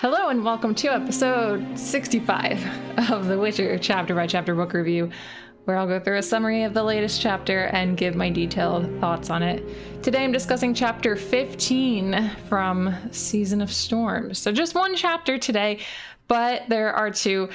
Hello 0.00 0.28
and 0.28 0.44
welcome 0.44 0.76
to 0.76 0.92
episode 0.92 1.76
65 1.76 3.10
of 3.10 3.26
The 3.26 3.36
Witcher 3.36 3.76
chapter 3.78 4.14
by 4.14 4.28
chapter 4.28 4.54
book 4.54 4.72
review, 4.72 5.10
where 5.64 5.76
I'll 5.76 5.88
go 5.88 5.98
through 5.98 6.18
a 6.18 6.22
summary 6.22 6.62
of 6.62 6.72
the 6.72 6.84
latest 6.84 7.20
chapter 7.20 7.64
and 7.64 7.96
give 7.96 8.14
my 8.14 8.30
detailed 8.30 9.00
thoughts 9.00 9.28
on 9.28 9.42
it. 9.42 9.60
Today 10.00 10.22
I'm 10.22 10.30
discussing 10.30 10.72
chapter 10.72 11.16
15 11.16 12.30
from 12.48 12.94
Season 13.10 13.60
of 13.60 13.72
Storms. 13.72 14.38
So 14.38 14.52
just 14.52 14.76
one 14.76 14.94
chapter 14.94 15.36
today, 15.36 15.80
but 16.28 16.68
there 16.68 16.92
are 16.92 17.10
two, 17.10 17.48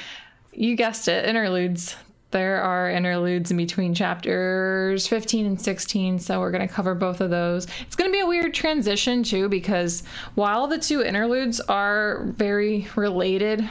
you 0.52 0.76
guessed 0.76 1.08
it, 1.08 1.24
interludes 1.24 1.96
there 2.34 2.62
are 2.62 2.90
interludes 2.90 3.50
in 3.52 3.58
between 3.58 3.94
chapters 3.94 5.08
15 5.08 5.46
and 5.46 5.62
16, 5.62 6.20
so 6.20 6.42
we're 6.42 6.52
going 6.52 6.68
to 6.68 6.74
cover 6.74 6.94
both 6.94 7.22
of 7.22 7.30
those. 7.30 7.66
It's 7.82 7.96
going 7.96 8.10
to 8.10 8.12
be 8.12 8.20
a 8.20 8.26
weird 8.26 8.54
transition, 8.54 9.24
too, 9.24 9.48
because 9.48 10.04
while 10.36 10.68
the 10.68 10.78
two 10.78 11.02
interludes 11.02 11.62
are 11.62 12.26
very 12.26 12.88
related 12.96 13.68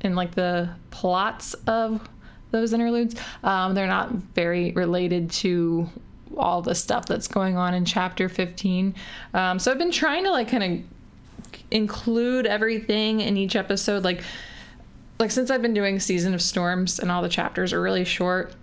in 0.00 0.16
like 0.16 0.34
the 0.34 0.68
plots 0.90 1.54
of 1.68 2.08
those 2.50 2.72
interludes, 2.72 3.14
um, 3.44 3.74
they're 3.74 3.86
not 3.86 4.10
very 4.10 4.72
related 4.72 5.30
to 5.30 5.88
all 6.36 6.62
the 6.62 6.74
stuff 6.74 7.06
that's 7.06 7.28
going 7.28 7.56
on 7.56 7.74
in 7.74 7.84
chapter 7.84 8.28
15. 8.28 8.94
Um, 9.34 9.58
so 9.58 9.70
I've 9.70 9.78
been 9.78 9.92
trying 9.92 10.24
to 10.24 10.30
like 10.30 10.48
kind 10.48 10.64
of 10.64 11.52
include 11.70 12.46
everything 12.46 13.20
in 13.20 13.36
each 13.36 13.56
episode, 13.56 14.04
like 14.04 14.22
like 15.18 15.30
since 15.30 15.50
I've 15.50 15.62
been 15.62 15.74
doing 15.74 15.98
Season 15.98 16.34
of 16.34 16.42
Storms 16.42 16.98
and 16.98 17.10
all 17.10 17.22
the 17.22 17.28
chapters 17.28 17.72
are 17.72 17.80
really 17.80 18.04
short, 18.04 18.54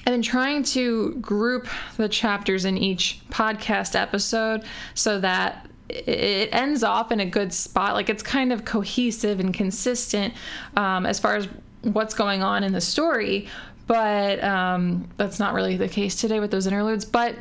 I've 0.00 0.12
been 0.12 0.22
trying 0.22 0.64
to 0.64 1.14
group 1.16 1.68
the 1.96 2.08
chapters 2.08 2.64
in 2.64 2.76
each 2.76 3.20
podcast 3.30 3.94
episode 3.94 4.64
so 4.94 5.20
that 5.20 5.68
it 5.88 6.48
ends 6.52 6.82
off 6.82 7.12
in 7.12 7.20
a 7.20 7.26
good 7.26 7.52
spot. 7.52 7.94
Like 7.94 8.08
it's 8.08 8.22
kind 8.22 8.52
of 8.52 8.64
cohesive 8.64 9.38
and 9.38 9.54
consistent 9.54 10.34
um, 10.76 11.06
as 11.06 11.20
far 11.20 11.36
as 11.36 11.46
what's 11.82 12.14
going 12.14 12.42
on 12.42 12.64
in 12.64 12.72
the 12.72 12.80
story. 12.80 13.46
But 13.86 14.42
um, 14.42 15.08
that's 15.16 15.38
not 15.38 15.54
really 15.54 15.76
the 15.76 15.88
case 15.88 16.16
today 16.16 16.40
with 16.40 16.50
those 16.50 16.66
interludes. 16.66 17.04
But 17.04 17.36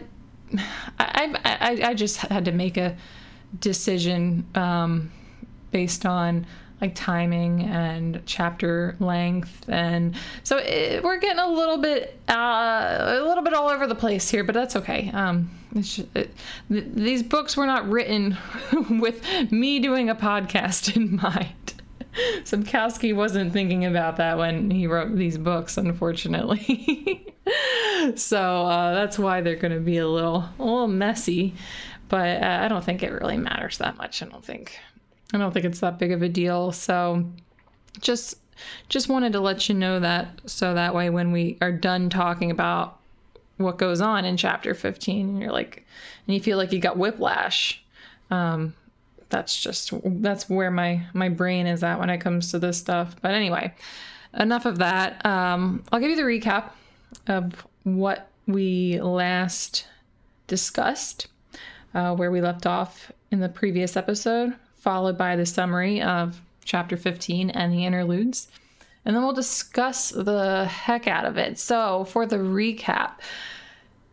I, 0.99 1.35
I, 1.45 1.89
I 1.89 1.93
just 1.93 2.17
had 2.17 2.45
to 2.45 2.51
make 2.51 2.77
a 2.77 2.97
decision 3.59 4.45
um, 4.53 5.11
based 5.71 6.05
on 6.05 6.45
like 6.81 6.95
timing 6.95 7.61
and 7.63 8.21
chapter 8.25 8.95
length 8.99 9.69
and 9.69 10.15
so 10.43 10.57
it, 10.57 11.03
we're 11.03 11.19
getting 11.19 11.39
a 11.39 11.47
little 11.47 11.77
bit 11.77 12.19
uh, 12.27 12.97
a 12.99 13.23
little 13.25 13.43
bit 13.43 13.53
all 13.53 13.69
over 13.69 13.85
the 13.87 13.95
place 13.95 14.29
here 14.29 14.43
but 14.43 14.55
that's 14.55 14.75
okay 14.75 15.11
um, 15.13 15.49
just, 15.75 15.99
it, 16.15 16.33
th- 16.69 16.85
these 16.93 17.23
books 17.23 17.55
were 17.55 17.67
not 17.67 17.87
written 17.87 18.37
with 18.89 19.23
me 19.51 19.79
doing 19.79 20.09
a 20.09 20.15
podcast 20.15 20.95
in 20.95 21.15
mind 21.21 21.55
Sapkowski 22.43 23.15
wasn't 23.15 23.53
thinking 23.53 23.85
about 23.85 24.17
that 24.17 24.37
when 24.37 24.69
he 24.69 24.87
wrote 24.87 25.15
these 25.15 25.37
books, 25.37 25.77
unfortunately. 25.77 27.33
so 28.15 28.65
uh, 28.65 28.93
that's 28.93 29.17
why 29.17 29.39
they're 29.39 29.55
going 29.55 29.73
to 29.73 29.79
be 29.79 29.97
a 29.97 30.07
little, 30.07 30.49
a 30.59 30.63
little 30.63 30.87
messy. 30.87 31.53
But 32.09 32.43
uh, 32.43 32.59
I 32.63 32.67
don't 32.67 32.83
think 32.83 33.03
it 33.03 33.11
really 33.11 33.37
matters 33.37 33.77
that 33.77 33.97
much. 33.97 34.21
I 34.21 34.25
don't 34.25 34.43
think 34.43 34.77
I 35.33 35.37
don't 35.37 35.53
think 35.53 35.65
it's 35.65 35.79
that 35.79 35.97
big 35.97 36.11
of 36.11 36.21
a 36.21 36.29
deal. 36.29 36.71
So 36.71 37.25
just 37.99 38.37
just 38.89 39.09
wanted 39.09 39.33
to 39.33 39.39
let 39.39 39.69
you 39.69 39.75
know 39.75 39.99
that 39.99 40.41
so 40.45 40.73
that 40.73 40.93
way 40.93 41.09
when 41.09 41.31
we 41.31 41.57
are 41.61 41.71
done 41.71 42.09
talking 42.09 42.51
about 42.51 42.99
what 43.57 43.77
goes 43.77 44.01
on 44.01 44.25
in 44.25 44.37
chapter 44.37 44.73
15 44.73 45.29
and 45.29 45.41
you're 45.41 45.51
like 45.51 45.85
and 46.25 46.35
you 46.35 46.41
feel 46.41 46.57
like 46.57 46.71
you 46.71 46.79
got 46.79 46.97
whiplash 46.97 47.83
um 48.29 48.73
that's 49.29 49.61
just 49.61 49.91
that's 50.03 50.49
where 50.49 50.69
my 50.69 51.03
my 51.13 51.29
brain 51.29 51.65
is 51.65 51.83
at 51.83 51.99
when 51.99 52.09
it 52.09 52.19
comes 52.19 52.51
to 52.51 52.59
this 52.59 52.77
stuff. 52.77 53.15
But 53.21 53.33
anyway 53.33 53.73
enough 54.33 54.65
of 54.65 54.77
that. 54.79 55.25
Um 55.25 55.83
i'll 55.91 55.99
give 55.99 56.09
you 56.09 56.15
the 56.15 56.23
recap 56.23 56.71
of 57.27 57.65
what 57.83 58.29
we 58.47 58.99
last 59.01 59.87
discussed 60.47 61.27
uh, 61.93 62.15
where 62.15 62.31
we 62.31 62.41
left 62.41 62.65
off 62.65 63.11
in 63.31 63.39
the 63.39 63.49
previous 63.49 63.95
episode 63.95 64.53
followed 64.81 65.15
by 65.17 65.35
the 65.35 65.45
summary 65.45 66.01
of 66.01 66.41
chapter 66.65 66.97
15 66.97 67.51
and 67.51 67.71
the 67.71 67.85
interludes. 67.85 68.47
And 69.05 69.15
then 69.15 69.23
we'll 69.23 69.33
discuss 69.33 70.09
the 70.09 70.65
heck 70.65 71.07
out 71.07 71.25
of 71.25 71.37
it. 71.37 71.59
So, 71.59 72.03
for 72.05 72.25
the 72.25 72.37
recap, 72.37 73.13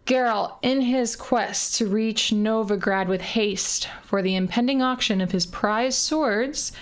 Geralt, 0.06 0.56
in 0.62 0.82
his 0.82 1.16
quest 1.16 1.76
to 1.76 1.86
reach 1.86 2.30
Novigrad 2.30 3.08
with 3.08 3.20
haste 3.20 3.88
for 4.02 4.22
the 4.22 4.36
impending 4.36 4.82
auction 4.82 5.20
of 5.20 5.32
his 5.32 5.46
prized 5.46 5.98
swords, 5.98 6.72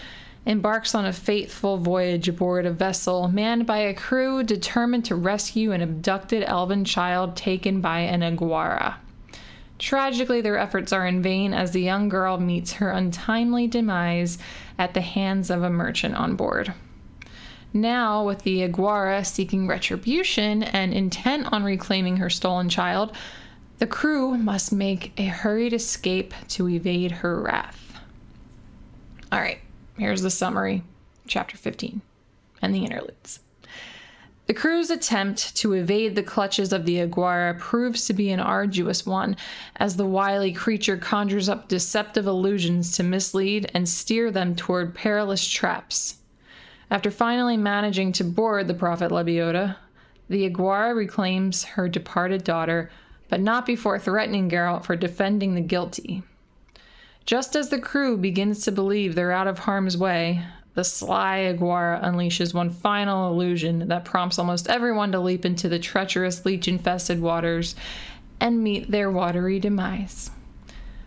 embarks 0.44 0.94
on 0.94 1.04
a 1.04 1.12
fateful 1.12 1.76
voyage 1.76 2.28
aboard 2.28 2.66
a 2.66 2.72
vessel 2.72 3.28
manned 3.28 3.66
by 3.66 3.78
a 3.78 3.94
crew 3.94 4.42
determined 4.44 5.04
to 5.04 5.16
rescue 5.16 5.72
an 5.72 5.80
abducted 5.80 6.44
elven 6.44 6.84
child 6.84 7.36
taken 7.36 7.80
by 7.80 8.00
an 8.00 8.20
Aguara. 8.20 8.94
Tragically, 9.78 10.40
their 10.40 10.56
efforts 10.56 10.92
are 10.92 11.06
in 11.06 11.22
vain 11.22 11.52
as 11.52 11.72
the 11.72 11.82
young 11.82 12.08
girl 12.08 12.38
meets 12.38 12.74
her 12.74 12.90
untimely 12.90 13.66
demise 13.66 14.38
at 14.78 14.94
the 14.94 15.02
hands 15.02 15.50
of 15.50 15.62
a 15.62 15.70
merchant 15.70 16.14
on 16.14 16.34
board. 16.34 16.72
Now, 17.72 18.24
with 18.24 18.42
the 18.42 18.62
Aguara 18.66 19.26
seeking 19.26 19.66
retribution 19.66 20.62
and 20.62 20.94
intent 20.94 21.52
on 21.52 21.62
reclaiming 21.62 22.16
her 22.16 22.30
stolen 22.30 22.70
child, 22.70 23.14
the 23.78 23.86
crew 23.86 24.38
must 24.38 24.72
make 24.72 25.12
a 25.18 25.26
hurried 25.26 25.74
escape 25.74 26.32
to 26.48 26.68
evade 26.68 27.10
her 27.10 27.38
wrath. 27.38 28.00
All 29.30 29.40
right, 29.40 29.58
here's 29.98 30.22
the 30.22 30.30
summary, 30.30 30.84
chapter 31.26 31.58
15, 31.58 32.00
and 32.62 32.74
the 32.74 32.84
interludes. 32.84 33.40
The 34.46 34.54
crew's 34.54 34.90
attempt 34.90 35.56
to 35.56 35.72
evade 35.72 36.14
the 36.14 36.22
clutches 36.22 36.72
of 36.72 36.86
the 36.86 36.98
Aguara 36.98 37.58
proves 37.58 38.06
to 38.06 38.14
be 38.14 38.30
an 38.30 38.38
arduous 38.38 39.04
one, 39.04 39.36
as 39.74 39.96
the 39.96 40.06
wily 40.06 40.52
creature 40.52 40.96
conjures 40.96 41.48
up 41.48 41.66
deceptive 41.66 42.28
illusions 42.28 42.92
to 42.96 43.02
mislead 43.02 43.68
and 43.74 43.88
steer 43.88 44.30
them 44.30 44.54
toward 44.54 44.94
perilous 44.94 45.46
traps. 45.46 46.18
After 46.92 47.10
finally 47.10 47.56
managing 47.56 48.12
to 48.12 48.24
board 48.24 48.68
the 48.68 48.74
Prophet 48.74 49.10
Lebioda, 49.10 49.76
the 50.28 50.48
Aguara 50.48 50.94
reclaims 50.94 51.64
her 51.64 51.88
departed 51.88 52.44
daughter, 52.44 52.90
but 53.28 53.40
not 53.40 53.66
before 53.66 53.98
threatening 53.98 54.48
Geralt 54.48 54.84
for 54.84 54.94
defending 54.94 55.56
the 55.56 55.60
guilty. 55.60 56.22
Just 57.24 57.56
as 57.56 57.70
the 57.70 57.80
crew 57.80 58.16
begins 58.16 58.62
to 58.64 58.70
believe 58.70 59.16
they're 59.16 59.32
out 59.32 59.48
of 59.48 59.60
harm's 59.60 59.96
way, 59.96 60.44
the 60.76 60.84
sly 60.84 61.52
Aguara 61.52 62.04
unleashes 62.04 62.52
one 62.52 62.68
final 62.68 63.32
illusion 63.32 63.88
that 63.88 64.04
prompts 64.04 64.38
almost 64.38 64.68
everyone 64.68 65.10
to 65.12 65.18
leap 65.18 65.46
into 65.46 65.70
the 65.70 65.78
treacherous 65.78 66.44
leech 66.44 66.68
infested 66.68 67.20
waters 67.20 67.74
and 68.38 68.62
meet 68.62 68.90
their 68.90 69.10
watery 69.10 69.58
demise. 69.58 70.30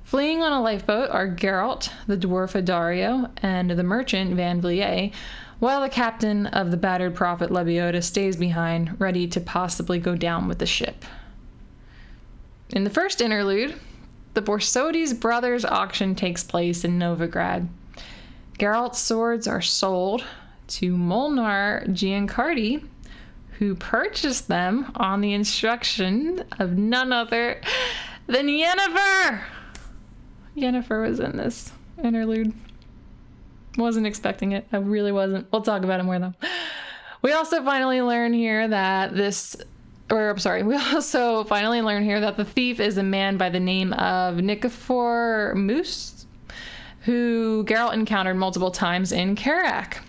Fleeing 0.04 0.42
on 0.42 0.52
a 0.52 0.62
lifeboat 0.62 1.12
are 1.12 1.28
Geralt, 1.28 1.92
the 2.08 2.18
dwarf 2.18 2.60
Addario, 2.60 3.30
and 3.44 3.70
the 3.70 3.84
merchant 3.84 4.34
Van 4.34 4.60
Vliet, 4.60 5.14
while 5.60 5.82
the 5.82 5.90
captain 5.90 6.48
of 6.48 6.72
the 6.72 6.78
battered 6.78 7.14
prophet 7.14 7.52
Lebioda 7.52 8.04
stays 8.04 8.36
behind, 8.36 9.00
ready 9.00 9.28
to 9.28 9.40
possibly 9.40 10.00
go 10.00 10.16
down 10.16 10.48
with 10.48 10.58
the 10.58 10.66
ship. 10.66 11.06
In 12.72 12.86
the 12.86 12.90
first 12.90 13.22
interlude, 13.22 13.76
the 14.34 14.42
Borsodi's 14.42 15.14
brothers 15.14 15.64
auction 15.64 16.16
takes 16.16 16.44
place 16.44 16.84
in 16.84 16.98
Novigrad. 16.98 17.68
Geralt's 18.60 19.00
swords 19.00 19.48
are 19.48 19.62
sold 19.62 20.26
to 20.68 20.98
Molnar 20.98 21.86
Giancardi, 21.88 22.86
who 23.58 23.74
purchased 23.74 24.50
them 24.50 24.92
on 24.96 25.22
the 25.22 25.34
instruction 25.34 26.44
of 26.60 26.78
none 26.78 27.14
other 27.14 27.62
than 28.28 28.48
Yennefer. 28.48 29.44
Yennefer 30.58 31.08
was 31.08 31.22
in 31.22 31.38
this 31.38 31.72
interlude. 32.04 32.54
Wasn't 33.78 34.06
expecting 34.06 34.52
it. 34.52 34.68
I 34.74 34.78
really 34.78 35.14
wasn't. 35.14 35.50
We'll 35.54 35.62
talk 35.62 35.84
about 35.84 36.02
it 36.02 36.04
more 36.04 36.20
though. 36.20 36.34
We 37.22 37.32
also 37.32 37.64
finally 37.64 38.02
learn 38.02 38.34
here 38.34 38.68
that 38.68 39.16
this, 39.16 39.56
or 40.12 40.32
I'm 40.32 40.38
sorry, 40.38 40.64
we 40.64 40.76
also 40.76 41.46
finally 41.46 41.82
learn 41.82 42.04
here 42.04 42.20
that 42.20 42.36
the 42.36 42.46
thief 42.46 42.82
is 42.82 42.98
a 42.98 43.04
man 43.04 43.38
by 43.38 43.50
the 43.50 43.60
name 43.62 43.94
of 43.94 44.36
Nikefor 44.36 45.56
Muus 45.56 46.19
who 47.02 47.64
Geralt 47.66 47.94
encountered 47.94 48.36
multiple 48.36 48.72
times 48.72 49.12
in 49.12 49.36
Kerack. 49.36 50.00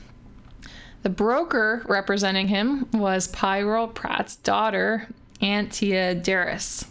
The 1.02 1.10
broker 1.10 1.82
representing 1.88 2.48
him 2.48 2.88
was 2.92 3.28
Pyral 3.28 3.94
Pratt's 3.94 4.36
daughter, 4.36 5.08
Antea 5.40 6.22
Derris. 6.22 6.86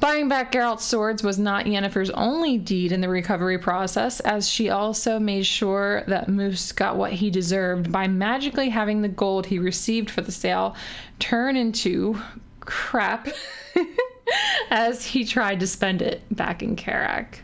Buying 0.00 0.28
back 0.28 0.50
Geralt's 0.50 0.84
swords 0.84 1.22
was 1.22 1.38
not 1.38 1.66
Yennefer's 1.66 2.08
only 2.10 2.56
deed 2.56 2.90
in 2.90 3.02
the 3.02 3.08
recovery 3.08 3.58
process, 3.58 4.20
as 4.20 4.48
she 4.48 4.70
also 4.70 5.18
made 5.18 5.44
sure 5.44 6.04
that 6.06 6.26
Muus 6.26 6.74
got 6.74 6.96
what 6.96 7.12
he 7.12 7.30
deserved 7.30 7.92
by 7.92 8.06
magically 8.08 8.70
having 8.70 9.02
the 9.02 9.08
gold 9.08 9.46
he 9.46 9.58
received 9.58 10.08
for 10.08 10.22
the 10.22 10.32
sale 10.32 10.74
turn 11.18 11.54
into 11.54 12.18
crap 12.60 13.28
as 14.70 15.04
he 15.04 15.22
tried 15.24 15.60
to 15.60 15.66
spend 15.66 16.00
it 16.00 16.22
back 16.34 16.62
in 16.62 16.76
Kerack. 16.76 17.40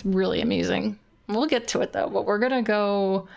It's 0.00 0.06
really 0.06 0.40
amazing. 0.40 0.98
we'll 1.28 1.44
get 1.44 1.68
to 1.68 1.82
it 1.82 1.92
though, 1.92 2.08
but 2.08 2.24
we're 2.24 2.38
going 2.38 2.52
to 2.52 2.62
go, 2.62 3.28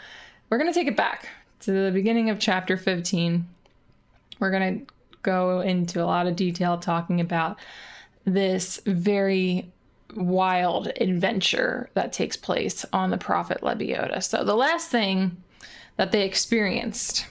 we're 0.49 0.57
going 0.57 0.71
to 0.71 0.73
take 0.73 0.87
it 0.87 0.95
back 0.95 1.27
to 1.59 1.71
the 1.71 1.91
beginning 1.91 2.29
of 2.29 2.39
chapter 2.39 2.77
15. 2.77 3.45
We're 4.39 4.49
going 4.49 4.79
to 4.79 4.93
go 5.23 5.59
into 5.59 6.01
a 6.01 6.05
lot 6.05 6.25
of 6.25 6.37
detail 6.37 6.77
talking 6.77 7.19
about 7.19 7.59
this 8.23 8.81
very 8.85 9.69
wild 10.15 10.87
adventure 11.01 11.89
that 11.95 12.13
takes 12.13 12.37
place 12.37 12.85
on 12.93 13.09
the 13.09 13.17
prophet 13.17 13.59
Lebioda. 13.61 14.23
So 14.23 14.45
the 14.45 14.55
last 14.55 14.89
thing 14.89 15.43
that 15.97 16.13
they 16.13 16.23
experienced 16.23 17.27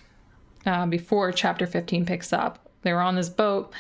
uh, 0.67 0.85
before 0.85 1.33
chapter 1.33 1.67
15 1.67 2.05
picks 2.05 2.35
up, 2.35 2.69
they 2.83 2.93
were 2.93 3.01
on 3.01 3.17
this 3.17 3.31
boat 3.31 3.73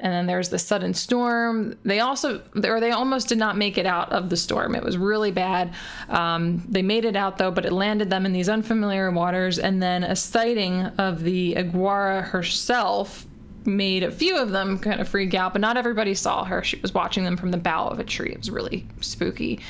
and 0.00 0.12
then 0.12 0.26
there's 0.26 0.48
the 0.48 0.58
sudden 0.58 0.94
storm. 0.94 1.78
They 1.84 2.00
also, 2.00 2.42
or 2.64 2.80
they 2.80 2.90
almost 2.90 3.28
did 3.28 3.38
not 3.38 3.56
make 3.56 3.78
it 3.78 3.86
out 3.86 4.12
of 4.12 4.30
the 4.30 4.36
storm. 4.36 4.74
It 4.74 4.82
was 4.82 4.96
really 4.96 5.30
bad. 5.30 5.72
Um, 6.08 6.64
they 6.68 6.82
made 6.82 7.04
it 7.04 7.16
out 7.16 7.38
though, 7.38 7.50
but 7.50 7.66
it 7.66 7.72
landed 7.72 8.10
them 8.10 8.26
in 8.26 8.32
these 8.32 8.48
unfamiliar 8.48 9.10
waters. 9.10 9.58
And 9.58 9.82
then 9.82 10.02
a 10.02 10.16
sighting 10.16 10.82
of 10.98 11.22
the 11.22 11.54
Aguara 11.54 12.24
herself 12.24 13.26
made 13.66 14.02
a 14.02 14.10
few 14.10 14.38
of 14.38 14.50
them 14.50 14.78
kind 14.78 15.00
of 15.00 15.08
freak 15.08 15.34
out, 15.34 15.52
but 15.52 15.60
not 15.60 15.76
everybody 15.76 16.14
saw 16.14 16.44
her. 16.44 16.62
She 16.62 16.76
was 16.80 16.94
watching 16.94 17.24
them 17.24 17.36
from 17.36 17.50
the 17.50 17.58
bough 17.58 17.88
of 17.88 17.98
a 17.98 18.04
tree. 18.04 18.30
It 18.30 18.38
was 18.38 18.50
really 18.50 18.86
spooky. 19.00 19.60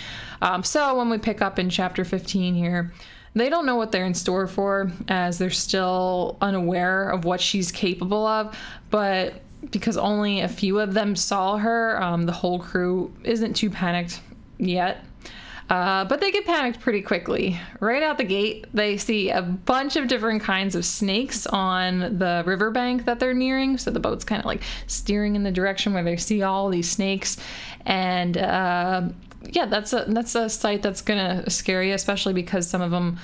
Um, 0.43 0.62
so 0.62 0.97
when 0.97 1.11
we 1.11 1.19
pick 1.19 1.43
up 1.43 1.59
in 1.59 1.71
chapter 1.71 2.05
15 2.05 2.55
here, 2.55 2.93
they 3.35 3.49
don't 3.49 3.67
know 3.67 3.76
what 3.76 3.93
they're 3.93 4.06
in 4.06 4.15
store 4.15 4.47
for 4.47 4.91
as 5.09 5.38
they're 5.38 5.50
still 5.50 6.37
unaware 6.41 7.11
of 7.11 7.25
what 7.25 7.41
she's 7.41 7.71
capable 7.71 8.26
of, 8.26 8.56
but 8.91 9.35
because 9.71 9.97
only 9.97 10.41
a 10.41 10.49
few 10.49 10.81
of 10.81 10.95
them 10.95 11.15
saw 11.17 11.59
her, 11.59 12.03
um, 12.03 12.27
the 12.27 12.33
whole 12.33 12.59
crew 12.59 13.12
isn't 13.25 13.55
too 13.55 13.71
panicked 13.71 14.21
yet. 14.59 15.05
Uh, 15.71 16.05
but 16.05 16.21
they 16.21 16.33
get 16.33 16.45
panicked 16.45 16.81
pretty 16.81 17.01
quickly. 17.01 17.59
Right 17.79 18.03
out 18.03 18.19
the 18.19 18.25
gate, 18.25 18.67
they 18.75 18.97
see 18.97 19.31
a 19.31 19.41
bunch 19.41 19.95
of 19.95 20.09
different 20.09 20.43
kinds 20.43 20.75
of 20.75 20.85
snakes 20.85 21.47
on 21.47 22.19
the 22.19 22.43
riverbank 22.45 23.05
that 23.05 23.21
they're 23.21 23.35
nearing. 23.35 23.79
So 23.79 23.93
the 23.93 24.01
boat's 24.01 24.25
kind 24.25 24.41
of 24.41 24.47
like 24.47 24.62
steering 24.89 25.37
in 25.37 25.45
the 25.45 25.53
direction 25.53 25.95
where 25.95 26.03
they 26.03 26.17
see 26.17 26.43
all 26.43 26.71
these 26.71 26.91
snakes. 26.91 27.37
And 27.87 28.37
uh, 28.37 29.11
yeah, 29.49 29.67
that's 29.67 29.93
a 29.93 30.07
that's 30.09 30.35
a 30.35 30.51
sight 30.51 30.83
that's 30.83 31.03
gonna 31.03 31.49
scare 31.49 31.85
you, 31.85 31.95
especially 31.95 32.33
because 32.33 32.69
some 32.69 32.83
of 32.83 32.91
them 32.91 33.21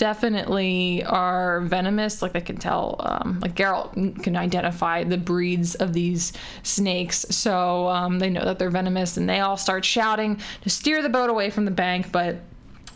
definitely 0.00 1.04
are 1.04 1.60
venomous. 1.60 2.22
Like 2.22 2.32
they 2.32 2.40
can 2.40 2.56
tell, 2.56 2.96
um, 3.00 3.38
like 3.40 3.54
Geralt 3.54 4.22
can 4.22 4.34
identify 4.34 5.04
the 5.04 5.18
breeds 5.18 5.74
of 5.74 5.92
these 5.92 6.32
snakes, 6.62 7.26
so 7.28 7.86
um, 7.88 8.18
they 8.18 8.30
know 8.30 8.42
that 8.46 8.58
they're 8.58 8.70
venomous, 8.70 9.18
and 9.18 9.28
they 9.28 9.40
all 9.40 9.58
start 9.58 9.84
shouting 9.84 10.40
to 10.62 10.70
steer 10.70 11.02
the 11.02 11.10
boat 11.10 11.28
away 11.30 11.50
from 11.50 11.66
the 11.66 11.70
bank, 11.70 12.10
but. 12.10 12.40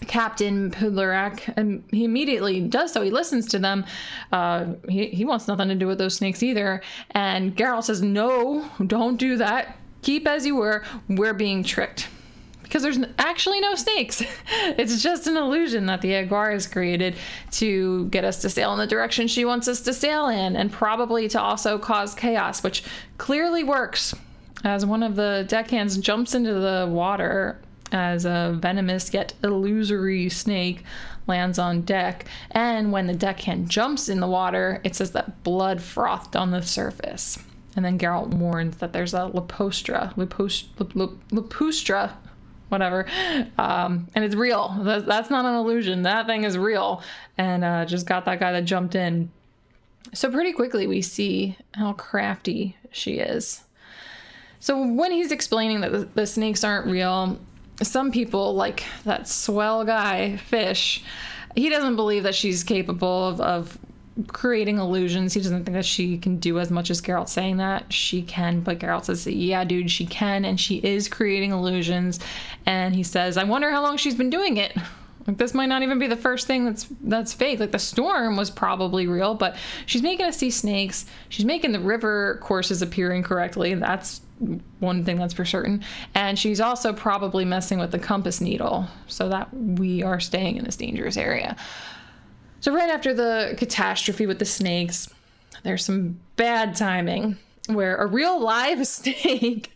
Captain 0.08 0.70
Pudlorak, 0.70 1.54
and 1.56 1.82
he 1.90 2.04
immediately 2.04 2.60
does 2.60 2.92
so. 2.92 3.00
He 3.00 3.10
listens 3.10 3.46
to 3.48 3.58
them. 3.58 3.86
Uh, 4.32 4.74
he, 4.86 5.06
he 5.06 5.24
wants 5.24 5.48
nothing 5.48 5.68
to 5.68 5.74
do 5.74 5.86
with 5.86 5.96
those 5.96 6.14
snakes 6.14 6.42
either. 6.42 6.82
And 7.12 7.56
Geralt 7.56 7.84
says, 7.84 8.02
No, 8.02 8.68
don't 8.86 9.16
do 9.16 9.38
that. 9.38 9.78
Keep 10.02 10.26
as 10.26 10.44
you 10.44 10.56
were. 10.56 10.84
We're 11.08 11.32
being 11.32 11.64
tricked 11.64 12.08
because 12.64 12.82
there's 12.82 12.98
actually 13.18 13.60
no 13.60 13.76
snakes. 13.76 14.22
it's 14.76 15.02
just 15.02 15.28
an 15.28 15.36
illusion 15.36 15.86
that 15.86 16.00
the 16.00 16.10
Aguara 16.10 16.52
has 16.52 16.66
created 16.66 17.14
to 17.52 18.06
get 18.08 18.24
us 18.24 18.42
to 18.42 18.50
sail 18.50 18.72
in 18.72 18.78
the 18.78 18.86
direction 18.86 19.28
she 19.28 19.44
wants 19.44 19.68
us 19.68 19.80
to 19.82 19.94
sail 19.94 20.26
in, 20.26 20.56
and 20.56 20.72
probably 20.72 21.28
to 21.28 21.40
also 21.40 21.78
cause 21.78 22.14
chaos, 22.14 22.62
which 22.62 22.82
clearly 23.18 23.62
works. 23.62 24.14
As 24.64 24.84
one 24.84 25.02
of 25.02 25.14
the 25.14 25.44
deckhands 25.46 25.98
jumps 25.98 26.34
into 26.34 26.54
the 26.54 26.88
water 26.90 27.60
as 27.92 28.24
a 28.24 28.56
venomous 28.58 29.14
yet 29.14 29.34
illusory 29.44 30.28
snake 30.28 30.82
lands 31.26 31.58
on 31.58 31.82
deck, 31.82 32.26
and 32.50 32.90
when 32.92 33.06
the 33.06 33.14
deckhand 33.14 33.70
jumps 33.70 34.08
in 34.08 34.20
the 34.20 34.26
water, 34.26 34.80
it 34.84 34.94
says 34.94 35.12
that 35.12 35.42
blood 35.42 35.80
frothed 35.80 36.34
on 36.34 36.50
the 36.50 36.62
surface. 36.62 37.38
And 37.76 37.84
then 37.84 37.98
Geralt 37.98 38.28
warns 38.34 38.76
that 38.78 38.92
there's 38.92 39.14
a 39.14 39.30
Lepostra, 39.34 40.14
Lepos, 40.14 40.64
Lepustra 40.76 42.12
whatever. 42.74 43.06
Um, 43.56 44.08
and 44.14 44.24
it's 44.24 44.34
real. 44.34 44.76
That's, 44.80 45.30
not 45.30 45.44
an 45.44 45.54
illusion. 45.54 46.02
That 46.02 46.26
thing 46.26 46.44
is 46.44 46.58
real. 46.58 47.02
And 47.38 47.64
uh, 47.64 47.84
just 47.84 48.06
got 48.06 48.24
that 48.26 48.40
guy 48.40 48.52
that 48.52 48.64
jumped 48.64 48.94
in. 48.94 49.30
So 50.12 50.30
pretty 50.30 50.52
quickly 50.52 50.86
we 50.86 51.00
see 51.00 51.56
how 51.72 51.94
crafty 51.94 52.76
she 52.90 53.14
is. 53.14 53.62
So 54.60 54.86
when 54.86 55.12
he's 55.12 55.32
explaining 55.32 55.80
that 55.80 55.92
the, 55.92 56.08
the 56.14 56.26
snakes 56.26 56.64
aren't 56.64 56.86
real, 56.86 57.38
some 57.82 58.10
people 58.10 58.54
like 58.54 58.84
that 59.04 59.28
swell 59.28 59.84
guy 59.84 60.36
fish 60.36 61.02
he 61.54 61.68
doesn't 61.68 61.96
believe 61.96 62.24
that 62.24 62.34
she's 62.34 62.64
capable 62.64 63.28
of, 63.28 63.40
of 63.40 63.78
creating 64.28 64.78
illusions. 64.78 65.34
He 65.34 65.40
doesn't 65.40 65.64
think 65.64 65.74
that 65.74 65.84
she 65.84 66.18
can 66.18 66.36
do 66.38 66.58
as 66.58 66.70
much 66.70 66.90
as 66.90 67.00
Geralt 67.00 67.28
saying 67.28 67.56
that. 67.56 67.92
She 67.92 68.22
can, 68.22 68.60
but 68.60 68.78
Geralt 68.78 69.04
says, 69.06 69.26
yeah, 69.26 69.64
dude, 69.64 69.90
she 69.90 70.06
can, 70.06 70.44
and 70.44 70.58
she 70.58 70.76
is 70.76 71.08
creating 71.08 71.50
illusions. 71.50 72.20
And 72.66 72.94
he 72.94 73.02
says, 73.02 73.36
I 73.36 73.44
wonder 73.44 73.70
how 73.70 73.82
long 73.82 73.96
she's 73.96 74.14
been 74.14 74.30
doing 74.30 74.56
it. 74.56 74.76
Like 75.26 75.38
this 75.38 75.54
might 75.54 75.66
not 75.66 75.82
even 75.82 75.98
be 75.98 76.06
the 76.06 76.16
first 76.16 76.46
thing 76.46 76.66
that's 76.66 76.86
that's 77.00 77.32
fake. 77.32 77.58
Like 77.58 77.72
the 77.72 77.78
storm 77.78 78.36
was 78.36 78.50
probably 78.50 79.06
real, 79.06 79.34
but 79.34 79.56
she's 79.86 80.02
making 80.02 80.26
us 80.26 80.36
see 80.36 80.50
snakes. 80.50 81.06
She's 81.30 81.46
making 81.46 81.72
the 81.72 81.80
river 81.80 82.38
courses 82.42 82.82
appear 82.82 83.10
incorrectly. 83.10 83.74
That's 83.74 84.20
one 84.80 85.04
thing 85.04 85.16
that's 85.16 85.32
for 85.32 85.44
certain. 85.44 85.82
And 86.14 86.38
she's 86.38 86.60
also 86.60 86.92
probably 86.92 87.44
messing 87.44 87.78
with 87.78 87.90
the 87.90 87.98
compass 87.98 88.40
needle 88.40 88.86
so 89.06 89.28
that 89.30 89.48
we 89.54 90.02
are 90.02 90.20
staying 90.20 90.56
in 90.56 90.64
this 90.64 90.76
dangerous 90.76 91.16
area. 91.16 91.56
So, 92.64 92.72
right 92.72 92.88
after 92.88 93.12
the 93.12 93.52
catastrophe 93.58 94.24
with 94.24 94.38
the 94.38 94.46
snakes, 94.46 95.10
there's 95.64 95.84
some 95.84 96.18
bad 96.36 96.74
timing 96.74 97.36
where 97.66 97.96
a 97.96 98.06
real 98.06 98.40
live 98.40 98.86
snake 98.88 99.70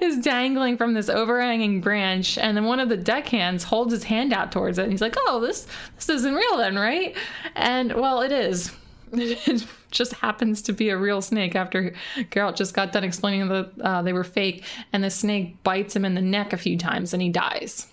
is 0.00 0.18
dangling 0.18 0.76
from 0.76 0.94
this 0.94 1.08
overhanging 1.08 1.80
branch 1.80 2.38
and 2.38 2.56
then 2.56 2.64
one 2.64 2.78
of 2.78 2.90
the 2.90 2.96
deckhands 2.96 3.64
holds 3.64 3.92
his 3.92 4.04
hand 4.04 4.32
out 4.32 4.52
towards 4.52 4.78
it 4.78 4.82
and 4.82 4.92
he's 4.92 5.00
like 5.00 5.16
oh 5.26 5.40
this 5.40 5.66
this 5.96 6.08
isn't 6.08 6.32
real 6.32 6.58
then 6.58 6.76
right? 6.76 7.16
And 7.56 7.94
well 7.94 8.20
it 8.20 8.30
is. 8.30 8.70
It 9.10 9.66
just 9.90 10.12
happens 10.12 10.62
to 10.62 10.72
be 10.72 10.90
a 10.90 10.96
real 10.96 11.20
snake 11.20 11.56
after 11.56 11.92
Geralt 12.16 12.54
just 12.54 12.72
got 12.72 12.92
done 12.92 13.02
explaining 13.02 13.48
that 13.48 13.70
uh, 13.80 14.02
they 14.02 14.12
were 14.12 14.22
fake 14.22 14.62
and 14.92 15.02
the 15.02 15.10
snake 15.10 15.60
bites 15.64 15.96
him 15.96 16.04
in 16.04 16.14
the 16.14 16.22
neck 16.22 16.52
a 16.52 16.56
few 16.56 16.78
times 16.78 17.12
and 17.12 17.20
he 17.20 17.30
dies 17.30 17.88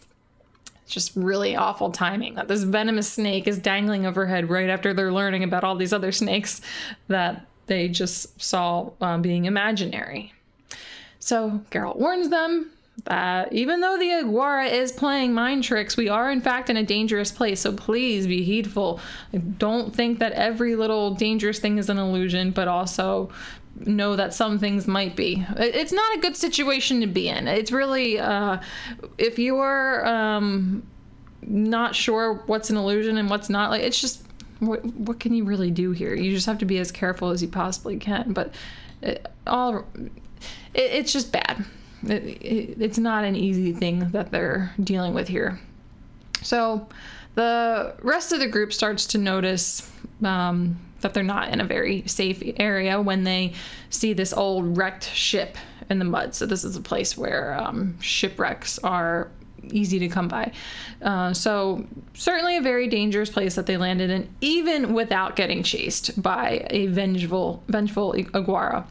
it's 0.86 0.94
just 0.94 1.14
really 1.16 1.56
awful 1.56 1.92
timing 1.92 2.36
that 2.36 2.48
this 2.48 2.62
venomous 2.62 3.12
snake 3.12 3.48
is 3.48 3.58
dangling 3.58 4.06
overhead 4.06 4.52
right 4.52 4.70
after 4.70 4.94
they're 4.94 5.12
learning 5.12 5.44
about 5.44 5.64
all 5.64 5.76
these 5.76 5.92
other 5.92 6.12
snakes 6.12 6.62
that 7.08 7.48
they 7.66 7.88
just 7.88 8.40
saw 8.40 8.92
um, 9.02 9.24
being 9.24 9.46
imaginary. 9.46 10.32
So 11.18 11.60
Geralt 11.72 11.98
warns 11.98 12.30
them 12.30 12.70
that 13.06 13.52
even 13.52 13.82
though 13.82 13.98
the 13.98 14.06
Aguara 14.06 14.72
is 14.72 14.92
playing 14.92 15.34
mind 15.34 15.64
tricks, 15.64 15.98
we 15.98 16.08
are 16.08 16.32
in 16.32 16.40
fact 16.40 16.70
in 16.70 16.78
a 16.78 16.84
dangerous 16.84 17.32
place. 17.32 17.62
So 17.62 17.74
please 17.74 18.28
be 18.28 18.44
heedful. 18.44 19.00
Don't 19.58 19.94
think 19.94 20.20
that 20.20 20.34
every 20.34 20.76
little 20.76 21.16
dangerous 21.16 21.58
thing 21.58 21.80
is 21.80 21.90
an 21.90 21.98
illusion, 21.98 22.52
but 22.52 22.68
also 22.68 23.32
know 23.76 24.16
that 24.16 24.34
some 24.34 24.60
things 24.60 24.88
might 24.88 25.16
be. 25.16 25.46
It's 25.58 25.92
not 25.92 26.16
a 26.16 26.20
good 26.20 26.36
situation 26.36 27.02
to 27.02 27.08
be 27.08 27.28
in. 27.28 27.48
It's 27.48 27.72
really, 27.72 28.20
uh, 28.20 28.60
if 29.18 29.38
you 29.38 29.58
are 29.58 30.06
um, 30.06 30.86
not 31.42 31.96
sure 31.96 32.44
what's 32.46 32.70
an 32.70 32.78
illusion 32.78 33.18
and 33.18 33.30
what's 33.30 33.50
not, 33.50 33.72
like 33.72 33.84
it's 33.84 34.00
just 34.00 34.24
what 34.60 34.86
what 34.86 35.20
can 35.20 35.34
you 35.34 35.44
really 35.44 35.72
do 35.72 35.92
here? 35.92 36.16
You 36.16 36.32
just 36.32 36.46
have 36.46 36.60
to 36.60 36.66
be 36.66 36.78
as 36.80 36.92
careful 36.92 37.30
as 37.30 37.42
you 37.42 37.48
possibly 37.48 37.98
can. 37.98 38.34
But 38.34 38.54
it, 39.02 39.28
all, 39.46 39.86
it, 39.96 40.12
it's 40.74 41.12
just 41.12 41.32
bad. 41.32 41.66
It, 42.08 42.78
it's 42.80 42.98
not 42.98 43.24
an 43.24 43.36
easy 43.36 43.74
thing 43.74 44.10
that 44.12 44.32
they're 44.32 44.74
dealing 44.82 45.14
with 45.14 45.28
here. 45.28 45.60
So 46.42 46.88
the 47.36 47.96
rest 48.02 48.32
of 48.32 48.40
the 48.40 48.48
group 48.48 48.72
starts 48.72 49.06
to 49.08 49.18
notice 49.18 49.92
um, 50.24 50.78
that 51.06 51.14
they're 51.14 51.22
not 51.22 51.50
in 51.50 51.62
a 51.62 51.64
very 51.64 52.02
safe 52.08 52.42
area 52.58 53.00
when 53.00 53.24
they 53.24 53.54
see 53.92 54.12
this 54.12 54.34
old 54.34 54.76
wrecked 54.76 55.04
ship 55.04 55.56
in 55.88 56.00
the 56.00 56.06
mud. 56.06 56.34
So 56.34 56.48
this 56.48 56.64
is 56.64 56.76
a 56.76 56.82
place 56.82 57.16
where 57.16 57.54
um, 57.54 57.96
shipwrecks 58.02 58.80
are 58.80 59.30
easy 59.70 60.00
to 60.00 60.08
come 60.08 60.28
by. 60.28 60.52
Uh, 61.04 61.32
so 61.32 61.86
certainly 62.16 62.58
a 62.58 62.62
very 62.62 62.88
dangerous 62.88 63.30
place 63.30 63.54
that 63.54 63.68
they 63.68 63.78
landed 63.78 64.10
in, 64.10 64.28
even 64.42 64.96
without 64.96 65.36
getting 65.36 65.62
chased 65.62 66.20
by 66.20 66.66
a 66.72 66.88
vengeful, 66.88 67.62
vengeful 67.68 68.14
Aguara. 68.14 68.88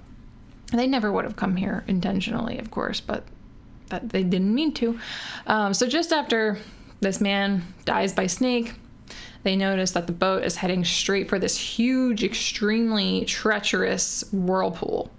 They 0.73 0.87
never 0.87 1.11
would 1.11 1.25
have 1.25 1.35
come 1.35 1.57
here 1.57 1.83
intentionally, 1.89 2.61
of 2.61 2.71
course, 2.71 3.01
but 3.01 3.25
that 3.89 4.11
they 4.11 4.23
didn't 4.23 4.55
mean 4.55 4.73
to. 4.75 5.01
Um, 5.49 5.75
so 5.75 5.89
just 5.89 6.13
after 6.13 6.59
this 7.01 7.21
man 7.21 7.65
dies 7.85 8.13
by 8.13 8.29
snake, 8.29 8.75
they 9.45 9.57
notice 9.57 9.93
that 9.93 10.07
the 10.07 10.13
boat 10.13 10.43
is 10.43 10.57
heading 10.57 10.85
straight 10.85 11.29
for 11.29 11.39
this 11.39 11.57
huge, 11.57 12.25
extremely 12.25 13.25
treacherous 13.27 14.25
whirlpool. 14.33 15.11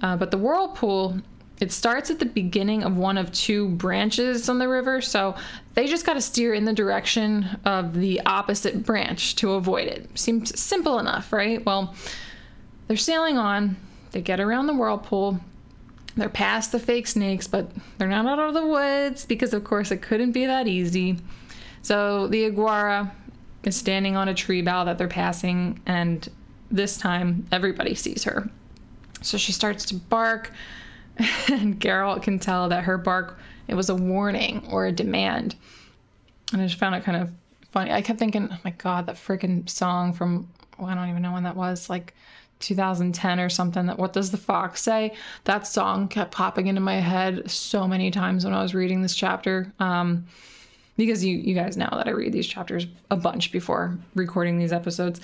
Uh, 0.00 0.16
but 0.16 0.30
the 0.30 0.38
whirlpool 0.38 1.20
it 1.62 1.70
starts 1.70 2.10
at 2.10 2.18
the 2.18 2.26
beginning 2.26 2.82
of 2.82 2.96
one 2.96 3.16
of 3.16 3.30
two 3.30 3.68
branches 3.68 4.48
on 4.48 4.58
the 4.58 4.66
river, 4.66 5.00
so 5.00 5.36
they 5.74 5.86
just 5.86 6.04
got 6.04 6.14
to 6.14 6.20
steer 6.20 6.54
in 6.54 6.64
the 6.64 6.72
direction 6.72 7.48
of 7.64 7.94
the 7.94 8.20
opposite 8.26 8.84
branch 8.84 9.36
to 9.36 9.52
avoid 9.52 9.86
it. 9.86 10.10
Seems 10.18 10.58
simple 10.58 10.98
enough, 10.98 11.32
right? 11.32 11.64
Well, 11.64 11.94
they're 12.88 12.96
sailing 12.96 13.38
on, 13.38 13.76
they 14.10 14.20
get 14.20 14.40
around 14.40 14.66
the 14.66 14.74
whirlpool, 14.74 15.38
they're 16.16 16.28
past 16.28 16.72
the 16.72 16.80
fake 16.80 17.06
snakes, 17.06 17.46
but 17.46 17.70
they're 17.96 18.08
not 18.08 18.26
out 18.26 18.40
of 18.40 18.54
the 18.54 18.66
woods 18.66 19.24
because, 19.24 19.54
of 19.54 19.62
course, 19.62 19.92
it 19.92 20.02
couldn't 20.02 20.32
be 20.32 20.46
that 20.46 20.66
easy. 20.66 21.16
So 21.82 22.26
the 22.26 22.50
Aguara 22.50 23.12
is 23.64 23.76
standing 23.76 24.16
on 24.16 24.28
a 24.28 24.34
tree 24.34 24.62
bough 24.62 24.84
that 24.84 24.98
they're 24.98 25.08
passing, 25.08 25.80
and 25.86 26.28
this 26.70 26.96
time 26.96 27.46
everybody 27.52 27.94
sees 27.94 28.24
her. 28.24 28.48
So 29.20 29.38
she 29.38 29.52
starts 29.52 29.84
to 29.86 29.94
bark 29.94 30.50
and 31.50 31.78
Geralt 31.80 32.22
can 32.22 32.38
tell 32.38 32.68
that 32.68 32.84
her 32.84 32.98
bark 32.98 33.38
it 33.68 33.74
was 33.74 33.88
a 33.88 33.94
warning 33.94 34.66
or 34.70 34.86
a 34.86 34.92
demand. 34.92 35.54
And 36.52 36.60
I 36.60 36.66
just 36.66 36.78
found 36.78 36.94
it 36.94 37.04
kind 37.04 37.22
of 37.22 37.30
funny. 37.70 37.92
I 37.92 38.02
kept 38.02 38.18
thinking, 38.18 38.48
oh 38.50 38.58
my 38.64 38.70
god, 38.70 39.06
that 39.06 39.16
freaking 39.16 39.68
song 39.68 40.12
from 40.12 40.48
well, 40.78 40.88
I 40.88 40.94
don't 40.94 41.10
even 41.10 41.22
know 41.22 41.32
when 41.32 41.44
that 41.44 41.56
was, 41.56 41.88
like 41.88 42.14
2010 42.60 43.40
or 43.40 43.48
something. 43.48 43.86
That 43.86 43.98
what 43.98 44.12
does 44.12 44.30
the 44.30 44.36
fox 44.36 44.82
say? 44.82 45.14
That 45.44 45.66
song 45.66 46.08
kept 46.08 46.32
popping 46.32 46.66
into 46.66 46.80
my 46.80 46.96
head 46.96 47.50
so 47.50 47.86
many 47.86 48.10
times 48.10 48.44
when 48.44 48.54
I 48.54 48.62
was 48.62 48.74
reading 48.74 49.02
this 49.02 49.14
chapter. 49.14 49.72
Um, 49.78 50.26
because 51.06 51.24
you 51.24 51.36
you 51.36 51.54
guys 51.54 51.76
know 51.76 51.88
that 51.92 52.08
I 52.08 52.10
read 52.10 52.32
these 52.32 52.46
chapters 52.46 52.86
a 53.10 53.16
bunch 53.16 53.52
before 53.52 53.98
recording 54.14 54.58
these 54.58 54.72
episodes 54.72 55.20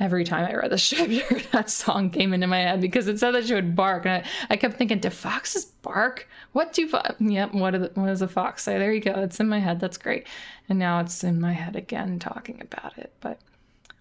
every 0.00 0.24
time 0.24 0.46
I 0.46 0.54
read 0.54 0.70
the 0.70 0.76
chapter, 0.78 1.40
that 1.52 1.70
song 1.70 2.10
came 2.10 2.32
into 2.32 2.46
my 2.46 2.58
head 2.58 2.80
because 2.80 3.06
it 3.06 3.20
said 3.20 3.32
that 3.32 3.46
she 3.46 3.54
would 3.54 3.76
bark. 3.76 4.06
And 4.06 4.24
I, 4.24 4.24
I 4.48 4.56
kept 4.56 4.76
thinking, 4.78 4.98
do 4.98 5.10
foxes 5.10 5.66
bark? 5.66 6.26
What 6.52 6.72
do 6.72 6.88
fox? 6.88 7.14
Yep, 7.20 7.54
what, 7.54 7.72
the, 7.72 7.90
what 7.94 8.06
does 8.06 8.22
a 8.22 8.28
fox 8.28 8.64
say? 8.64 8.78
There 8.78 8.92
you 8.92 9.00
go. 9.00 9.12
It's 9.12 9.38
in 9.38 9.48
my 9.48 9.60
head. 9.60 9.78
That's 9.78 9.98
great. 9.98 10.26
And 10.68 10.78
now 10.78 11.00
it's 11.00 11.22
in 11.22 11.40
my 11.40 11.52
head 11.52 11.76
again 11.76 12.18
talking 12.18 12.60
about 12.60 12.98
it. 12.98 13.12
But 13.20 13.38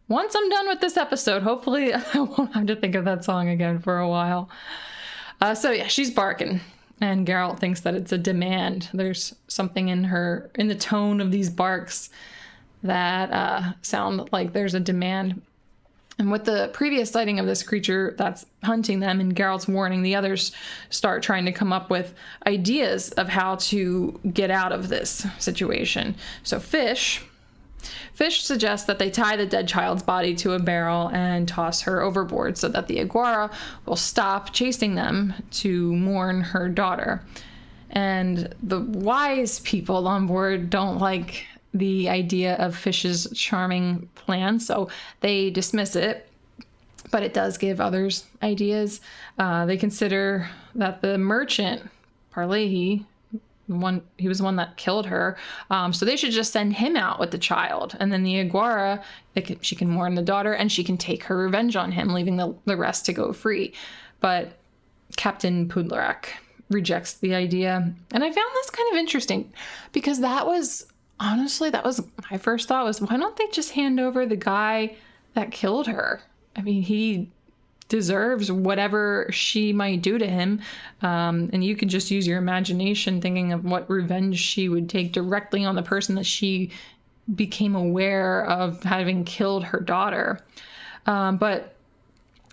once 0.07 0.33
I'm 0.35 0.49
done 0.49 0.67
with 0.69 0.79
this 0.79 0.97
episode, 0.97 1.43
hopefully 1.43 1.93
I 2.13 2.19
won't 2.19 2.53
have 2.53 2.65
to 2.67 2.75
think 2.75 2.95
of 2.95 3.05
that 3.05 3.25
song 3.25 3.49
again 3.49 3.79
for 3.79 3.99
a 3.99 4.07
while. 4.07 4.49
Uh, 5.41 5.53
so 5.53 5.71
yeah, 5.71 5.87
she's 5.87 6.09
barking. 6.09 6.61
And 7.01 7.25
Geralt 7.25 7.59
thinks 7.59 7.81
that 7.81 7.95
it's 7.95 8.11
a 8.11 8.17
demand. 8.17 8.89
There's 8.93 9.35
something 9.47 9.87
in 9.87 10.03
her, 10.05 10.51
in 10.55 10.67
the 10.67 10.75
tone 10.75 11.21
of 11.21 11.31
these 11.31 11.49
barks 11.49 12.09
that 12.83 13.31
uh, 13.31 13.73
sound 13.81 14.29
like 14.31 14.53
there's 14.53 14.73
a 14.73 14.79
demand. 14.79 15.41
And 16.17 16.31
with 16.31 16.43
the 16.43 16.69
previous 16.73 17.09
sighting 17.09 17.39
of 17.39 17.45
this 17.45 17.63
creature 17.63 18.13
that's 18.17 18.45
hunting 18.63 18.99
them 18.99 19.21
and 19.21 19.33
Geralt's 19.33 19.69
warning, 19.69 20.01
the 20.01 20.15
others 20.15 20.51
start 20.89 21.23
trying 21.23 21.45
to 21.45 21.53
come 21.53 21.71
up 21.71 21.89
with 21.89 22.13
ideas 22.45 23.11
of 23.11 23.29
how 23.29 23.55
to 23.55 24.19
get 24.33 24.51
out 24.51 24.73
of 24.73 24.89
this 24.89 25.25
situation. 25.39 26.15
So 26.43 26.59
Fish 26.59 27.23
Fish 28.13 28.43
suggests 28.43 28.85
that 28.87 28.99
they 28.99 29.09
tie 29.09 29.35
the 29.35 29.45
dead 29.45 29.67
child's 29.67 30.03
body 30.03 30.35
to 30.35 30.53
a 30.53 30.59
barrel 30.59 31.09
and 31.09 31.47
toss 31.47 31.81
her 31.81 32.01
overboard 32.01 32.57
so 32.57 32.67
that 32.69 32.87
the 32.87 32.97
Aguara 32.97 33.51
will 33.85 33.95
stop 33.95 34.53
chasing 34.53 34.95
them 34.95 35.33
to 35.51 35.95
mourn 35.95 36.41
her 36.41 36.67
daughter. 36.69 37.23
And 37.89 38.53
the 38.61 38.81
wise 38.81 39.59
people 39.61 40.07
on 40.07 40.27
board 40.27 40.69
don't 40.69 40.99
like 40.99 41.45
the 41.73 42.09
idea 42.09 42.55
of 42.55 42.75
Fish's 42.75 43.27
charming 43.35 44.09
plan, 44.15 44.59
so 44.59 44.89
they 45.21 45.49
dismiss 45.49 45.95
it. 45.95 46.27
But 47.11 47.23
it 47.23 47.33
does 47.33 47.57
give 47.57 47.81
others 47.81 48.25
ideas. 48.43 49.01
Uh, 49.37 49.65
they 49.65 49.77
consider 49.77 50.49
that 50.75 51.01
the 51.01 51.17
merchant, 51.17 51.89
Parlehi, 52.33 53.05
one 53.69 54.01
he 54.17 54.27
was 54.27 54.39
the 54.39 54.43
one 54.43 54.57
that 54.57 54.77
killed 54.77 55.05
her. 55.05 55.37
Um, 55.69 55.93
so 55.93 56.05
they 56.05 56.17
should 56.17 56.31
just 56.31 56.51
send 56.51 56.73
him 56.73 56.95
out 56.95 57.19
with 57.19 57.31
the 57.31 57.37
child, 57.37 57.95
and 57.99 58.11
then 58.11 58.23
the 58.23 58.35
Aguara, 58.35 59.03
can, 59.35 59.59
she 59.61 59.75
can 59.75 59.95
warn 59.95 60.15
the 60.15 60.21
daughter, 60.21 60.53
and 60.53 60.71
she 60.71 60.83
can 60.83 60.97
take 60.97 61.23
her 61.25 61.37
revenge 61.37 61.75
on 61.75 61.91
him, 61.91 62.13
leaving 62.13 62.37
the, 62.37 62.55
the 62.65 62.77
rest 62.77 63.05
to 63.05 63.13
go 63.13 63.31
free. 63.31 63.73
But 64.19 64.57
Captain 65.15 65.69
Pudlorak 65.69 66.25
rejects 66.69 67.13
the 67.13 67.33
idea, 67.35 67.93
and 68.11 68.23
I 68.23 68.31
found 68.31 68.49
this 68.55 68.69
kind 68.69 68.91
of 68.91 68.97
interesting 68.97 69.53
because 69.91 70.19
that 70.19 70.45
was 70.45 70.85
honestly, 71.19 71.69
that 71.69 71.83
was 71.83 72.01
my 72.31 72.37
first 72.37 72.67
thought 72.67 72.85
was 72.85 73.01
why 73.01 73.17
don't 73.17 73.35
they 73.35 73.47
just 73.47 73.71
hand 73.71 73.99
over 73.99 74.25
the 74.25 74.35
guy 74.35 74.95
that 75.33 75.51
killed 75.51 75.87
her? 75.87 76.21
I 76.55 76.61
mean, 76.61 76.81
he 76.81 77.29
deserves 77.89 78.51
whatever 78.51 79.27
she 79.31 79.73
might 79.73 80.01
do 80.01 80.17
to 80.17 80.27
him. 80.27 80.61
Um, 81.01 81.49
and 81.51 81.63
you 81.63 81.75
could 81.75 81.89
just 81.89 82.09
use 82.11 82.25
your 82.25 82.37
imagination 82.37 83.19
thinking 83.19 83.51
of 83.51 83.65
what 83.65 83.89
revenge 83.89 84.39
she 84.39 84.69
would 84.69 84.87
take 84.89 85.11
directly 85.11 85.65
on 85.65 85.75
the 85.75 85.83
person 85.83 86.15
that 86.15 86.25
she 86.25 86.71
became 87.35 87.75
aware 87.75 88.45
of 88.45 88.81
having 88.83 89.25
killed 89.25 89.63
her 89.65 89.79
daughter. 89.79 90.39
Um, 91.05 91.37
but 91.37 91.75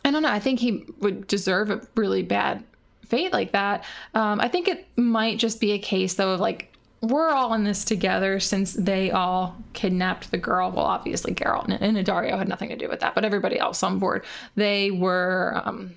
I 0.05 0.11
don't 0.11 0.23
know. 0.23 0.31
I 0.31 0.41
think 0.41 0.61
he 0.61 0.85
would 1.01 1.27
deserve 1.27 1.71
a 1.71 1.81
really 1.95 2.23
bad 2.23 2.65
fate 3.05 3.33
like 3.33 3.53
that. 3.53 3.85
Um, 4.15 4.41
I 4.41 4.49
think 4.49 4.69
it 4.69 4.87
might 4.97 5.39
just 5.39 5.61
be 5.61 5.73
a 5.73 5.79
case, 5.79 6.15
though, 6.15 6.33
of 6.33 6.41
like 6.41 6.73
we're 7.03 7.31
all 7.31 7.55
in 7.55 7.65
this 7.65 7.85
together 7.85 8.41
since 8.41 8.73
they 8.73 9.11
all 9.11 9.57
kidnapped 9.75 10.31
the 10.31 10.39
girl. 10.39 10.71
Well, 10.71 10.87
obviously, 10.87 11.35
Geralt 11.35 11.69
and 11.69 11.97
Addario 11.97 12.39
had 12.39 12.49
nothing 12.49 12.71
to 12.71 12.77
do 12.77 12.89
with 12.89 13.01
that, 13.01 13.15
but 13.15 13.25
everybody 13.25 13.59
else 13.59 13.83
on 13.83 13.99
board, 13.99 14.25
they 14.55 14.91
were 14.91 15.61
um, 15.65 15.95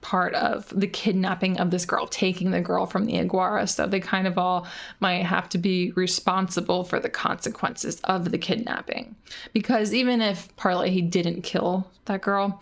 part 0.00 0.34
of 0.34 0.68
the 0.74 0.86
kidnapping 0.86 1.60
of 1.60 1.70
this 1.70 1.84
girl, 1.84 2.06
taking 2.06 2.50
the 2.50 2.60
girl 2.60 2.86
from 2.86 3.04
the 3.04 3.14
Aguara. 3.14 3.68
So 3.68 3.86
they 3.86 4.00
kind 4.00 4.26
of 4.26 4.38
all 4.38 4.66
might 5.00 5.24
have 5.24 5.48
to 5.50 5.58
be 5.58 5.92
responsible 5.92 6.82
for 6.82 6.98
the 6.98 7.10
consequences 7.10 8.00
of 8.04 8.30
the 8.30 8.38
kidnapping. 8.38 9.14
Because 9.52 9.94
even 9.94 10.20
if 10.20 10.54
Parley 10.56 11.00
didn't 11.02 11.42
kill 11.42 11.86
that 12.06 12.22
girl, 12.22 12.60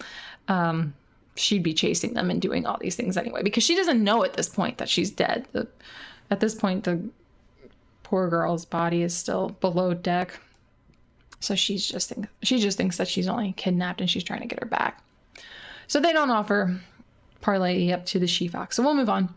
um, 0.48 0.92
she'd 1.36 1.62
be 1.62 1.72
chasing 1.72 2.14
them 2.14 2.30
and 2.30 2.42
doing 2.42 2.66
all 2.66 2.78
these 2.80 2.96
things 2.96 3.16
anyway, 3.16 3.42
because 3.42 3.64
she 3.64 3.76
doesn't 3.76 4.02
know 4.02 4.24
at 4.24 4.34
this 4.34 4.48
point 4.48 4.78
that 4.78 4.88
she's 4.88 5.10
dead. 5.10 5.46
The, 5.52 5.66
at 6.30 6.40
this 6.40 6.54
point, 6.54 6.84
the 6.84 7.00
poor 8.10 8.28
girl's 8.28 8.64
body 8.64 9.02
is 9.02 9.16
still 9.16 9.50
below 9.60 9.94
deck. 9.94 10.36
So 11.38 11.54
she's 11.54 11.86
just 11.86 12.08
think 12.08 12.26
she 12.42 12.58
just 12.58 12.76
thinks 12.76 12.96
that 12.96 13.06
she's 13.06 13.28
only 13.28 13.52
kidnapped 13.52 14.00
and 14.00 14.10
she's 14.10 14.24
trying 14.24 14.40
to 14.40 14.48
get 14.48 14.58
her 14.58 14.66
back. 14.66 15.00
So 15.86 16.00
they 16.00 16.12
don't 16.12 16.30
offer 16.30 16.80
Parley 17.40 17.92
up 17.92 18.04
to 18.06 18.18
the 18.18 18.26
she 18.26 18.48
fox. 18.48 18.74
So 18.74 18.82
we'll 18.82 18.94
move 18.94 19.08
on. 19.08 19.32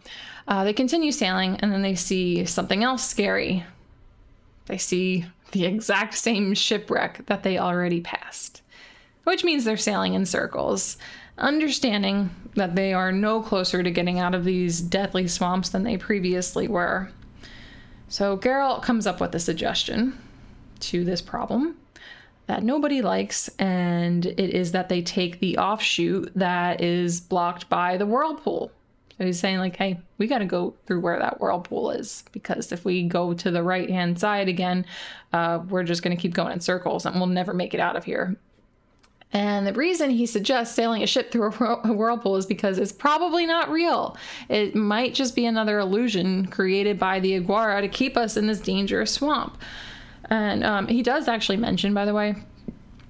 Uh, 0.48 0.64
they 0.64 0.74
continue 0.74 1.12
sailing 1.12 1.58
and 1.58 1.72
then 1.72 1.84
they 1.84 1.94
see 1.94 2.46
something 2.46 2.84
else 2.84 3.08
scary. 3.08 3.64
They 4.66 4.80
see 4.80 5.28
the 5.52 5.66
exact 5.66 6.16
same 6.16 6.56
shipwreck 6.56 7.28
that 7.28 7.44
they 7.44 7.60
already 7.60 8.02
passed, 8.02 8.64
which 9.24 9.44
means 9.44 9.66
they're 9.66 9.78
sailing 9.78 10.16
in 10.16 10.26
circles, 10.26 10.98
understanding 11.38 12.32
that 12.56 12.74
they 12.74 12.92
are 12.92 13.12
no 13.12 13.40
closer 13.40 13.84
to 13.84 13.92
getting 13.92 14.20
out 14.20 14.34
of 14.34 14.46
these 14.46 14.82
deadly 14.82 15.28
swamps 15.28 15.70
than 15.70 15.84
they 15.84 15.96
previously 15.96 16.68
were. 16.68 17.12
So 18.14 18.38
Geralt 18.38 18.84
comes 18.84 19.08
up 19.08 19.20
with 19.20 19.34
a 19.34 19.40
suggestion 19.40 20.20
to 20.82 21.04
this 21.04 21.20
problem 21.20 21.78
that 22.46 22.62
nobody 22.62 23.02
likes, 23.02 23.50
and 23.58 24.24
it 24.24 24.52
is 24.52 24.72
that 24.74 24.88
they 24.88 25.02
take 25.02 25.40
the 25.40 25.58
offshoot 25.58 26.32
that 26.36 26.80
is 26.80 27.20
blocked 27.20 27.70
by 27.70 27.98
the 27.98 28.06
whirlpool. 28.06 28.72
So 29.18 29.26
he's 29.26 29.40
saying, 29.40 29.58
like, 29.58 29.78
hey, 29.78 30.00
we 30.20 30.28
got 30.28 30.38
to 30.38 30.46
go 30.46 30.76
through 30.86 31.00
where 31.00 31.18
that 31.18 31.42
whirlpool 31.42 31.90
is 31.90 32.24
because 32.32 32.72
if 32.72 32.86
we 32.86 33.02
go 33.02 33.34
to 33.34 33.50
the 33.50 33.64
right 33.64 33.90
hand 33.90 34.20
side 34.20 34.48
again, 34.48 34.86
uh, 35.32 35.64
we're 35.68 35.82
just 35.82 36.04
going 36.04 36.16
to 36.16 36.22
keep 36.22 36.36
going 36.36 36.54
in 36.54 36.60
circles 36.60 37.08
and 37.08 37.16
we'll 37.16 37.26
never 37.26 37.52
make 37.52 37.74
it 37.74 37.80
out 37.80 37.96
of 37.96 38.04
here. 38.04 38.38
And 39.34 39.66
the 39.66 39.74
reason 39.74 40.12
he 40.12 40.28
suggests 40.28 40.76
sailing 40.76 41.02
a 41.02 41.08
ship 41.08 41.32
through 41.32 41.52
a 41.84 41.94
whirlpool 41.94 42.38
is 42.38 42.46
because 42.46 42.78
it's 42.78 42.92
probably 42.92 43.48
not 43.48 43.70
real. 43.70 44.16
It 44.48 44.76
might 44.76 45.16
just 45.16 45.36
be 45.36 45.46
another 45.46 45.80
illusion 45.80 46.46
created 46.46 47.00
by 47.00 47.20
the 47.20 47.40
Aguara 47.40 47.82
to 47.82 47.88
keep 47.88 48.16
us 48.16 48.38
in 48.38 48.46
this 48.46 48.60
dangerous 48.60 49.12
swamp. 49.12 49.58
And 50.30 50.64
um, 50.64 50.88
he 50.88 51.02
does 51.02 51.28
actually 51.28 51.58
mention, 51.58 51.94
by 51.94 52.06
the 52.06 52.14
way, 52.14 52.36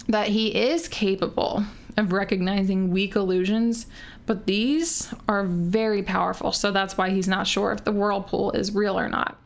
that 0.07 0.29
he 0.29 0.55
is 0.55 0.87
capable 0.87 1.63
of 1.97 2.11
recognizing 2.11 2.89
weak 2.89 3.15
illusions, 3.15 3.85
but 4.25 4.47
these 4.47 5.13
are 5.27 5.43
very 5.43 6.01
powerful. 6.01 6.51
So 6.51 6.71
that's 6.71 6.97
why 6.97 7.09
he's 7.09 7.27
not 7.27 7.45
sure 7.45 7.71
if 7.71 7.83
the 7.83 7.91
whirlpool 7.91 8.51
is 8.51 8.73
real 8.73 8.97
or 8.97 9.09
not. 9.09 9.37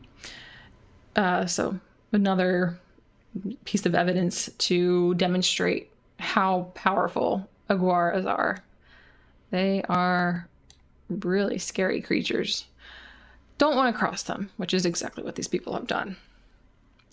Uh, 1.16 1.46
so, 1.48 1.80
another 2.12 2.80
piece 3.66 3.86
of 3.88 3.96
evidence 3.96 4.50
to 4.60 5.16
demonstrate 5.16 5.92
how 6.20 6.72
powerful 6.74 7.48
aguaras 7.70 8.26
are. 8.26 8.64
They 9.52 9.84
are 9.88 10.48
really 11.10 11.58
scary 11.58 12.02
creatures. 12.02 12.66
Don't 13.58 13.76
want 13.76 13.94
to 13.94 13.98
cross 13.98 14.24
them, 14.24 14.50
which 14.58 14.74
is 14.74 14.86
exactly 14.86 15.24
what 15.24 15.36
these 15.36 15.48
people 15.48 15.74
have 15.74 15.88
done. 15.88 16.18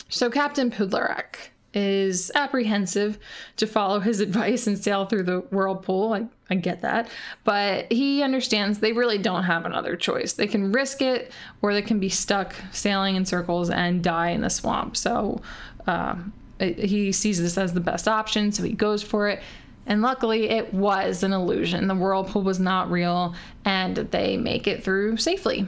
So 0.09 0.31
Captain 0.31 0.71
Pudlorak 0.71 1.37
is 1.73 2.31
apprehensive 2.35 3.19
to 3.57 3.67
follow 3.67 4.01
his 4.01 4.21
advice 4.21 4.67
and 4.67 4.79
sail 4.79 5.07
through 5.07 5.25
the 5.25 5.41
whirlpool. 5.51 6.13
I, 6.13 6.27
I 6.51 6.57
get 6.57 6.83
that. 6.83 7.09
But 7.45 7.91
he 7.91 8.23
understands 8.23 8.79
they 8.79 8.93
really 8.93 9.19
don't 9.19 9.45
have 9.45 9.65
another 9.65 9.97
choice. 9.97 10.35
They 10.35 10.47
can 10.47 10.73
risk 10.73 11.03
it 11.03 11.33
or 11.63 11.73
they 11.73 11.83
can 11.83 11.99
be 11.99 12.09
stuck 12.09 12.55
sailing 12.73 13.17
in 13.17 13.27
circles 13.27 13.71
and 13.71 14.03
die 14.03 14.31
in 14.31 14.43
the 14.43 14.51
swamp. 14.51 14.97
So 14.97 15.41
um, 15.87 16.33
he 16.59 17.13
sees 17.13 17.41
this 17.41 17.59
as 17.59 17.73
the 17.73 17.81
best 17.81 18.09
option, 18.09 18.53
so 18.53 18.63
he 18.63 18.73
goes 18.73 19.03
for 19.03 19.29
it. 19.29 19.43
And 19.87 20.01
luckily, 20.01 20.49
it 20.49 20.73
was 20.73 21.23
an 21.23 21.33
illusion. 21.33 21.89
The 21.89 21.95
whirlpool 21.95 22.43
was 22.43 22.59
not 22.59 22.91
real, 22.91 23.35
and 23.65 23.97
they 23.97 24.37
make 24.37 24.67
it 24.67 24.83
through 24.83 25.19
safely. 25.19 25.67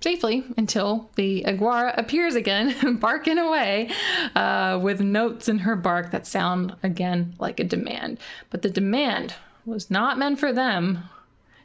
Safely 0.00 0.44
until 0.56 1.08
the 1.16 1.44
Aguara 1.46 1.96
appears 1.96 2.34
again, 2.34 2.96
barking 3.00 3.38
away 3.38 3.90
uh, 4.34 4.78
with 4.82 5.00
notes 5.00 5.48
in 5.48 5.60
her 5.60 5.76
bark 5.76 6.10
that 6.10 6.26
sound 6.26 6.74
again 6.82 7.34
like 7.38 7.60
a 7.60 7.64
demand. 7.64 8.18
But 8.50 8.62
the 8.62 8.70
demand 8.70 9.34
was 9.64 9.90
not 9.90 10.18
meant 10.18 10.38
for 10.38 10.52
them. 10.52 11.04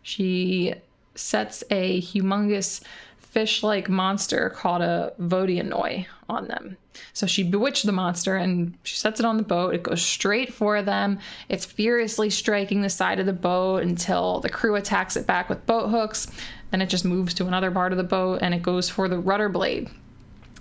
She 0.02 0.74
sets 1.16 1.64
a 1.70 2.02
humongous 2.02 2.82
fish 3.18 3.64
like 3.64 3.90
monster 3.90 4.50
called 4.50 4.82
a 4.82 5.14
Vodianoi 5.20 6.06
on 6.30 6.48
them. 6.48 6.78
So 7.14 7.28
she 7.28 7.44
bewitched 7.44 7.86
the 7.86 7.92
monster 7.92 8.36
and 8.36 8.78
she 8.84 8.96
sets 8.96 9.20
it 9.20 9.26
on 9.26 9.38
the 9.38 9.44
boat. 9.44 9.74
It 9.74 9.84
goes 9.84 10.02
straight 10.02 10.54
for 10.54 10.82
them. 10.82 11.20
It's 11.50 11.66
furiously 11.66 12.30
striking 12.30 12.82
the 12.82 12.90
side 12.90 13.20
of 13.20 13.26
the 13.26 13.34
boat 13.34 13.84
until 13.84 14.40
the 14.40 14.50
crew 14.50 14.76
attacks 14.76 15.16
it 15.16 15.28
back 15.28 15.50
with 15.50 15.66
boat 15.66 15.90
hooks. 15.90 16.28
Then 16.72 16.82
it 16.82 16.88
just 16.88 17.06
moves 17.06 17.34
to 17.36 17.48
another 17.48 17.72
part 17.72 17.92
of 17.92 17.98
the 17.98 18.04
boat 18.04 18.40
and 18.42 18.54
it 18.54 18.64
goes 18.64 18.90
for 18.90 19.08
the 19.08 19.20
rudder 19.20 19.50
blade. 19.50 19.90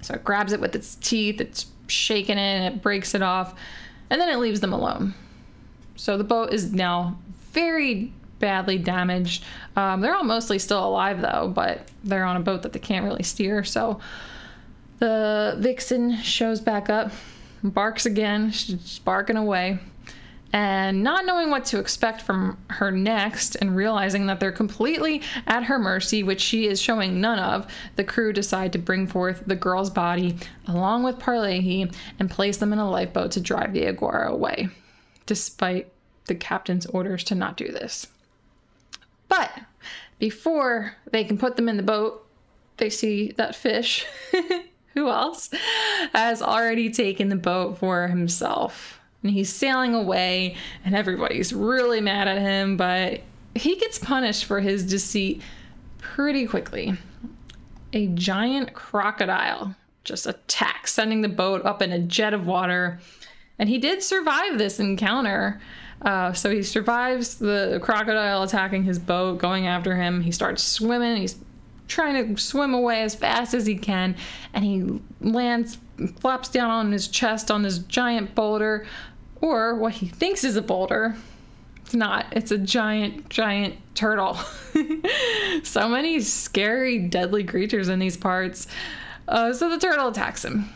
So 0.02 0.14
it 0.14 0.24
grabs 0.24 0.52
it 0.52 0.60
with 0.60 0.74
its 0.74 0.94
teeth, 0.96 1.40
it's 1.40 1.66
shaking 1.86 2.38
it, 2.38 2.40
and 2.40 2.74
it 2.74 2.82
breaks 2.82 3.14
it 3.14 3.22
off, 3.22 3.54
and 4.08 4.20
then 4.20 4.28
it 4.28 4.38
leaves 4.38 4.60
them 4.60 4.72
alone. 4.72 5.14
So 5.96 6.16
the 6.16 6.24
boat 6.24 6.52
is 6.52 6.72
now 6.72 7.18
very 7.52 8.12
badly 8.38 8.78
damaged. 8.78 9.44
Um, 9.76 10.00
they're 10.00 10.14
all 10.14 10.24
mostly 10.24 10.58
still 10.58 10.84
alive 10.84 11.20
though, 11.20 11.52
but 11.54 11.88
they're 12.02 12.24
on 12.24 12.36
a 12.36 12.40
boat 12.40 12.62
that 12.62 12.72
they 12.72 12.78
can't 12.78 13.04
really 13.04 13.22
steer. 13.22 13.62
So 13.64 14.00
the 15.00 15.56
vixen 15.58 16.16
shows 16.18 16.60
back 16.60 16.88
up, 16.88 17.10
barks 17.62 18.06
again, 18.06 18.50
she's 18.52 19.00
barking 19.00 19.36
away. 19.36 19.80
And 20.52 21.04
not 21.04 21.26
knowing 21.26 21.50
what 21.50 21.64
to 21.66 21.78
expect 21.78 22.22
from 22.22 22.58
her 22.68 22.90
next 22.90 23.54
and 23.54 23.76
realizing 23.76 24.26
that 24.26 24.40
they're 24.40 24.50
completely 24.50 25.22
at 25.46 25.64
her 25.64 25.78
mercy, 25.78 26.24
which 26.24 26.40
she 26.40 26.66
is 26.66 26.82
showing 26.82 27.20
none 27.20 27.38
of, 27.38 27.72
the 27.94 28.02
crew 28.02 28.32
decide 28.32 28.72
to 28.72 28.78
bring 28.78 29.06
forth 29.06 29.44
the 29.46 29.54
girl's 29.54 29.90
body 29.90 30.36
along 30.66 31.04
with 31.04 31.20
Parlehi 31.20 31.94
and 32.18 32.30
place 32.30 32.56
them 32.56 32.72
in 32.72 32.80
a 32.80 32.90
lifeboat 32.90 33.30
to 33.32 33.40
drive 33.40 33.72
the 33.72 33.84
Aguara 33.84 34.28
away, 34.28 34.68
despite 35.26 35.92
the 36.24 36.34
captain's 36.34 36.86
orders 36.86 37.22
to 37.24 37.36
not 37.36 37.56
do 37.56 37.70
this. 37.70 38.08
But 39.28 39.52
before 40.18 40.96
they 41.12 41.22
can 41.22 41.38
put 41.38 41.54
them 41.54 41.68
in 41.68 41.76
the 41.76 41.82
boat, 41.84 42.26
they 42.78 42.90
see 42.90 43.32
that 43.36 43.54
fish, 43.54 44.04
who 44.94 45.08
else, 45.08 45.50
has 46.14 46.42
already 46.42 46.90
taken 46.90 47.28
the 47.28 47.36
boat 47.36 47.78
for 47.78 48.08
himself. 48.08 49.00
And 49.22 49.32
he's 49.32 49.52
sailing 49.52 49.94
away, 49.94 50.56
and 50.84 50.94
everybody's 50.94 51.52
really 51.52 52.00
mad 52.00 52.26
at 52.28 52.38
him, 52.38 52.76
but 52.76 53.20
he 53.54 53.76
gets 53.76 53.98
punished 53.98 54.44
for 54.44 54.60
his 54.60 54.86
deceit 54.86 55.42
pretty 55.98 56.46
quickly. 56.46 56.96
A 57.92 58.06
giant 58.08 58.72
crocodile 58.72 59.74
just 60.04 60.26
attacks, 60.26 60.92
sending 60.92 61.20
the 61.20 61.28
boat 61.28 61.64
up 61.64 61.82
in 61.82 61.92
a 61.92 61.98
jet 61.98 62.32
of 62.32 62.46
water. 62.46 63.00
And 63.58 63.68
he 63.68 63.78
did 63.78 64.02
survive 64.02 64.58
this 64.58 64.80
encounter. 64.80 65.60
Uh, 66.00 66.32
so 66.32 66.50
he 66.50 66.62
survives 66.62 67.36
the 67.36 67.78
crocodile 67.82 68.42
attacking 68.42 68.84
his 68.84 68.98
boat, 68.98 69.38
going 69.38 69.66
after 69.66 69.96
him. 69.96 70.22
He 70.22 70.32
starts 70.32 70.62
swimming. 70.62 71.16
He's 71.16 71.36
trying 71.90 72.34
to 72.34 72.40
swim 72.40 72.72
away 72.74 73.02
as 73.02 73.14
fast 73.14 73.54
as 73.54 73.66
he 73.66 73.76
can, 73.76 74.16
and 74.54 74.64
he 74.64 75.00
lands, 75.20 75.78
flops 76.18 76.48
down 76.48 76.70
on 76.70 76.92
his 76.92 77.08
chest 77.08 77.50
on 77.50 77.62
this 77.62 77.78
giant 77.78 78.34
boulder, 78.34 78.86
or 79.40 79.74
what 79.74 79.94
he 79.94 80.06
thinks 80.06 80.44
is 80.44 80.56
a 80.56 80.62
boulder. 80.62 81.16
It's 81.84 81.94
not. 81.94 82.26
It's 82.32 82.50
a 82.50 82.58
giant, 82.58 83.28
giant 83.28 83.76
turtle. 83.94 84.34
so 85.64 85.88
many 85.88 86.20
scary, 86.20 86.98
deadly 86.98 87.44
creatures 87.44 87.88
in 87.88 87.98
these 87.98 88.16
parts. 88.16 88.66
Uh, 89.26 89.52
so 89.52 89.68
the 89.68 89.78
turtle 89.78 90.08
attacks 90.08 90.44
him, 90.44 90.68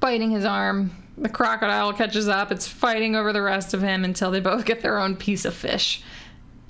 biting 0.00 0.30
his 0.30 0.44
arm 0.44 0.92
the 1.20 1.28
crocodile 1.28 1.92
catches 1.92 2.28
up. 2.28 2.52
It's 2.52 2.66
fighting 2.66 3.16
over 3.16 3.32
the 3.32 3.42
rest 3.42 3.74
of 3.74 3.82
him 3.82 4.04
until 4.04 4.30
they 4.30 4.40
both 4.40 4.64
get 4.64 4.80
their 4.80 4.98
own 4.98 5.16
piece 5.16 5.44
of 5.44 5.54
fish. 5.54 6.02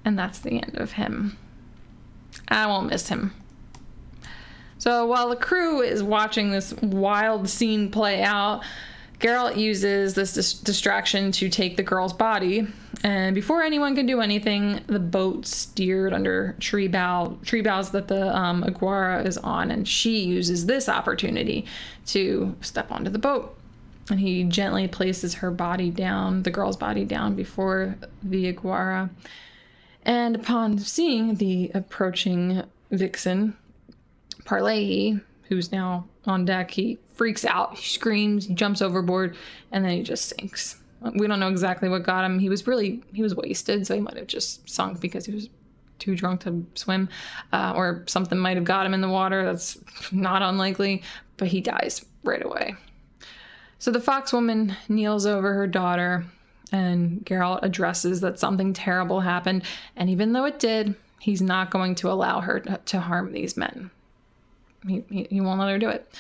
And 0.05 0.19
that's 0.19 0.39
the 0.39 0.63
end 0.63 0.77
of 0.77 0.93
him. 0.93 1.37
I 2.49 2.67
won't 2.67 2.89
miss 2.89 3.09
him. 3.09 3.33
So 4.79 5.07
while 5.07 5.29
the 5.29 5.37
crew 5.37 5.83
is 5.83 6.03
watching 6.03 6.51
this 6.51 6.73
wild 6.75 7.49
scene 7.49 7.91
play 7.91 8.23
out, 8.23 8.63
Geralt 9.19 9.57
uses 9.57 10.15
this 10.15 10.35
dis- 10.35 10.55
distraction 10.55 11.33
to 11.33 11.49
take 11.49 11.77
the 11.77 11.83
girl's 11.83 12.13
body. 12.13 12.69
And 13.03 13.35
before 13.35 13.63
anyone 13.63 13.97
can 13.97 14.07
do 14.07 14.21
anything, 14.21 14.81
the 14.87 15.01
boat 15.01 15.45
steered 15.45 16.13
under 16.13 16.57
tree 16.61 16.87
bough 16.87 17.37
tree 17.45 17.63
boughs 17.63 17.91
that 17.91 18.07
the 18.07 18.35
um, 18.37 18.63
Aguara 18.63 19.27
is 19.27 19.37
on, 19.39 19.73
and 19.73 19.87
she 19.89 20.21
uses 20.21 20.67
this 20.67 20.89
opportunity 20.89 21.67
to 22.07 22.55
step 22.61 22.93
onto 22.93 23.11
the 23.11 23.19
boat 23.19 23.59
and 24.11 24.21
he 24.21 24.45
gently 24.45 24.89
places 24.89 25.35
her 25.35 25.51
body 25.51 25.91
down, 25.91 26.43
the 26.43 26.51
girl's 26.51 26.77
body 26.77 27.05
down 27.05 27.35
before 27.35 27.97
the 28.23 28.53
Aguara. 28.53 29.11
And 30.09 30.37
upon 30.37 30.79
seeing 30.79 31.35
the 31.35 31.71
approaching 31.75 32.63
vixen, 32.91 33.55
Parlehi, 34.45 35.21
who's 35.43 35.71
now 35.71 36.07
on 36.25 36.47
deck, 36.47 36.71
he 36.71 36.99
freaks 37.13 37.45
out, 37.45 37.77
he 37.77 37.87
screams, 37.87 38.47
he 38.47 38.55
jumps 38.55 38.81
overboard, 38.81 39.37
and 39.71 39.85
then 39.85 39.93
he 39.93 40.03
just 40.03 40.35
sinks. 40.35 40.77
We 41.15 41.27
don't 41.27 41.39
know 41.39 41.51
exactly 41.51 41.91
what 41.91 42.05
got 42.05 42.25
him. 42.25 42.39
He 42.39 42.49
was 42.49 42.67
really 42.67 43.03
he 43.13 43.23
was 43.23 43.35
wasted, 43.35 43.87
so 43.87 43.95
he 43.95 44.01
might 44.01 44.17
have 44.17 44.27
just 44.27 44.69
sunk 44.69 44.99
because 44.99 45.27
he 45.27 45.35
was 45.35 45.51
too 45.99 46.17
drunk 46.17 46.41
to 46.41 46.65
swim, 46.75 47.11
uh, 47.53 47.75
or 47.77 48.05
something 48.07 48.39
might 48.39 48.57
have 48.57 48.65
got 48.65 48.87
him 48.87 48.95
in 48.95 49.03
the 49.03 49.09
water. 49.11 49.45
That's 49.45 49.77
not 50.11 50.41
unlikely, 50.41 51.03
but 51.37 51.49
he 51.49 51.61
dies 51.61 52.03
right 52.25 52.43
away. 52.43 52.77
So 53.79 53.91
the 53.91 54.01
fox 54.01 54.33
woman 54.33 54.75
kneels 54.89 55.27
over 55.27 55.53
her 55.53 55.67
daughter, 55.67 56.25
and 56.73 57.25
Geralt 57.25 57.61
addresses 57.63 58.21
that 58.21 58.39
something 58.39 58.73
terrible 58.73 59.21
happened, 59.21 59.65
and 59.97 60.11
even 60.11 60.33
though 60.33 60.45
it 60.45 60.59
did, 60.59 60.95
he's 61.21 61.43
not 61.43 61.71
going 61.71 61.95
to 61.97 62.11
allow 62.11 62.41
her 62.41 62.61
to, 62.61 62.81
to 62.87 63.01
harm 63.01 63.33
these 63.33 63.57
men. 63.57 63.91
He, 64.87 65.05
he, 65.11 65.27
he 65.31 65.41
won't 65.41 65.61
let 65.61 65.71
her 65.71 65.79
do 65.79 65.89
it. 65.89 66.13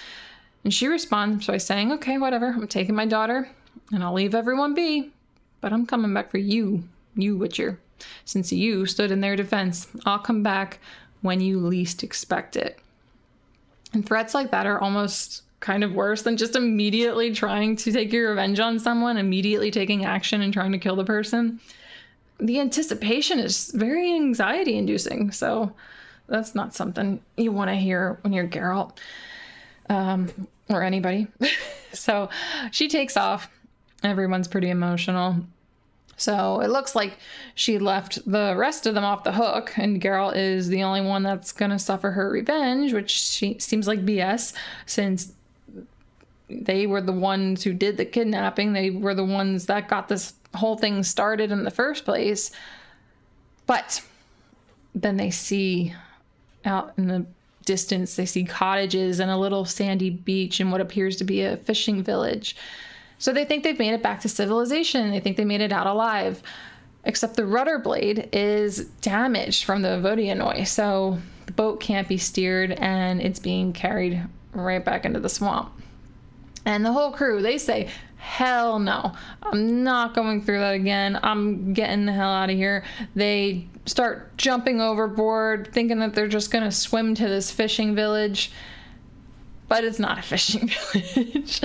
And 0.64 0.74
she 0.74 0.88
responds 0.88 1.46
by 1.46 1.58
saying, 1.58 1.92
Okay, 1.92 2.18
whatever, 2.18 2.48
I'm 2.48 2.66
taking 2.66 2.94
my 2.94 3.06
daughter, 3.06 3.48
and 3.92 4.02
I'll 4.02 4.12
leave 4.12 4.34
everyone 4.34 4.74
be, 4.74 5.12
but 5.60 5.72
I'm 5.72 5.86
coming 5.86 6.12
back 6.12 6.30
for 6.30 6.38
you, 6.38 6.84
you 7.14 7.36
Witcher. 7.36 7.78
Since 8.24 8.52
you 8.52 8.86
stood 8.86 9.10
in 9.10 9.20
their 9.20 9.36
defense, 9.36 9.88
I'll 10.06 10.18
come 10.18 10.42
back 10.42 10.78
when 11.22 11.40
you 11.40 11.58
least 11.58 12.02
expect 12.02 12.56
it. 12.56 12.78
And 13.92 14.04
threats 14.04 14.34
like 14.34 14.50
that 14.50 14.66
are 14.66 14.80
almost 14.80 15.42
kind 15.60 15.82
of 15.82 15.94
worse 15.94 16.22
than 16.22 16.36
just 16.36 16.56
immediately 16.56 17.32
trying 17.32 17.76
to 17.76 17.92
take 17.92 18.12
your 18.12 18.30
revenge 18.30 18.60
on 18.60 18.78
someone, 18.78 19.18
immediately 19.18 19.70
taking 19.70 20.04
action 20.04 20.40
and 20.40 20.52
trying 20.52 20.72
to 20.72 20.78
kill 20.78 20.96
the 20.96 21.04
person. 21.04 21.60
The 22.38 22.60
anticipation 22.60 23.40
is 23.40 23.72
very 23.74 24.14
anxiety 24.14 24.76
inducing. 24.76 25.32
So 25.32 25.72
that's 26.28 26.54
not 26.54 26.74
something 26.74 27.20
you 27.36 27.50
want 27.50 27.70
to 27.70 27.74
hear 27.74 28.18
when 28.22 28.32
you're 28.32 28.46
Geralt 28.46 28.98
um, 29.88 30.28
or 30.68 30.82
anybody. 30.82 31.26
so 31.92 32.28
she 32.70 32.88
takes 32.88 33.16
off. 33.16 33.50
Everyone's 34.04 34.46
pretty 34.46 34.70
emotional. 34.70 35.36
So 36.16 36.60
it 36.60 36.68
looks 36.68 36.94
like 36.96 37.16
she 37.54 37.78
left 37.78 38.18
the 38.30 38.54
rest 38.56 38.86
of 38.86 38.94
them 38.94 39.04
off 39.04 39.22
the 39.22 39.32
hook, 39.32 39.72
and 39.76 40.02
Geralt 40.02 40.36
is 40.36 40.68
the 40.68 40.82
only 40.82 41.00
one 41.00 41.22
that's 41.22 41.52
going 41.52 41.70
to 41.70 41.78
suffer 41.78 42.10
her 42.10 42.28
revenge, 42.28 42.92
which 42.92 43.10
she, 43.10 43.56
seems 43.60 43.86
like 43.86 44.04
BS 44.04 44.52
since 44.84 45.32
they 46.50 46.86
were 46.86 47.00
the 47.00 47.12
ones 47.12 47.62
who 47.62 47.72
did 47.72 47.96
the 47.96 48.04
kidnapping. 48.04 48.72
They 48.72 48.90
were 48.90 49.14
the 49.14 49.24
ones 49.24 49.66
that 49.66 49.88
got 49.88 50.08
this 50.08 50.34
whole 50.54 50.78
thing 50.78 51.02
started 51.02 51.52
in 51.52 51.64
the 51.64 51.70
first 51.70 52.04
place. 52.04 52.50
But 53.66 54.02
then 54.94 55.16
they 55.16 55.30
see 55.30 55.94
out 56.64 56.92
in 56.96 57.08
the 57.08 57.26
distance, 57.64 58.16
they 58.16 58.24
see 58.24 58.44
cottages 58.44 59.20
and 59.20 59.30
a 59.30 59.36
little 59.36 59.66
sandy 59.66 60.08
beach 60.08 60.58
and 60.58 60.72
what 60.72 60.80
appears 60.80 61.16
to 61.16 61.24
be 61.24 61.42
a 61.42 61.58
fishing 61.58 62.02
village. 62.02 62.56
So 63.18 63.32
they 63.32 63.44
think 63.44 63.62
they've 63.62 63.78
made 63.78 63.92
it 63.92 64.02
back 64.02 64.20
to 64.20 64.28
civilization. 64.28 65.10
They 65.10 65.20
think 65.20 65.36
they 65.36 65.44
made 65.44 65.60
it 65.60 65.72
out 65.72 65.86
alive. 65.86 66.42
Except 67.04 67.36
the 67.36 67.46
rudder 67.46 67.78
blade 67.78 68.28
is 68.32 68.86
damaged 69.02 69.64
from 69.64 69.82
the 69.82 70.00
Vodyanoi. 70.02 70.66
So 70.66 71.18
the 71.46 71.52
boat 71.52 71.80
can't 71.80 72.08
be 72.08 72.16
steered 72.16 72.72
and 72.72 73.20
it's 73.20 73.38
being 73.38 73.72
carried 73.72 74.22
right 74.52 74.84
back 74.84 75.04
into 75.04 75.20
the 75.20 75.28
swamp. 75.28 75.72
And 76.64 76.84
the 76.84 76.92
whole 76.92 77.12
crew, 77.12 77.40
they 77.40 77.58
say, 77.58 77.88
hell 78.16 78.78
no, 78.78 79.12
I'm 79.42 79.84
not 79.84 80.14
going 80.14 80.42
through 80.42 80.60
that 80.60 80.74
again. 80.74 81.18
I'm 81.22 81.72
getting 81.72 82.06
the 82.06 82.12
hell 82.12 82.30
out 82.30 82.50
of 82.50 82.56
here. 82.56 82.84
They 83.14 83.66
start 83.86 84.36
jumping 84.36 84.80
overboard, 84.80 85.70
thinking 85.72 86.00
that 86.00 86.14
they're 86.14 86.28
just 86.28 86.50
going 86.50 86.64
to 86.64 86.70
swim 86.70 87.14
to 87.14 87.28
this 87.28 87.50
fishing 87.50 87.94
village. 87.94 88.50
But 89.68 89.84
it's 89.84 89.98
not 89.98 90.18
a 90.18 90.22
fishing 90.22 90.68
village. 90.68 91.60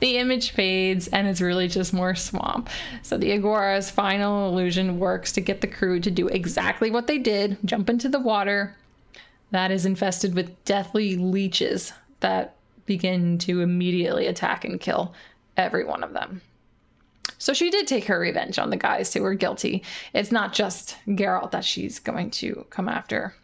the 0.00 0.18
image 0.18 0.50
fades 0.50 1.08
and 1.08 1.26
it's 1.26 1.40
really 1.40 1.68
just 1.68 1.92
more 1.92 2.14
swamp. 2.14 2.68
So 3.02 3.16
the 3.16 3.32
Aguara's 3.32 3.90
final 3.90 4.48
illusion 4.48 4.98
works 4.98 5.32
to 5.32 5.40
get 5.40 5.60
the 5.60 5.66
crew 5.66 6.00
to 6.00 6.10
do 6.10 6.28
exactly 6.28 6.90
what 6.90 7.06
they 7.06 7.18
did 7.18 7.58
jump 7.64 7.88
into 7.88 8.08
the 8.08 8.20
water 8.20 8.76
that 9.50 9.70
is 9.70 9.86
infested 9.86 10.34
with 10.34 10.64
deathly 10.64 11.16
leeches 11.16 11.92
that 12.20 12.56
begin 12.86 13.38
to 13.38 13.60
immediately 13.60 14.26
attack 14.26 14.64
and 14.64 14.80
kill 14.80 15.14
every 15.56 15.84
one 15.84 16.02
of 16.02 16.12
them. 16.12 16.40
So 17.38 17.52
she 17.52 17.70
did 17.70 17.86
take 17.86 18.04
her 18.06 18.18
revenge 18.18 18.58
on 18.58 18.70
the 18.70 18.76
guys 18.76 19.12
who 19.12 19.22
were 19.22 19.34
guilty. 19.34 19.82
It's 20.12 20.32
not 20.32 20.52
just 20.52 20.96
Geralt 21.06 21.50
that 21.52 21.64
she's 21.64 21.98
going 21.98 22.30
to 22.32 22.66
come 22.70 22.88
after. 22.88 23.34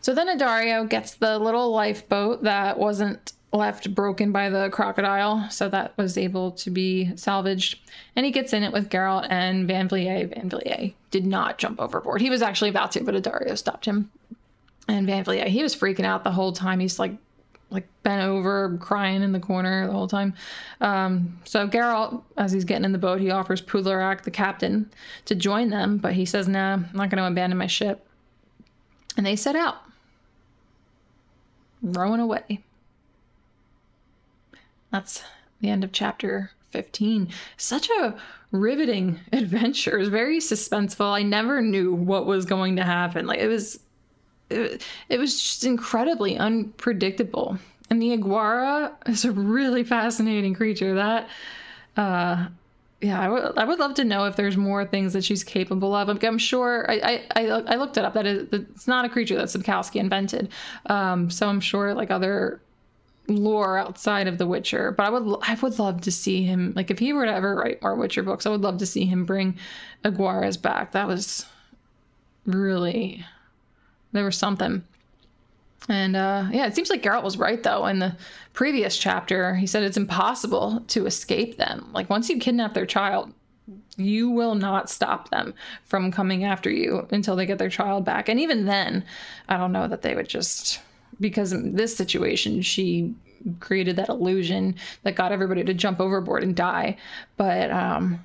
So 0.00 0.14
then 0.14 0.28
Addario 0.28 0.88
gets 0.88 1.14
the 1.14 1.38
little 1.38 1.70
lifeboat 1.72 2.44
that 2.44 2.78
wasn't 2.78 3.32
left 3.52 3.94
broken 3.94 4.30
by 4.30 4.50
the 4.50 4.68
crocodile, 4.70 5.48
so 5.50 5.68
that 5.68 5.96
was 5.96 6.18
able 6.18 6.52
to 6.52 6.70
be 6.70 7.16
salvaged. 7.16 7.78
And 8.14 8.26
he 8.26 8.32
gets 8.32 8.52
in 8.52 8.62
it 8.62 8.72
with 8.72 8.90
Geralt 8.90 9.26
and 9.30 9.66
Van 9.66 9.88
Vliet. 9.88 10.34
Van 10.34 10.50
Vliet 10.50 10.94
did 11.10 11.26
not 11.26 11.58
jump 11.58 11.80
overboard. 11.80 12.20
He 12.20 12.30
was 12.30 12.42
actually 12.42 12.70
about 12.70 12.92
to, 12.92 13.02
but 13.02 13.14
Addario 13.14 13.56
stopped 13.56 13.86
him. 13.86 14.10
And 14.86 15.06
Van 15.06 15.24
Vliet, 15.24 15.48
he 15.48 15.62
was 15.62 15.74
freaking 15.74 16.04
out 16.04 16.24
the 16.24 16.32
whole 16.32 16.52
time. 16.52 16.80
He's 16.80 16.98
like 16.98 17.12
like 17.70 17.86
bent 18.02 18.22
over, 18.22 18.76
crying 18.78 19.22
in 19.22 19.32
the 19.32 19.40
corner 19.40 19.86
the 19.86 19.92
whole 19.92 20.08
time. 20.08 20.34
Um, 20.80 21.38
so 21.44 21.68
Geralt, 21.68 22.22
as 22.36 22.52
he's 22.52 22.64
getting 22.64 22.84
in 22.84 22.92
the 22.92 22.98
boat, 22.98 23.20
he 23.20 23.30
offers 23.30 23.60
Pudlorak, 23.60 24.22
the 24.22 24.30
captain, 24.30 24.90
to 25.26 25.34
join 25.34 25.70
them, 25.70 25.98
but 25.98 26.14
he 26.14 26.24
says, 26.24 26.48
"Nah, 26.48 26.74
I'm 26.74 26.90
not 26.94 27.10
going 27.10 27.22
to 27.22 27.26
abandon 27.26 27.58
my 27.58 27.66
ship." 27.66 28.06
And 29.16 29.26
they 29.26 29.36
set 29.36 29.56
out, 29.56 29.82
rowing 31.82 32.20
away. 32.20 32.62
That's 34.90 35.22
the 35.60 35.68
end 35.68 35.84
of 35.84 35.92
chapter 35.92 36.52
15. 36.70 37.28
Such 37.56 37.90
a 37.90 38.16
riveting 38.52 39.20
adventure. 39.32 39.96
It 39.96 40.00
was 40.00 40.08
very 40.08 40.38
suspenseful. 40.38 41.12
I 41.12 41.22
never 41.22 41.60
knew 41.60 41.92
what 41.92 42.26
was 42.26 42.44
going 42.44 42.76
to 42.76 42.84
happen. 42.84 43.26
Like 43.26 43.40
it 43.40 43.48
was 43.48 43.80
it, 44.50 44.82
it 45.08 45.18
was 45.18 45.40
just 45.40 45.64
incredibly 45.64 46.36
unpredictable. 46.36 47.58
And 47.90 48.02
the 48.02 48.16
Aguara 48.16 48.92
is 49.08 49.24
a 49.24 49.32
really 49.32 49.84
fascinating 49.84 50.54
creature. 50.54 50.94
That, 50.94 51.28
uh, 51.96 52.48
yeah, 53.00 53.20
I 53.20 53.28
would 53.28 53.68
would 53.68 53.78
love 53.78 53.94
to 53.94 54.04
know 54.04 54.24
if 54.24 54.36
there's 54.36 54.56
more 54.56 54.84
things 54.84 55.12
that 55.14 55.24
she's 55.24 55.44
capable 55.44 55.94
of. 55.94 56.08
I'm, 56.08 56.18
I'm 56.22 56.38
sure 56.38 56.90
I, 56.90 57.26
I 57.34 57.44
I 57.44 57.76
looked 57.76 57.96
it 57.96 58.04
up. 58.04 58.14
That 58.14 58.26
is, 58.26 58.48
it's 58.52 58.88
not 58.88 59.04
a 59.04 59.08
creature 59.08 59.36
that 59.36 59.46
Sapkowski 59.46 60.00
invented. 60.00 60.50
Um, 60.86 61.30
so 61.30 61.48
I'm 61.48 61.60
sure 61.60 61.94
like 61.94 62.10
other 62.10 62.60
lore 63.28 63.78
outside 63.78 64.26
of 64.26 64.38
The 64.38 64.46
Witcher. 64.46 64.90
But 64.92 65.06
I 65.06 65.10
would 65.10 65.38
I 65.42 65.54
would 65.54 65.78
love 65.78 66.00
to 66.02 66.10
see 66.10 66.42
him 66.42 66.72
like 66.76 66.90
if 66.90 66.98
he 66.98 67.12
were 67.12 67.24
to 67.24 67.32
ever 67.32 67.54
write 67.54 67.80
more 67.80 67.94
Witcher 67.94 68.22
books, 68.22 68.46
I 68.46 68.50
would 68.50 68.62
love 68.62 68.78
to 68.78 68.86
see 68.86 69.06
him 69.06 69.24
bring 69.24 69.56
Aguaras 70.04 70.60
back. 70.60 70.92
That 70.92 71.06
was 71.06 71.46
really 72.44 73.24
there 74.12 74.24
was 74.24 74.36
something. 74.36 74.82
And 75.88 76.16
uh, 76.16 76.48
yeah, 76.50 76.66
it 76.66 76.74
seems 76.74 76.90
like 76.90 77.02
Geralt 77.02 77.22
was 77.22 77.38
right 77.38 77.62
though. 77.62 77.86
In 77.86 77.98
the 77.98 78.16
previous 78.52 78.96
chapter, 78.96 79.54
he 79.54 79.66
said 79.66 79.82
it's 79.82 79.96
impossible 79.96 80.82
to 80.88 81.06
escape 81.06 81.56
them. 81.56 81.88
Like 81.92 82.10
once 82.10 82.28
you 82.28 82.38
kidnap 82.38 82.74
their 82.74 82.86
child, 82.86 83.32
you 83.96 84.30
will 84.30 84.54
not 84.54 84.90
stop 84.90 85.30
them 85.30 85.54
from 85.84 86.12
coming 86.12 86.44
after 86.44 86.70
you 86.70 87.06
until 87.10 87.36
they 87.36 87.46
get 87.46 87.58
their 87.58 87.68
child 87.68 88.04
back. 88.04 88.28
And 88.28 88.38
even 88.40 88.64
then, 88.64 89.04
I 89.48 89.56
don't 89.56 89.72
know 89.72 89.88
that 89.88 90.02
they 90.02 90.14
would 90.14 90.28
just 90.28 90.80
because 91.20 91.52
in 91.52 91.74
this 91.74 91.96
situation 91.96 92.62
she 92.62 93.14
created 93.60 93.96
that 93.96 94.08
illusion 94.08 94.74
that 95.02 95.14
got 95.14 95.32
everybody 95.32 95.64
to 95.64 95.74
jump 95.74 96.00
overboard 96.00 96.42
and 96.42 96.54
die. 96.54 96.96
But 97.36 97.70
um, 97.70 98.24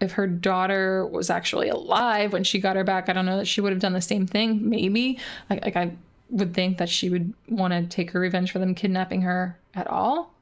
if 0.00 0.12
her 0.12 0.26
daughter 0.26 1.06
was 1.06 1.30
actually 1.30 1.68
alive 1.68 2.32
when 2.32 2.44
she 2.44 2.58
got 2.58 2.76
her 2.76 2.84
back, 2.84 3.08
I 3.08 3.12
don't 3.12 3.26
know 3.26 3.38
that 3.38 3.46
she 3.46 3.60
would 3.60 3.72
have 3.72 3.80
done 3.80 3.92
the 3.92 4.00
same 4.00 4.26
thing. 4.26 4.68
Maybe 4.68 5.18
like, 5.48 5.64
like 5.64 5.76
I 5.76 5.92
would 6.30 6.54
think 6.54 6.78
that 6.78 6.88
she 6.88 7.08
would 7.10 7.32
want 7.48 7.72
to 7.72 7.86
take 7.86 8.10
her 8.10 8.20
revenge 8.20 8.50
for 8.50 8.58
them 8.58 8.74
kidnapping 8.74 9.22
her 9.22 9.58
at 9.74 9.86
all. 9.86 10.34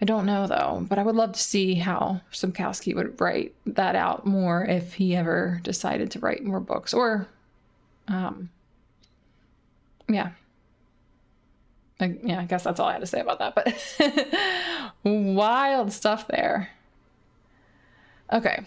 I 0.00 0.04
don't 0.04 0.26
know 0.26 0.46
though, 0.46 0.84
but 0.88 0.98
I 0.98 1.02
would 1.02 1.14
love 1.14 1.32
to 1.32 1.40
see 1.40 1.74
how 1.74 2.20
Sapkowski 2.32 2.94
would 2.94 3.20
write 3.20 3.54
that 3.66 3.94
out 3.94 4.26
more 4.26 4.64
if 4.64 4.94
he 4.94 5.14
ever 5.14 5.60
decided 5.62 6.10
to 6.12 6.18
write 6.18 6.44
more 6.44 6.60
books 6.60 6.92
or, 6.92 7.28
um, 8.08 8.50
yeah. 10.08 10.30
I, 12.00 12.18
yeah, 12.22 12.40
I 12.40 12.44
guess 12.44 12.64
that's 12.64 12.80
all 12.80 12.88
I 12.88 12.92
had 12.92 13.00
to 13.00 13.06
say 13.06 13.20
about 13.20 13.38
that, 13.38 13.54
but 13.54 14.92
wild 15.04 15.92
stuff 15.92 16.26
there. 16.26 16.70
Okay. 18.32 18.64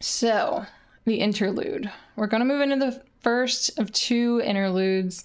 So, 0.00 0.66
the 1.04 1.16
interlude. 1.16 1.90
We're 2.16 2.26
going 2.26 2.40
to 2.40 2.44
move 2.44 2.60
into 2.60 2.76
the 2.76 3.02
first 3.20 3.78
of 3.78 3.92
two 3.92 4.40
interludes. 4.44 5.24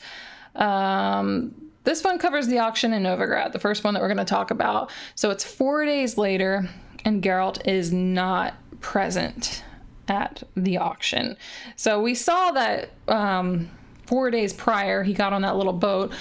Um, 0.56 1.54
this 1.84 2.04
one 2.04 2.20
covers 2.20 2.48
the 2.48 2.60
auction 2.60 2.94
in 2.94 3.04
Novigrad, 3.04 3.54
the 3.54 3.60
first 3.60 3.84
one 3.84 3.94
that 3.94 4.02
we're 4.02 4.08
going 4.08 4.18
to 4.18 4.26
talk 4.26 4.52
about. 4.52 4.92
So 5.16 5.32
it's 5.32 5.44
four 5.44 5.86
days 5.86 6.18
later, 6.18 6.70
and 7.04 7.24
Geralt 7.24 7.68
is 7.68 7.92
not 7.92 8.56
present 8.82 9.64
at 10.08 10.44
the 10.56 10.78
auction. 10.78 11.38
So 11.76 12.02
we 12.02 12.14
saw 12.14 12.52
that 12.52 12.92
um, 13.08 13.70
four 14.06 14.30
days 14.30 14.54
prior, 14.54 15.04
he 15.04 15.14
got 15.14 15.34
on 15.34 15.42
that 15.42 15.56
little 15.56 15.74
boat. 15.74 16.12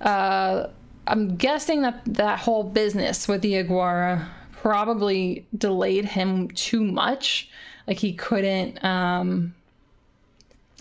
Uh, 0.00 0.66
I'm 1.06 1.36
guessing 1.36 1.82
that 1.82 2.02
that 2.06 2.40
whole 2.40 2.64
business 2.64 3.28
with 3.28 3.40
the 3.40 3.54
Aguara 3.54 4.26
probably 4.66 5.46
delayed 5.56 6.04
him 6.04 6.48
too 6.50 6.82
much. 6.82 7.48
Like 7.86 7.98
he 7.98 8.12
couldn't 8.12 8.82
um 8.84 9.54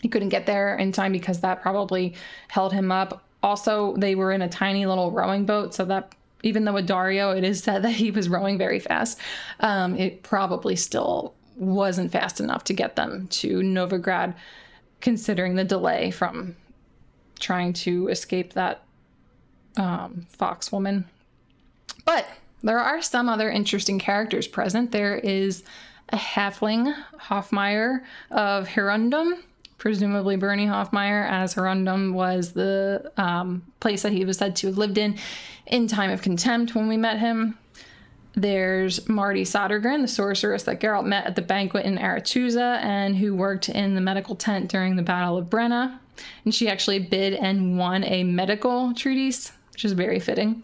he 0.02 0.10
couldn't 0.10 0.30
get 0.30 0.48
there 0.48 0.76
in 0.76 0.92
time 0.92 1.12
because 1.12 1.42
that 1.42 1.62
probably 1.62 2.16
held 2.48 2.74
him 2.74 2.92
up. 2.92 3.24
Also, 3.44 3.96
they 3.98 4.16
were 4.16 4.32
in 4.32 4.42
a 4.42 4.50
tiny 4.50 4.88
little 4.88 5.12
rowing 5.12 5.46
boat, 5.46 5.76
so 5.76 5.86
that 5.86 6.16
even 6.42 6.66
though 6.66 6.74
with 6.74 6.88
Dario 6.88 7.30
it 7.30 7.44
is 7.44 7.62
said 7.64 7.84
that 7.84 7.92
he 7.92 8.10
was 8.10 8.28
rowing 8.28 8.58
very 8.58 8.80
fast, 8.80 9.20
um, 9.60 9.96
it 9.96 10.24
probably 10.24 10.76
still 10.76 11.36
wasn't 11.56 12.12
fast 12.12 12.40
enough 12.40 12.64
to 12.64 12.74
get 12.74 12.96
them 12.96 13.28
to 13.28 13.60
Novigrad, 13.60 14.34
considering 15.00 15.54
the 15.54 15.64
delay 15.64 16.10
from 16.10 16.56
trying 17.40 17.72
to 17.74 18.08
escape 18.08 18.54
that 18.54 18.84
um, 19.78 20.26
fox 20.32 20.72
woman. 20.72 21.06
But 22.04 22.28
there 22.66 22.80
are 22.80 23.02
some 23.02 23.30
other 23.30 23.50
interesting 23.50 24.00
characters 24.00 24.48
present. 24.48 24.92
There 24.92 25.16
is 25.16 25.64
a 26.10 26.18
halfling, 26.18 26.94
Hofmeier 27.20 28.02
of 28.32 28.68
Hirundum, 28.68 29.40
presumably 29.78 30.36
Bernie 30.36 30.66
Hofmeier, 30.66 31.30
as 31.30 31.54
Hirundum 31.54 32.14
was 32.14 32.54
the 32.54 33.12
um, 33.18 33.64
place 33.80 34.02
that 34.02 34.12
he 34.12 34.26
was 34.26 34.38
said 34.38 34.56
to 34.58 34.68
have 34.68 34.78
lived 34.78 34.98
in 34.98 35.18
in 35.68 35.88
time 35.88 36.10
of 36.10 36.22
contempt 36.22 36.76
when 36.76 36.88
we 36.88 36.98
met 36.98 37.20
him. 37.20 37.58
There's 38.34 39.08
Marti 39.08 39.44
Sodergren, 39.44 40.02
the 40.02 40.08
sorceress 40.08 40.64
that 40.64 40.82
Geralt 40.82 41.06
met 41.06 41.26
at 41.26 41.36
the 41.36 41.42
banquet 41.42 41.86
in 41.86 41.98
Aretuza 41.98 42.80
and 42.84 43.16
who 43.16 43.34
worked 43.34 43.70
in 43.70 43.96
the 43.96 44.02
medical 44.02 44.36
tent 44.36 44.70
during 44.70 44.96
the 44.96 45.04
Battle 45.04 45.38
of 45.38 45.50
Brenna. 45.50 46.00
And 46.44 46.54
she 46.54 46.68
actually 46.68 47.00
bid 47.00 47.34
and 47.34 47.78
won 47.78 48.04
a 48.04 48.24
medical 48.24 48.94
treatise, 48.94 49.54
which 49.72 49.86
is 49.86 49.94
very 49.94 50.20
fitting. 50.20 50.64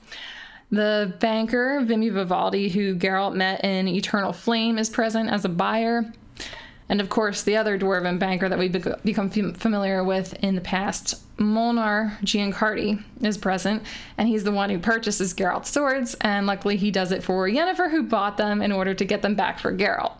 The 0.71 1.13
banker, 1.19 1.81
Vimme 1.81 2.13
Vivaldi, 2.13 2.69
who 2.69 2.95
Geralt 2.95 3.35
met 3.35 3.63
in 3.63 3.89
Eternal 3.89 4.31
Flame, 4.31 4.77
is 4.77 4.89
present 4.89 5.29
as 5.29 5.43
a 5.43 5.49
buyer. 5.49 6.13
And 6.87 7.01
of 7.01 7.09
course, 7.09 7.43
the 7.43 7.57
other 7.57 7.77
dwarven 7.77 8.19
banker 8.19 8.47
that 8.49 8.57
we've 8.57 8.71
become 9.03 9.29
familiar 9.29 10.03
with 10.03 10.33
in 10.43 10.55
the 10.55 10.61
past, 10.61 11.21
Molnar 11.37 12.17
Giancardi, 12.23 13.01
is 13.21 13.37
present, 13.37 13.83
and 14.17 14.27
he's 14.27 14.43
the 14.43 14.51
one 14.51 14.69
who 14.69 14.79
purchases 14.79 15.33
Geralt's 15.33 15.69
swords, 15.69 16.15
and 16.21 16.47
luckily 16.47 16.77
he 16.77 16.91
does 16.91 17.11
it 17.11 17.23
for 17.23 17.47
Yennefer, 17.47 17.91
who 17.91 18.03
bought 18.03 18.37
them 18.37 18.61
in 18.61 18.71
order 18.71 18.93
to 18.93 19.05
get 19.05 19.21
them 19.21 19.35
back 19.35 19.59
for 19.59 19.75
Geralt. 19.75 20.13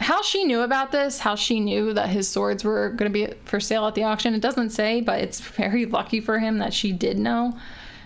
How 0.00 0.20
she 0.20 0.44
knew 0.44 0.60
about 0.60 0.92
this, 0.92 1.20
how 1.20 1.36
she 1.36 1.60
knew 1.60 1.94
that 1.94 2.08
his 2.08 2.28
swords 2.28 2.64
were 2.64 2.90
going 2.90 3.10
to 3.10 3.26
be 3.26 3.34
for 3.44 3.60
sale 3.60 3.86
at 3.86 3.94
the 3.94 4.04
auction, 4.04 4.34
it 4.34 4.42
doesn't 4.42 4.70
say, 4.70 5.00
but 5.00 5.20
it's 5.20 5.40
very 5.40 5.86
lucky 5.86 6.20
for 6.20 6.38
him 6.38 6.58
that 6.58 6.74
she 6.74 6.92
did 6.92 7.18
know 7.18 7.56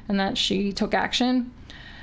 and 0.09 0.19
that 0.21 0.39
she 0.39 0.73
took 0.73 0.95
action. 0.95 1.53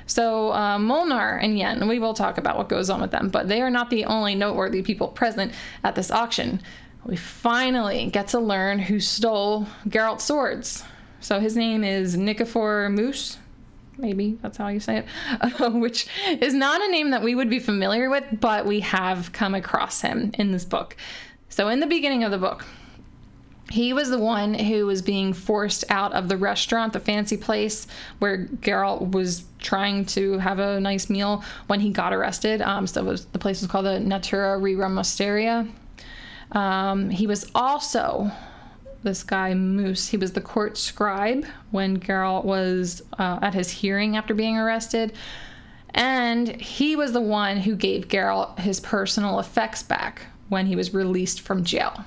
So 0.06 0.52
uh, 0.52 0.78
Molnar 0.78 1.36
and 1.38 1.58
Yen, 1.58 1.88
we 1.88 1.98
will 1.98 2.14
talk 2.14 2.38
about 2.38 2.58
what 2.58 2.68
goes 2.68 2.90
on 2.90 3.00
with 3.00 3.10
them, 3.10 3.28
but 3.28 3.48
they 3.48 3.62
are 3.62 3.70
not 3.70 3.90
the 3.90 4.04
only 4.04 4.34
noteworthy 4.34 4.82
people 4.82 5.08
present 5.08 5.52
at 5.82 5.94
this 5.94 6.10
auction. 6.10 6.60
We 7.04 7.16
finally 7.16 8.06
get 8.06 8.28
to 8.28 8.40
learn 8.40 8.78
who 8.78 9.00
stole 9.00 9.66
Geralt's 9.88 10.24
swords. 10.24 10.84
So 11.20 11.40
his 11.40 11.56
name 11.56 11.84
is 11.84 12.16
Nikefor 12.16 12.94
Muus. 12.94 13.38
Maybe 13.96 14.38
that's 14.42 14.56
how 14.56 14.68
you 14.68 14.80
say 14.80 14.98
it, 14.98 15.06
uh, 15.60 15.70
which 15.70 16.06
is 16.28 16.52
not 16.52 16.82
a 16.82 16.90
name 16.90 17.10
that 17.10 17.22
we 17.22 17.34
would 17.34 17.48
be 17.48 17.60
familiar 17.60 18.10
with, 18.10 18.24
but 18.40 18.66
we 18.66 18.80
have 18.80 19.32
come 19.32 19.54
across 19.54 20.00
him 20.00 20.32
in 20.34 20.50
this 20.50 20.64
book. 20.64 20.96
So, 21.48 21.68
in 21.68 21.78
the 21.78 21.86
beginning 21.86 22.24
of 22.24 22.32
the 22.32 22.38
book, 22.38 22.64
he 23.70 23.92
was 23.92 24.10
the 24.10 24.18
one 24.18 24.54
who 24.54 24.86
was 24.86 25.02
being 25.02 25.32
forced 25.32 25.84
out 25.88 26.12
of 26.12 26.28
the 26.28 26.36
restaurant, 26.36 26.92
the 26.92 27.00
fancy 27.00 27.36
place 27.36 27.86
where 28.18 28.46
Geralt 28.46 29.12
was 29.12 29.44
trying 29.58 30.04
to 30.06 30.38
have 30.38 30.58
a 30.58 30.80
nice 30.80 31.08
meal 31.08 31.42
when 31.66 31.80
he 31.80 31.90
got 31.90 32.12
arrested. 32.12 32.60
Um, 32.60 32.86
so 32.86 33.02
was, 33.04 33.24
the 33.26 33.38
place 33.38 33.62
was 33.62 33.70
called 33.70 33.86
the 33.86 34.00
Natura 34.00 34.58
Rerum 34.60 34.92
Mosteria. 34.92 35.66
Um, 36.52 37.10
he 37.10 37.26
was 37.26 37.50
also 37.54 38.30
this 39.02 39.22
guy 39.22 39.52
Muus. 39.52 40.08
He 40.08 40.16
was 40.16 40.32
the 40.32 40.40
court 40.40 40.76
scribe 40.76 41.44
when 41.70 41.98
Geralt 41.98 42.44
was 42.44 43.02
uh, 43.18 43.38
at 43.42 43.54
his 43.54 43.70
hearing 43.70 44.16
after 44.16 44.34
being 44.34 44.56
arrested. 44.56 45.14
And 45.90 46.60
he 46.60 46.96
was 46.96 47.12
the 47.12 47.20
one 47.20 47.58
who 47.58 47.76
gave 47.76 48.08
Geralt 48.08 48.58
his 48.58 48.80
personal 48.80 49.38
effects 49.38 49.82
back 49.82 50.26
when 50.48 50.66
he 50.66 50.76
was 50.76 50.92
released 50.92 51.40
from 51.40 51.64
jail. 51.64 52.04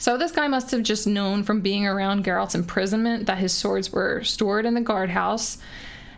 So 0.00 0.16
this 0.16 0.32
guy 0.32 0.48
must 0.48 0.70
have 0.70 0.82
just 0.82 1.06
known 1.06 1.42
from 1.42 1.60
being 1.60 1.86
around 1.86 2.24
Geralt's 2.24 2.54
imprisonment 2.54 3.26
that 3.26 3.36
his 3.36 3.52
swords 3.52 3.92
were 3.92 4.24
stored 4.24 4.64
in 4.64 4.72
the 4.72 4.80
guardhouse. 4.80 5.58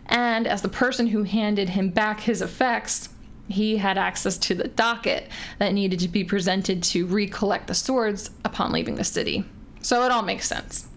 And 0.05 0.47
as 0.47 0.61
the 0.61 0.69
person 0.69 1.07
who 1.07 1.23
handed 1.23 1.67
him 1.67 1.89
back 1.89 2.21
his 2.21 2.41
effects, 2.41 3.09
he 3.49 3.75
had 3.75 3.97
access 3.97 4.37
to 4.37 4.55
the 4.55 4.69
docket 4.69 5.27
that 5.59 5.73
needed 5.73 5.99
to 5.99 6.07
be 6.07 6.23
presented 6.23 6.81
to 6.83 7.05
recollect 7.05 7.67
the 7.67 7.73
swords 7.73 8.29
upon 8.45 8.71
leaving 8.71 8.95
the 8.95 9.03
city. 9.03 9.43
So 9.81 10.05
it 10.05 10.13
all 10.13 10.21
makes 10.21 10.47
sense. 10.47 10.87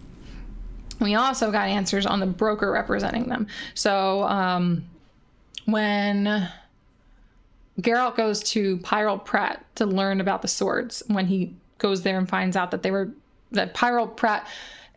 We 1.01 1.16
also 1.16 1.51
got 1.51 1.68
answers 1.68 2.07
on 2.07 2.20
the 2.20 2.27
broker 2.27 2.70
representing 2.70 3.29
them. 3.29 3.49
So 3.75 4.22
um, 4.22 4.85
when 5.64 6.49
Geralt 7.81 8.14
goes 8.14 8.44
to 8.44 8.79
Pyral 8.79 9.25
Pratt 9.25 9.64
to 9.75 9.87
learn 9.87 10.20
about 10.20 10.42
the 10.42 10.49
swords, 10.49 11.03
when 11.09 11.27
he 11.27 11.53
goes 11.78 12.02
there 12.02 12.18
and 12.18 12.28
finds 12.28 12.56
out 12.56 12.70
that 12.70 12.82
they 12.82 12.90
were 12.90 13.10
that 13.52 13.74
Pyral 13.74 14.14
Pratt 14.16 14.46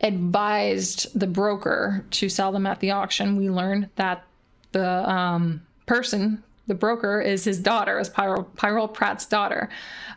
advised 0.01 1.19
the 1.19 1.27
broker 1.27 2.05
to 2.11 2.29
sell 2.29 2.51
them 2.51 2.65
at 2.65 2.79
the 2.79 2.91
auction, 2.91 3.35
we 3.35 3.49
learn 3.49 3.89
that 3.95 4.23
the 4.71 5.09
um, 5.09 5.61
person 5.85 6.43
the 6.69 6.75
broker 6.75 7.19
is 7.19 7.43
his 7.43 7.59
daughter, 7.59 7.99
is 7.99 8.11
Pyral, 8.11 8.45
Pyrrol 8.55 8.87
Pratt's 8.87 9.25
daughter. 9.25 9.69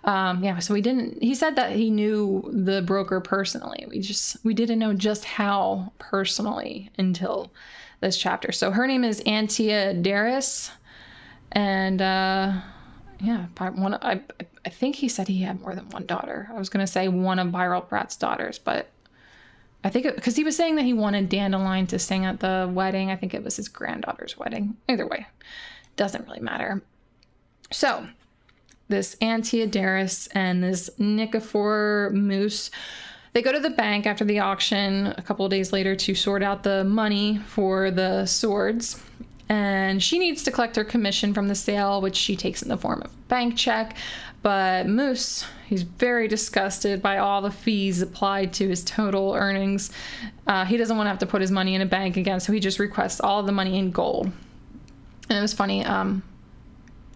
Um, 0.04 0.44
yeah, 0.44 0.58
so 0.58 0.74
we 0.74 0.82
didn't. 0.82 1.20
He 1.22 1.34
said 1.34 1.56
that 1.56 1.72
he 1.72 1.90
knew 1.90 2.48
the 2.52 2.82
broker 2.82 3.20
personally. 3.20 3.86
We 3.88 4.00
just 4.00 4.36
we 4.44 4.52
didn't 4.52 4.78
know 4.78 4.92
just 4.92 5.24
how 5.24 5.92
personally 5.98 6.90
until 6.98 7.50
this 8.00 8.18
chapter. 8.18 8.52
So 8.52 8.70
her 8.70 8.86
name 8.86 9.02
is 9.02 9.22
Antea 9.22 10.04
Derris, 10.04 10.70
and 11.52 12.02
uh, 12.02 12.52
yeah, 13.18 13.46
one. 13.56 13.94
I 13.94 14.20
I 14.38 14.46
think 14.70 14.96
he 14.96 15.08
said 15.08 15.28
he 15.28 15.42
had 15.42 15.60
more 15.60 15.74
than 15.74 15.88
one 15.90 16.06
daughter. 16.06 16.48
I 16.52 16.58
was 16.58 16.68
gonna 16.68 16.86
say 16.86 17.08
one 17.08 17.38
of 17.38 17.48
Pyral 17.48 17.86
Pratt's 17.88 18.16
daughters, 18.16 18.58
but 18.58 18.88
I 19.84 19.90
think 19.90 20.14
because 20.14 20.36
he 20.36 20.44
was 20.44 20.56
saying 20.56 20.76
that 20.76 20.84
he 20.84 20.92
wanted 20.92 21.28
Dandelion 21.28 21.86
to 21.88 21.98
sing 21.98 22.24
at 22.24 22.40
the 22.40 22.70
wedding. 22.72 23.10
I 23.10 23.16
think 23.16 23.34
it 23.34 23.42
was 23.42 23.56
his 23.56 23.68
granddaughter's 23.68 24.38
wedding. 24.38 24.76
Either 24.88 25.06
way, 25.06 25.26
doesn't 25.96 26.26
really 26.26 26.40
matter. 26.40 26.82
So, 27.70 28.06
this 28.88 29.16
Antea 29.16 29.68
Derris 29.68 30.28
and 30.32 30.62
this 30.62 30.90
Nikefor 31.00 32.12
Muus, 32.12 32.70
they 33.32 33.42
go 33.42 33.50
to 33.50 33.58
the 33.58 33.70
bank 33.70 34.06
after 34.06 34.24
the 34.24 34.38
auction 34.38 35.14
a 35.16 35.22
couple 35.22 35.44
of 35.44 35.50
days 35.50 35.72
later 35.72 35.96
to 35.96 36.14
sort 36.14 36.42
out 36.42 36.62
the 36.62 36.84
money 36.84 37.38
for 37.38 37.90
the 37.90 38.26
swords. 38.26 39.02
And 39.48 40.02
she 40.02 40.18
needs 40.18 40.42
to 40.44 40.50
collect 40.50 40.76
her 40.76 40.84
commission 40.84 41.34
from 41.34 41.48
the 41.48 41.54
sale, 41.54 42.00
which 42.00 42.16
she 42.16 42.36
takes 42.36 42.62
in 42.62 42.68
the 42.68 42.76
form 42.76 43.02
of 43.02 43.12
a 43.12 43.16
bank 43.28 43.56
check. 43.56 43.96
But 44.42 44.86
Muus, 44.86 45.46
he's 45.66 45.82
very 45.82 46.26
disgusted 46.26 47.00
by 47.00 47.18
all 47.18 47.42
the 47.42 47.50
fees 47.50 48.02
applied 48.02 48.52
to 48.54 48.68
his 48.68 48.82
total 48.82 49.34
earnings. 49.34 49.92
Uh, 50.46 50.64
he 50.64 50.76
doesn't 50.76 50.96
want 50.96 51.06
to 51.06 51.10
have 51.10 51.20
to 51.20 51.26
put 51.26 51.40
his 51.40 51.50
money 51.50 51.74
in 51.76 51.80
a 51.80 51.86
bank 51.86 52.16
again, 52.16 52.40
so 52.40 52.52
he 52.52 52.58
just 52.58 52.80
requests 52.80 53.20
all 53.20 53.42
the 53.44 53.52
money 53.52 53.78
in 53.78 53.92
gold. 53.92 54.32
And 55.28 55.38
it 55.38 55.40
was 55.40 55.52
funny 55.52 55.84
um, 55.84 56.24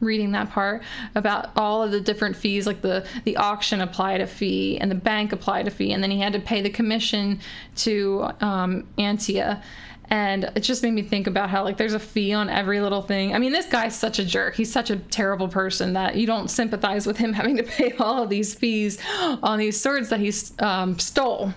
reading 0.00 0.32
that 0.32 0.50
part 0.50 0.82
about 1.14 1.50
all 1.56 1.82
of 1.82 1.90
the 1.90 2.00
different 2.00 2.36
fees 2.36 2.66
like 2.66 2.82
the 2.82 3.06
the 3.24 3.36
auction 3.36 3.80
applied 3.80 4.20
a 4.20 4.26
fee 4.26 4.78
and 4.78 4.90
the 4.90 4.94
bank 4.94 5.32
applied 5.32 5.66
a 5.66 5.70
fee 5.70 5.92
and 5.92 6.02
then 6.02 6.10
he 6.10 6.20
had 6.20 6.32
to 6.32 6.38
pay 6.38 6.60
the 6.60 6.70
commission 6.70 7.40
to 7.74 8.28
um, 8.40 8.86
Antea 8.98 9.62
and 10.08 10.44
it 10.54 10.60
just 10.60 10.82
made 10.82 10.92
me 10.92 11.02
think 11.02 11.26
about 11.26 11.50
how 11.50 11.64
like 11.64 11.76
there's 11.76 11.94
a 11.94 11.98
fee 11.98 12.32
on 12.32 12.48
every 12.48 12.80
little 12.80 13.02
thing. 13.02 13.34
I 13.34 13.38
mean, 13.38 13.52
this 13.52 13.66
guy's 13.66 13.96
such 13.96 14.18
a 14.18 14.24
jerk. 14.24 14.54
He's 14.54 14.72
such 14.72 14.90
a 14.90 14.96
terrible 14.96 15.48
person 15.48 15.94
that 15.94 16.16
you 16.16 16.26
don't 16.26 16.48
sympathize 16.48 17.06
with 17.06 17.16
him 17.16 17.32
having 17.32 17.56
to 17.56 17.64
pay 17.64 17.92
all 17.98 18.22
of 18.22 18.30
these 18.30 18.54
fees 18.54 18.98
on 19.42 19.58
these 19.58 19.80
swords 19.80 20.08
that 20.10 20.20
he 20.20 20.32
um, 20.60 20.98
stole. 20.98 21.52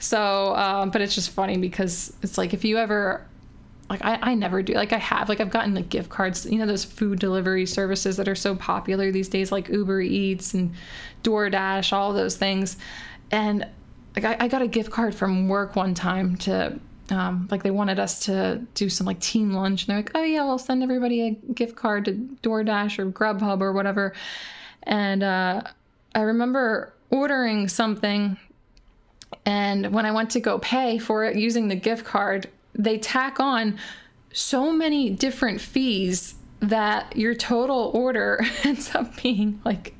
So, 0.00 0.54
um, 0.56 0.90
but 0.90 1.02
it's 1.02 1.14
just 1.14 1.30
funny 1.30 1.56
because 1.56 2.12
it's 2.22 2.36
like 2.36 2.52
if 2.52 2.64
you 2.64 2.78
ever 2.78 3.26
like 3.90 4.04
I, 4.04 4.30
I 4.30 4.34
never 4.34 4.62
do 4.62 4.72
like 4.72 4.94
i 4.94 4.98
have 4.98 5.28
like 5.28 5.40
i've 5.40 5.50
gotten 5.50 5.74
like 5.74 5.90
gift 5.90 6.08
cards 6.08 6.46
you 6.46 6.56
know 6.56 6.64
those 6.64 6.84
food 6.84 7.18
delivery 7.18 7.66
services 7.66 8.16
that 8.16 8.26
are 8.28 8.34
so 8.34 8.56
popular 8.56 9.12
these 9.12 9.28
days 9.28 9.52
like 9.52 9.68
uber 9.68 10.00
eats 10.00 10.54
and 10.54 10.72
doordash 11.22 11.92
all 11.92 12.14
those 12.14 12.34
things 12.34 12.78
and 13.30 13.66
like 14.16 14.24
I, 14.24 14.36
I 14.40 14.48
got 14.48 14.62
a 14.62 14.66
gift 14.68 14.90
card 14.90 15.14
from 15.14 15.48
work 15.48 15.76
one 15.76 15.92
time 15.92 16.36
to 16.38 16.80
um, 17.10 17.48
like 17.50 17.62
they 17.62 17.70
wanted 17.70 17.98
us 17.98 18.20
to 18.20 18.62
do 18.74 18.88
some 18.88 19.06
like 19.06 19.20
team 19.20 19.52
lunch 19.52 19.82
and 19.82 19.88
they're 19.90 19.98
like 19.98 20.12
oh 20.14 20.22
yeah 20.22 20.44
we'll 20.44 20.58
send 20.58 20.82
everybody 20.82 21.26
a 21.26 21.30
gift 21.52 21.76
card 21.76 22.06
to 22.06 22.12
doordash 22.42 22.98
or 22.98 23.06
grubhub 23.06 23.60
or 23.60 23.72
whatever. 23.72 24.12
And 24.84 25.22
uh, 25.22 25.62
i 26.14 26.20
remember 26.20 26.92
ordering 27.10 27.68
something 27.68 28.36
and 29.46 29.92
when 29.92 30.06
i 30.06 30.10
went 30.10 30.30
to 30.30 30.40
go 30.40 30.58
pay 30.58 30.98
for 30.98 31.24
it 31.24 31.36
using 31.36 31.68
the 31.68 31.76
gift 31.76 32.04
card 32.04 32.48
they 32.74 32.98
tack 32.98 33.40
on 33.40 33.78
so 34.32 34.72
many 34.72 35.10
different 35.10 35.60
fees 35.60 36.34
that 36.60 37.16
your 37.16 37.34
total 37.34 37.90
order 37.94 38.44
ends 38.64 38.94
up 38.94 39.20
being 39.22 39.60
like 39.64 39.94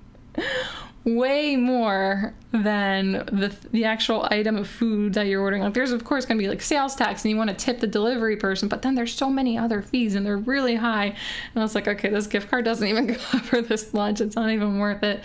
way 1.05 1.55
more 1.55 2.33
than 2.53 3.13
the 3.13 3.55
the 3.73 3.85
actual 3.85 4.27
item 4.31 4.57
of 4.57 4.67
food 4.67 5.13
that 5.15 5.27
you're 5.27 5.43
ordering. 5.43 5.63
Like 5.63 5.75
there's 5.75 5.93
of 5.93 6.05
course 6.05 6.25
going 6.25 6.39
to 6.39 6.43
be 6.43 6.49
like 6.49 6.63
sales 6.63 6.97
tax 6.97 7.25
and 7.25 7.31
you 7.31 7.37
want 7.37 7.51
to 7.51 7.57
tip 7.57 7.81
the 7.81 7.87
delivery 7.87 8.37
person, 8.37 8.69
but 8.69 8.83
then 8.83 8.95
there's 8.95 9.13
so 9.13 9.29
many 9.29 9.59
other 9.59 9.83
fees 9.83 10.15
and 10.15 10.25
they're 10.25 10.39
really 10.39 10.77
high. 10.77 11.07
And 11.07 11.57
I 11.57 11.61
was 11.61 11.75
like, 11.75 11.87
okay, 11.87 12.09
this 12.09 12.27
gift 12.27 12.49
card 12.49 12.65
doesn't 12.65 12.87
even 12.87 13.15
cover 13.31 13.61
this 13.61 13.93
lunch. 13.93 14.21
It's 14.21 14.37
not 14.37 14.51
even 14.51 14.79
worth 14.79 15.03
it. 15.03 15.23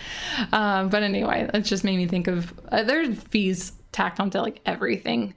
Um, 0.52 0.90
but 0.90 1.02
anyway, 1.02 1.48
it 1.54 1.62
just 1.62 1.82
made 1.82 1.96
me 1.96 2.06
think 2.06 2.26
of 2.26 2.52
uh, 2.70 2.82
there's 2.82 3.16
fees 3.24 3.72
tacked 3.92 4.20
onto 4.20 4.38
like 4.38 4.60
everything 4.66 5.34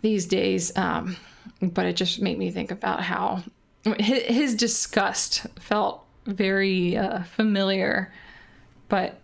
these 0.00 0.24
days. 0.26 0.74
Um, 0.76 1.16
but 1.60 1.84
it 1.84 1.96
just 1.96 2.22
made 2.22 2.38
me 2.38 2.50
think 2.50 2.70
about 2.70 3.02
how 3.02 3.42
his, 3.98 4.22
his 4.22 4.54
disgust 4.54 5.46
felt 5.58 6.04
very 6.24 6.96
uh, 6.96 7.24
familiar. 7.24 8.12
But 8.88 9.19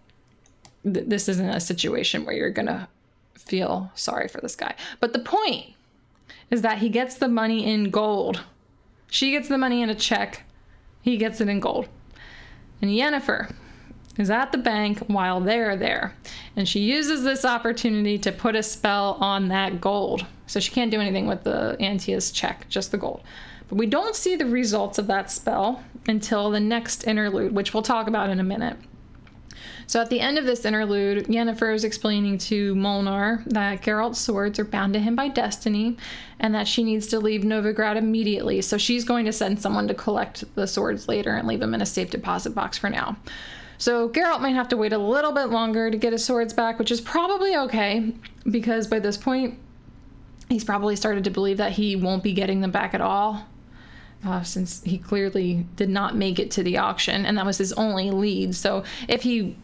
th- 0.93 1.07
this 1.07 1.29
isn't 1.29 1.49
a 1.49 1.61
situation 1.61 2.25
where 2.25 2.35
you're 2.35 2.51
going 2.51 2.67
to 2.67 2.89
feel 3.35 3.91
sorry 3.95 4.29
for 4.29 4.41
this 4.41 4.57
guy. 4.57 4.75
But 5.01 5.13
the 5.13 5.19
point 5.19 5.75
is 6.51 6.63
that 6.63 6.79
he 6.79 6.89
gets 6.89 7.17
the 7.17 7.29
money 7.29 7.65
in 7.65 7.91
gold. 7.91 8.43
She 9.09 9.31
gets 9.31 9.49
the 9.49 9.59
money 9.59 9.83
in 9.83 9.91
a 9.91 9.95
check. 9.95 10.43
He 11.03 11.17
gets 11.17 11.41
it 11.41 11.49
in 11.49 11.61
gold. 11.61 11.89
And 12.83 12.91
Yennefer, 12.91 13.53
is 14.19 14.31
at 14.31 14.53
the 14.53 14.59
bank 14.59 14.99
while 15.07 15.41
they're 15.41 15.77
there. 15.77 16.15
And 16.57 16.69
she 16.69 16.81
uses 16.81 17.23
this 17.23 17.45
opportunity 17.45 18.19
to 18.19 18.33
put 18.33 18.57
a 18.57 18.63
spell 18.63 19.19
on 19.21 19.49
that 19.49 19.81
gold. 19.81 20.27
So 20.47 20.61
she 20.61 20.73
can't 20.73 20.91
do 20.91 21.01
anything 21.01 21.27
with 21.27 21.45
the 21.45 21.77
Antea's 21.81 22.31
check, 22.31 22.69
just 22.69 22.93
the 22.93 22.99
gold. 22.99 23.23
But 23.69 23.79
we 23.79 23.87
don't 23.87 24.15
see 24.15 24.37
the 24.37 24.47
results 24.47 24.99
of 24.99 25.07
that 25.09 25.31
spell 25.31 25.83
until 26.07 26.51
the 26.51 26.61
next 26.61 27.07
interlude, 27.07 27.53
which 27.53 27.75
we'll 27.75 27.83
talk 27.83 28.07
about 28.07 28.31
in 28.31 28.41
a 28.41 28.45
minute. 28.45 28.77
So 29.87 30.01
at 30.01 30.11
the 30.11 30.21
end 30.21 30.39
of 30.39 30.45
this 30.45 30.65
interlude, 30.65 31.27
Yennefer 31.27 31.75
is 31.75 31.85
explaining 31.85 32.39
to 32.39 32.75
Molnar 32.75 33.43
that 33.47 33.83
Geralt's 33.83 34.19
swords 34.19 34.59
are 34.59 34.65
bound 34.65 34.95
to 34.95 35.01
him 35.01 35.15
by 35.15 35.29
destiny 35.29 35.97
and 36.41 36.55
that 36.55 36.67
she 36.67 36.83
needs 36.83 37.07
to 37.09 37.21
leave 37.21 37.43
Novigrad 37.43 37.97
immediately. 37.97 38.61
So 38.63 38.79
she's 38.79 39.05
going 39.05 39.27
to 39.27 39.33
send 39.33 39.61
someone 39.61 39.89
to 39.89 39.95
collect 39.95 40.45
the 40.55 40.67
swords 40.67 41.09
later 41.09 41.35
and 41.35 41.47
leave 41.47 41.61
them 41.61 41.75
in 41.75 41.83
a 41.83 41.87
safe 41.87 42.11
deposit 42.11 42.51
box 42.51 42.77
for 42.77 42.91
now. 42.91 43.17
So 43.79 44.09
Geralt 44.09 44.41
might 44.41 44.55
have 44.55 44.69
to 44.69 44.77
wait 44.77 44.93
a 44.93 44.99
little 44.99 45.33
bit 45.33 45.47
longer 45.47 45.91
to 45.91 45.97
get 45.97 46.13
his 46.13 46.25
swords 46.25 46.53
back, 46.53 46.79
which 46.79 46.91
is 46.91 47.01
probably 47.01 47.57
okay 47.57 48.13
because 48.51 48.87
by 48.87 48.99
this 48.99 49.17
point, 49.17 49.59
he's 50.49 50.65
probably 50.65 50.97
started 50.97 51.25
to 51.25 51.31
believe 51.31 51.59
that 51.59 51.73
he 51.73 51.97
won't 51.97 52.23
be 52.23 52.33
getting 52.33 52.61
them 52.61 52.71
back 52.71 52.95
at 52.95 53.01
all. 53.01 53.47
Uh, 54.27 54.43
since 54.43 54.83
he 54.83 54.99
clearly 54.99 55.65
did 55.77 55.89
not 55.89 56.17
make 56.17 56.41
it 56.41 56.51
to 56.51 56.63
the 56.65 56.79
auction, 56.79 57.25
and 57.25 57.39
that 57.39 57.47
was 57.47 57.59
his 57.59 57.73
only 57.75 58.11
lead. 58.11 58.57
So 58.57 58.83
if 59.07 59.23
he 59.23 59.57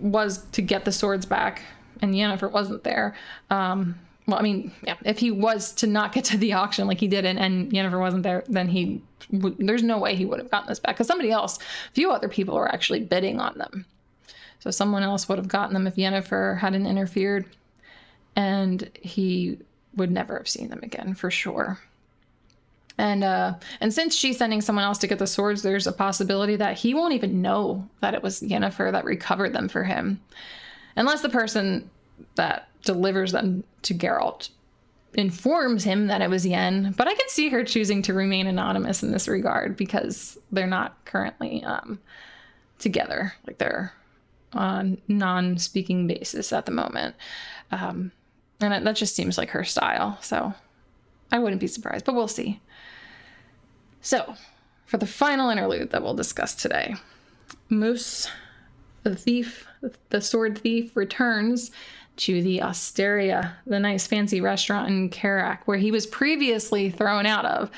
was 0.00 0.44
to 0.52 0.60
get 0.60 0.84
the 0.84 0.90
swords 0.90 1.24
back 1.24 1.62
and 2.02 2.12
Yennefer 2.12 2.50
wasn't 2.50 2.82
there, 2.82 3.14
um, 3.48 3.94
well, 4.26 4.40
I 4.40 4.42
mean, 4.42 4.72
yeah, 4.82 4.96
if 5.04 5.20
he 5.20 5.30
was 5.30 5.72
to 5.74 5.86
not 5.86 6.12
get 6.12 6.24
to 6.24 6.36
the 6.36 6.54
auction 6.54 6.88
like 6.88 6.98
he 6.98 7.06
didn't 7.06 7.38
and 7.38 7.70
Yennefer 7.70 8.00
wasn't 8.00 8.24
there, 8.24 8.42
then 8.48 8.66
he 8.66 9.02
w- 9.30 9.54
there's 9.60 9.84
no 9.84 9.98
way 9.98 10.16
he 10.16 10.24
would 10.24 10.40
have 10.40 10.50
gotten 10.50 10.68
this 10.68 10.80
back 10.80 10.96
because 10.96 11.06
somebody 11.06 11.30
else, 11.30 11.58
a 11.58 11.92
few 11.92 12.10
other 12.10 12.28
people 12.28 12.56
were 12.56 12.72
actually 12.74 13.00
bidding 13.00 13.38
on 13.38 13.56
them. 13.56 13.86
So 14.58 14.72
someone 14.72 15.04
else 15.04 15.28
would 15.28 15.38
have 15.38 15.48
gotten 15.48 15.74
them 15.74 15.86
if 15.86 15.94
Yennefer 15.94 16.58
hadn't 16.58 16.86
interfered, 16.88 17.44
and 18.34 18.90
he 19.00 19.58
would 19.94 20.10
never 20.10 20.38
have 20.38 20.48
seen 20.48 20.70
them 20.70 20.80
again 20.82 21.14
for 21.14 21.30
sure. 21.30 21.78
And 23.00 23.24
uh, 23.24 23.54
and 23.80 23.94
since 23.94 24.14
she's 24.14 24.36
sending 24.36 24.60
someone 24.60 24.84
else 24.84 24.98
to 24.98 25.06
get 25.06 25.18
the 25.18 25.26
swords, 25.26 25.62
there's 25.62 25.86
a 25.86 25.92
possibility 25.92 26.54
that 26.56 26.76
he 26.76 26.92
won't 26.92 27.14
even 27.14 27.40
know 27.40 27.88
that 28.00 28.12
it 28.12 28.22
was 28.22 28.42
Yennefer 28.42 28.92
that 28.92 29.06
recovered 29.06 29.54
them 29.54 29.70
for 29.70 29.84
him, 29.84 30.20
unless 30.96 31.22
the 31.22 31.30
person 31.30 31.88
that 32.34 32.68
delivers 32.84 33.32
them 33.32 33.64
to 33.82 33.94
Geralt 33.94 34.50
informs 35.14 35.82
him 35.82 36.08
that 36.08 36.20
it 36.20 36.28
was 36.28 36.44
Yen. 36.44 36.92
But 36.94 37.08
I 37.08 37.14
can 37.14 37.28
see 37.28 37.48
her 37.48 37.64
choosing 37.64 38.02
to 38.02 38.12
remain 38.12 38.46
anonymous 38.46 39.02
in 39.02 39.12
this 39.12 39.28
regard 39.28 39.78
because 39.78 40.36
they're 40.52 40.66
not 40.66 41.02
currently 41.06 41.64
um, 41.64 41.98
together. 42.78 43.32
Like 43.46 43.56
they're 43.56 43.94
on 44.52 45.00
non-speaking 45.08 46.06
basis 46.06 46.52
at 46.52 46.66
the 46.66 46.72
moment, 46.72 47.16
um, 47.70 48.12
and 48.60 48.86
that 48.86 48.96
just 48.96 49.16
seems 49.16 49.38
like 49.38 49.48
her 49.50 49.64
style. 49.64 50.18
So 50.20 50.52
I 51.32 51.38
wouldn't 51.38 51.62
be 51.62 51.66
surprised, 51.66 52.04
but 52.04 52.14
we'll 52.14 52.28
see. 52.28 52.60
So, 54.00 54.34
for 54.86 54.96
the 54.96 55.06
final 55.06 55.50
interlude 55.50 55.90
that 55.90 56.02
we'll 56.02 56.14
discuss 56.14 56.54
today, 56.54 56.94
Muus, 57.70 58.28
the 59.02 59.14
thief, 59.14 59.66
the 60.08 60.20
sword 60.20 60.58
thief, 60.58 60.96
returns 60.96 61.70
to 62.16 62.42
the 62.42 62.60
Osteria, 62.60 63.56
the 63.66 63.78
nice 63.78 64.06
fancy 64.06 64.40
restaurant 64.40 64.88
in 64.88 65.10
Kerack, 65.10 65.60
where 65.64 65.78
he 65.78 65.90
was 65.90 66.06
previously 66.06 66.90
thrown 66.90 67.24
out 67.24 67.44
of. 67.44 67.70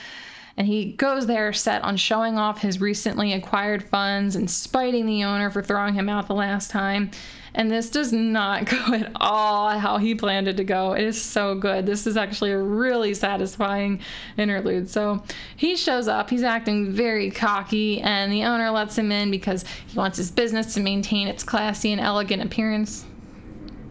And 0.57 0.67
he 0.67 0.93
goes 0.93 1.27
there 1.27 1.53
set 1.53 1.83
on 1.83 1.97
showing 1.97 2.39
off 2.39 2.61
his 2.61 2.81
recently 2.81 3.33
acquired 3.33 3.83
funds 3.83 4.37
and 4.37 4.51
spiting 4.51 5.07
the 5.07 5.25
owner 5.25 5.51
for 5.51 5.63
throwing 5.63 5.95
him 5.95 6.09
out 6.09 6.27
the 6.27 6.35
last 6.35 6.71
time. 6.71 7.11
And 7.55 7.71
this 7.71 7.91
does 7.91 8.13
not 8.13 8.65
go 8.71 8.95
at 8.95 9.13
all 9.17 9.71
how 9.79 9.99
he 9.99 10.15
planned 10.15 10.49
it 10.49 10.57
to 10.57 10.65
go. 10.65 10.93
It 10.93 11.05
is 11.05 11.21
so 11.21 11.55
good. 11.55 11.87
This 11.87 12.07
is 12.07 12.17
actually 12.17 12.53
a 12.53 12.59
really 12.59 13.15
satisfying 13.15 14.01
interlude. 14.37 14.89
So 14.89 15.23
he 15.57 15.77
shows 15.77 16.09
up, 16.09 16.31
he's 16.31 16.43
acting 16.43 16.93
very 16.93 17.31
cocky, 17.31 18.01
and 18.01 18.33
the 18.33 18.45
owner 18.45 18.71
lets 18.71 18.97
him 18.97 19.13
in 19.13 19.31
because 19.31 19.65
he 19.87 19.99
wants 19.99 20.17
his 20.17 20.31
business 20.31 20.75
to 20.75 20.81
maintain 20.81 21.29
its 21.29 21.43
classy 21.43 21.93
and 21.93 22.01
elegant 22.01 22.43
appearance 22.43 23.05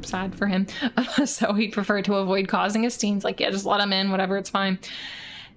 sad 0.04 0.36
for 0.36 0.47
him. 0.47 0.67
so 1.26 1.54
he'd 1.54 1.71
prefer 1.71 2.02
to 2.02 2.15
avoid 2.15 2.47
causing 2.47 2.86
a 2.86 2.89
scene. 2.89 3.15
He's 3.15 3.24
like, 3.24 3.39
yeah, 3.39 3.52
just 3.52 3.65
let 3.65 3.80
him 3.80 3.93
in, 3.93 4.12
whatever, 4.12 4.38
it's 4.38 4.50
fine. 4.50 4.80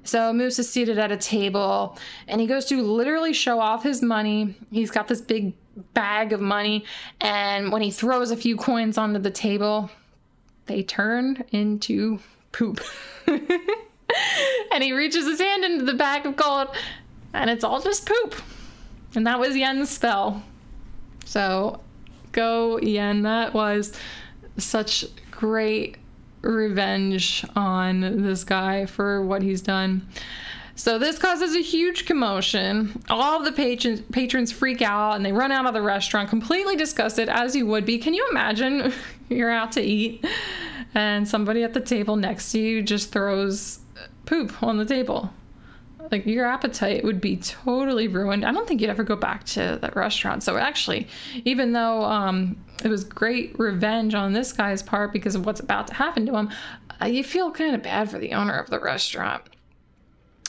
So 0.05 0.33
Muus 0.33 0.59
is 0.59 0.71
seated 0.71 0.99
at 0.99 1.11
a 1.11 1.17
table 1.17 1.99
and 2.29 2.41
he 2.41 2.47
goes 2.47 2.67
to 2.67 2.83
literally 2.83 3.33
show 3.33 3.59
off 3.59 3.83
his 3.83 4.03
money. 4.03 4.55
He's 4.71 4.91
got 4.91 5.09
this 5.09 5.23
big 5.23 5.55
bag 5.95 6.33
of 6.33 6.41
money, 6.41 6.85
and 7.21 7.73
when 7.73 7.83
he 7.83 7.91
throws 7.91 8.31
a 8.31 8.37
few 8.37 8.57
coins 8.57 8.99
onto 8.99 9.19
the 9.19 9.31
table, 9.31 9.91
they 10.67 10.83
turn 10.83 11.45
into 11.53 12.19
poop. 12.53 12.81
and 13.27 14.83
he 14.83 14.93
reaches 14.93 15.27
his 15.27 15.41
hand 15.41 15.65
into 15.65 15.85
the 15.85 15.95
bag 15.95 16.27
of 16.27 16.37
gold, 16.37 16.69
and 17.33 17.51
it's 17.51 17.65
all 17.65 17.81
just 17.81 18.07
poop. 18.07 18.35
And 19.15 19.27
that 19.27 19.39
was 19.39 19.57
Yen's 19.57 19.91
spell. 19.91 20.43
So 21.25 21.81
go, 22.33 22.79
Yen. 22.79 23.23
That 23.23 23.55
was 23.55 23.93
such 24.59 25.05
great 25.31 25.97
revenge 26.43 27.45
on 27.57 28.23
this 28.23 28.45
guy 28.45 28.87
for 28.87 29.23
what 29.23 29.43
he's 29.43 29.63
done. 29.63 30.07
So 30.77 30.99
this 30.99 31.19
causes 31.19 31.55
a 31.55 31.61
huge 31.61 32.05
commotion. 32.05 33.03
All 33.09 33.39
of 33.39 33.45
the 33.45 33.53
patrons 33.53 34.01
patrons 34.13 34.51
freak 34.51 34.83
out 34.83 35.15
and 35.15 35.25
they 35.25 35.33
run 35.33 35.53
out 35.53 35.67
of 35.67 35.75
the 35.75 35.83
restaurant 35.83 36.29
completely 36.29 36.77
disgusted 36.77 37.29
as 37.29 37.55
you 37.55 37.67
would 37.67 37.87
be. 37.87 37.99
Can 37.99 38.13
you 38.13 38.27
imagine 38.31 38.93
you're 39.29 39.51
out 39.51 39.73
to 39.73 39.81
eat 39.81 40.25
and 40.95 41.29
somebody 41.29 41.63
at 41.63 41.75
the 41.75 41.81
table 41.81 42.17
next 42.17 42.53
to 42.53 42.59
you 42.59 42.83
just 42.83 43.13
throws 43.13 43.81
poop 44.27 44.63
on 44.63 44.79
the 44.79 44.85
table? 44.85 45.33
like 46.11 46.27
your 46.27 46.47
appetite 46.47 47.05
would 47.05 47.21
be 47.21 47.37
totally 47.39 48.09
ruined. 48.09 48.45
I 48.45 48.53
don't 48.53 48.69
think 48.69 48.81
you'd 48.81 48.91
ever 48.91 49.05
go 49.05 49.17
back 49.17 49.45
to 49.45 49.79
that 49.81 49.97
restaurant. 49.97 50.43
So 50.43 50.57
actually, 50.57 51.09
even 51.45 51.73
though 51.73 52.03
um, 52.03 52.57
it 52.85 52.89
was 52.89 53.05
great 53.05 53.59
revenge 53.59 54.15
on 54.15 54.33
this 54.33 54.53
guy's 54.53 54.83
part 54.83 55.13
because 55.13 55.35
of 55.35 55.47
what's 55.47 55.61
about 55.61 55.87
to 55.89 55.95
happen 55.95 56.27
to 56.27 56.37
him, 56.37 56.51
uh, 57.01 57.07
you 57.07 57.25
feel 57.25 57.51
kind 57.51 57.75
of 57.75 57.83
bad 57.83 58.11
for 58.11 58.19
the 58.19 58.33
owner 58.33 58.59
of 58.59 58.71
the 58.71 58.79
restaurant. 58.79 59.43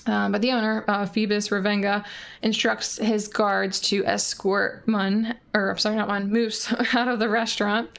Um, 0.07 0.31
but 0.31 0.41
the 0.41 0.51
owner, 0.51 0.83
uh, 0.87 1.05
Febus 1.05 1.49
Ravenga, 1.49 2.05
instructs 2.41 2.97
his 2.97 3.27
guards 3.27 3.79
to 3.81 4.05
escort 4.05 4.87
Mun, 4.87 5.35
or 5.53 5.71
I'm 5.71 5.77
sorry, 5.77 5.95
not 5.95 6.07
Mun, 6.07 6.29
Muus, 6.29 6.71
out 6.95 7.07
of 7.07 7.19
the 7.19 7.29
restaurant 7.29 7.89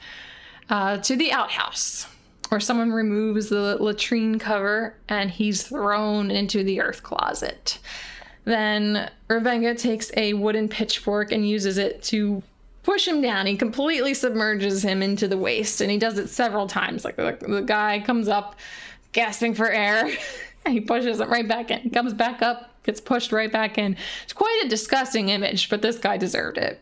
uh, 0.69 0.97
to 0.97 1.15
the 1.15 1.31
outhouse 1.31 2.07
where 2.49 2.59
someone 2.59 2.91
removes 2.91 3.49
the 3.49 3.75
latrine 3.81 4.39
cover 4.39 4.95
and 5.09 5.29
he's 5.29 5.63
thrown 5.63 6.31
into 6.31 6.63
the 6.63 6.79
earth 6.79 7.03
closet. 7.03 7.79
Then 8.45 9.11
Ravenga 9.27 9.77
takes 9.77 10.11
a 10.15 10.33
wooden 10.33 10.69
pitchfork 10.69 11.33
and 11.33 11.47
uses 11.47 11.77
it 11.77 12.01
to 12.03 12.41
push 12.83 13.05
him 13.05 13.21
down. 13.21 13.45
He 13.45 13.57
completely 13.57 14.13
submerges 14.13 14.81
him 14.81 15.03
into 15.03 15.27
the 15.27 15.37
waste, 15.37 15.81
and 15.81 15.91
he 15.91 15.97
does 15.97 16.17
it 16.17 16.29
several 16.29 16.67
times. 16.67 17.03
Like 17.03 17.17
the, 17.17 17.37
the 17.45 17.61
guy 17.61 17.99
comes 17.99 18.29
up 18.29 18.55
gasping 19.11 19.53
for 19.53 19.69
air, 19.69 20.09
he 20.71 20.81
pushes 20.81 21.19
him 21.19 21.29
right 21.29 21.47
back 21.47 21.71
in. 21.71 21.89
Comes 21.89 22.13
back 22.13 22.41
up, 22.41 22.71
gets 22.83 23.01
pushed 23.01 23.31
right 23.31 23.51
back 23.51 23.77
in. 23.77 23.95
It's 24.23 24.33
quite 24.33 24.61
a 24.65 24.69
disgusting 24.69 25.29
image, 25.29 25.69
but 25.69 25.81
this 25.81 25.97
guy 25.97 26.17
deserved 26.17 26.57
it. 26.57 26.81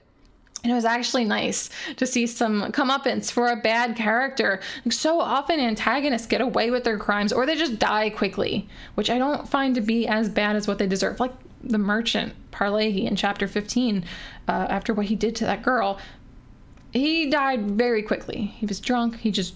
And 0.64 0.72
it 0.72 0.76
was 0.76 0.86
actually 0.86 1.26
nice 1.26 1.70
to 1.98 2.08
see 2.08 2.26
some 2.26 2.72
comeuppance 2.72 3.32
for 3.32 3.50
a 3.50 3.56
bad 3.56 3.96
character. 3.96 4.60
Like 4.84 4.94
so 4.94 5.22
often, 5.22 5.60
antagonists 5.60 6.26
get 6.26 6.42
away 6.42 6.72
with 6.72 6.84
their 6.84 6.98
crimes 6.98 7.32
or 7.32 7.46
they 7.46 7.56
just 7.56 7.78
die 7.78 8.10
quickly, 8.10 8.68
which 8.96 9.12
I 9.12 9.20
don't 9.20 9.48
find 9.48 9.76
to 9.76 9.82
be 9.82 10.08
as 10.08 10.28
bad 10.28 10.56
as 10.56 10.68
what 10.68 10.80
they 10.80 10.88
deserve. 10.88 11.20
Like 11.20 11.34
the 11.64 11.78
merchant, 11.78 12.34
Parlaghy, 12.52 13.06
in 13.06 13.16
chapter 13.16 13.48
15, 13.48 14.06
uh, 14.48 14.52
after 14.52 14.92
what 14.92 15.06
he 15.06 15.16
did 15.16 15.36
to 15.36 15.46
that 15.46 15.62
girl, 15.62 16.00
he 16.94 17.30
died 17.30 17.70
very 17.72 18.02
quickly. 18.02 18.46
He 18.58 18.66
was 18.66 18.80
drunk, 18.80 19.20
he 19.20 19.30
just, 19.30 19.54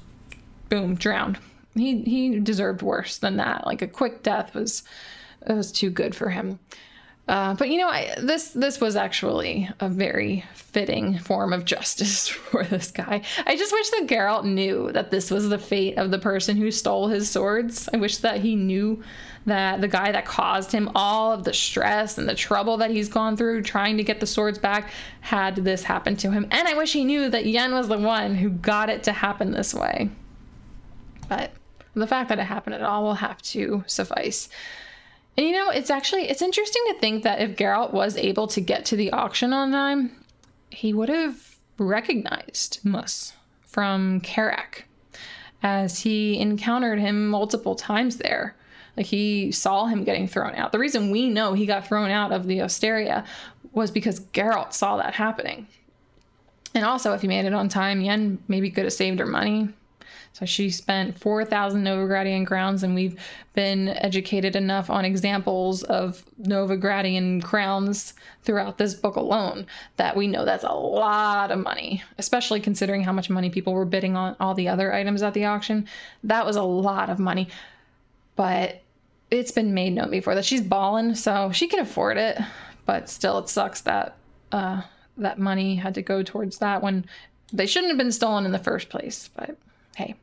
boom, 0.69 0.93
drowned. 0.93 1.39
He, 1.75 2.01
he 2.01 2.39
deserved 2.39 2.81
worse 2.81 3.17
than 3.17 3.37
that. 3.37 3.65
Like 3.65 3.81
a 3.81 3.87
quick 3.87 4.23
death 4.23 4.53
was, 4.53 4.83
it 5.45 5.53
was 5.53 5.71
too 5.71 5.89
good 5.89 6.15
for 6.15 6.29
him. 6.29 6.59
Uh, 7.29 7.53
but 7.53 7.69
you 7.69 7.77
know, 7.77 7.87
I, 7.87 8.15
this 8.17 8.49
this 8.53 8.81
was 8.81 8.95
actually 8.95 9.69
a 9.79 9.87
very 9.87 10.43
fitting 10.55 11.19
form 11.19 11.53
of 11.53 11.63
justice 11.73 12.27
for 12.27 12.63
this 12.63 12.89
guy. 12.89 13.21
I 13.45 13.55
just 13.55 13.71
wish 13.71 13.89
that 13.91 14.07
Geralt 14.07 14.45
knew 14.45 14.91
that 14.93 15.11
this 15.11 15.29
was 15.29 15.47
the 15.47 15.59
fate 15.59 15.99
of 15.99 16.09
the 16.09 16.17
person 16.17 16.57
who 16.57 16.71
stole 16.71 17.07
his 17.07 17.29
swords. 17.29 17.87
I 17.93 17.97
wish 17.97 18.17
that 18.17 18.41
he 18.41 18.55
knew 18.55 19.03
that 19.45 19.79
the 19.79 19.87
guy 19.87 20.11
that 20.11 20.25
caused 20.25 20.71
him 20.71 20.89
all 20.95 21.31
of 21.31 21.43
the 21.43 21.53
stress 21.53 22.17
and 22.17 22.27
the 22.27 22.33
trouble 22.33 22.77
that 22.77 22.89
he's 22.89 23.09
gone 23.09 23.37
through 23.37 23.61
trying 23.61 23.97
to 23.97 24.03
get 24.03 24.19
the 24.19 24.25
swords 24.25 24.57
back 24.57 24.89
had 25.21 25.55
this 25.57 25.83
happen 25.83 26.15
to 26.17 26.31
him. 26.31 26.47
And 26.49 26.67
I 26.67 26.73
wish 26.73 26.93
he 26.93 27.05
knew 27.05 27.29
that 27.29 27.45
Yen 27.45 27.73
was 27.73 27.87
the 27.87 27.97
one 27.99 28.33
who 28.35 28.49
got 28.49 28.89
it 28.89 29.03
to 29.03 29.11
happen 29.11 29.51
this 29.51 29.75
way. 29.75 30.09
But 31.27 31.51
the 31.95 32.07
fact 32.07 32.29
that 32.29 32.39
it 32.39 32.43
happened 32.43 32.75
at 32.75 32.81
all 32.81 33.03
will 33.03 33.15
have 33.15 33.41
to 33.41 33.83
suffice. 33.87 34.49
And 35.37 35.47
you 35.47 35.53
know, 35.53 35.69
it's 35.69 35.89
actually 35.89 36.29
it's 36.29 36.41
interesting 36.41 36.83
to 36.87 36.99
think 36.99 37.23
that 37.23 37.41
if 37.41 37.55
Geralt 37.55 37.93
was 37.93 38.17
able 38.17 38.47
to 38.47 38.61
get 38.61 38.85
to 38.85 38.95
the 38.95 39.11
auction 39.11 39.53
on 39.53 39.71
time, 39.71 40.11
he 40.69 40.93
would 40.93 41.09
have 41.09 41.57
recognized 41.77 42.79
Muus 42.83 43.33
from 43.65 44.21
Kerack, 44.21 44.83
as 45.63 45.99
he 45.99 46.39
encountered 46.39 46.99
him 46.99 47.27
multiple 47.27 47.75
times 47.75 48.17
there. 48.17 48.55
Like 48.97 49.05
he 49.05 49.51
saw 49.51 49.85
him 49.85 50.03
getting 50.03 50.27
thrown 50.27 50.55
out. 50.55 50.73
The 50.73 50.79
reason 50.79 51.11
we 51.11 51.29
know 51.29 51.53
he 51.53 51.65
got 51.65 51.87
thrown 51.87 52.09
out 52.09 52.33
of 52.33 52.47
the 52.47 52.61
Osteria 52.61 53.23
was 53.71 53.91
because 53.91 54.19
Geralt 54.19 54.73
saw 54.73 54.97
that 54.97 55.13
happening. 55.13 55.67
And 56.75 56.83
also, 56.83 57.13
if 57.13 57.21
he 57.21 57.27
made 57.27 57.45
it 57.45 57.53
on 57.53 57.69
time, 57.69 58.01
Yen 58.01 58.39
maybe 58.47 58.69
could 58.69 58.83
have 58.83 58.93
saved 58.93 59.19
her 59.19 59.25
money. 59.25 59.69
So 60.33 60.45
she 60.45 60.69
spent 60.69 61.19
4,000 61.19 61.83
Novigradian 61.83 62.47
crowns, 62.47 62.83
and 62.83 62.95
we've 62.95 63.19
been 63.53 63.89
educated 63.89 64.55
enough 64.55 64.89
on 64.89 65.03
examples 65.03 65.83
of 65.83 66.23
Novigradian 66.41 67.43
crowns 67.43 68.13
throughout 68.43 68.77
this 68.77 68.93
book 68.93 69.15
alone 69.15 69.65
that 69.97 70.15
we 70.15 70.27
know 70.27 70.45
that's 70.45 70.63
a 70.63 70.71
lot 70.71 71.51
of 71.51 71.59
money, 71.59 72.03
especially 72.17 72.61
considering 72.61 73.03
how 73.03 73.11
much 73.11 73.29
money 73.29 73.49
people 73.49 73.73
were 73.73 73.85
bidding 73.85 74.15
on 74.15 74.35
all 74.39 74.53
the 74.53 74.67
other 74.67 74.93
items 74.93 75.21
at 75.23 75.33
the 75.33 75.45
auction. 75.45 75.87
That 76.23 76.45
was 76.45 76.55
a 76.55 76.63
lot 76.63 77.09
of 77.09 77.19
money. 77.19 77.49
But 78.35 78.81
it's 79.31 79.51
been 79.51 79.73
made 79.73 79.93
known 79.93 80.09
before 80.09 80.35
that 80.35 80.45
she's 80.45 80.61
balling, 80.61 81.15
so 81.15 81.51
she 81.51 81.67
can 81.67 81.79
afford 81.79 82.17
it. 82.17 82.39
But 82.85 83.09
still, 83.09 83.37
it 83.39 83.49
sucks 83.49 83.81
that 83.81 84.15
uh, 84.51 84.83
that 85.17 85.37
money 85.37 85.75
had 85.75 85.93
to 85.95 86.01
go 86.01 86.23
towards 86.23 86.59
that 86.59 86.81
when 86.81 87.05
they 87.51 87.65
shouldn't 87.65 87.91
have 87.91 87.97
been 87.97 88.11
stolen 88.11 88.45
in 88.45 88.51
the 88.51 88.59
first 88.59 88.89
place. 88.89 89.29
But 89.35 89.57
hey. 89.99 90.15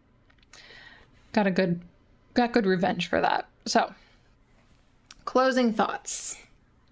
got 1.33 1.47
a 1.47 1.51
good 1.51 1.81
got 2.35 2.53
good 2.53 2.67
revenge 2.67 3.09
for 3.09 3.21
that. 3.21 3.49
So, 3.67 3.93
closing 5.25 5.73
thoughts. 5.73 6.37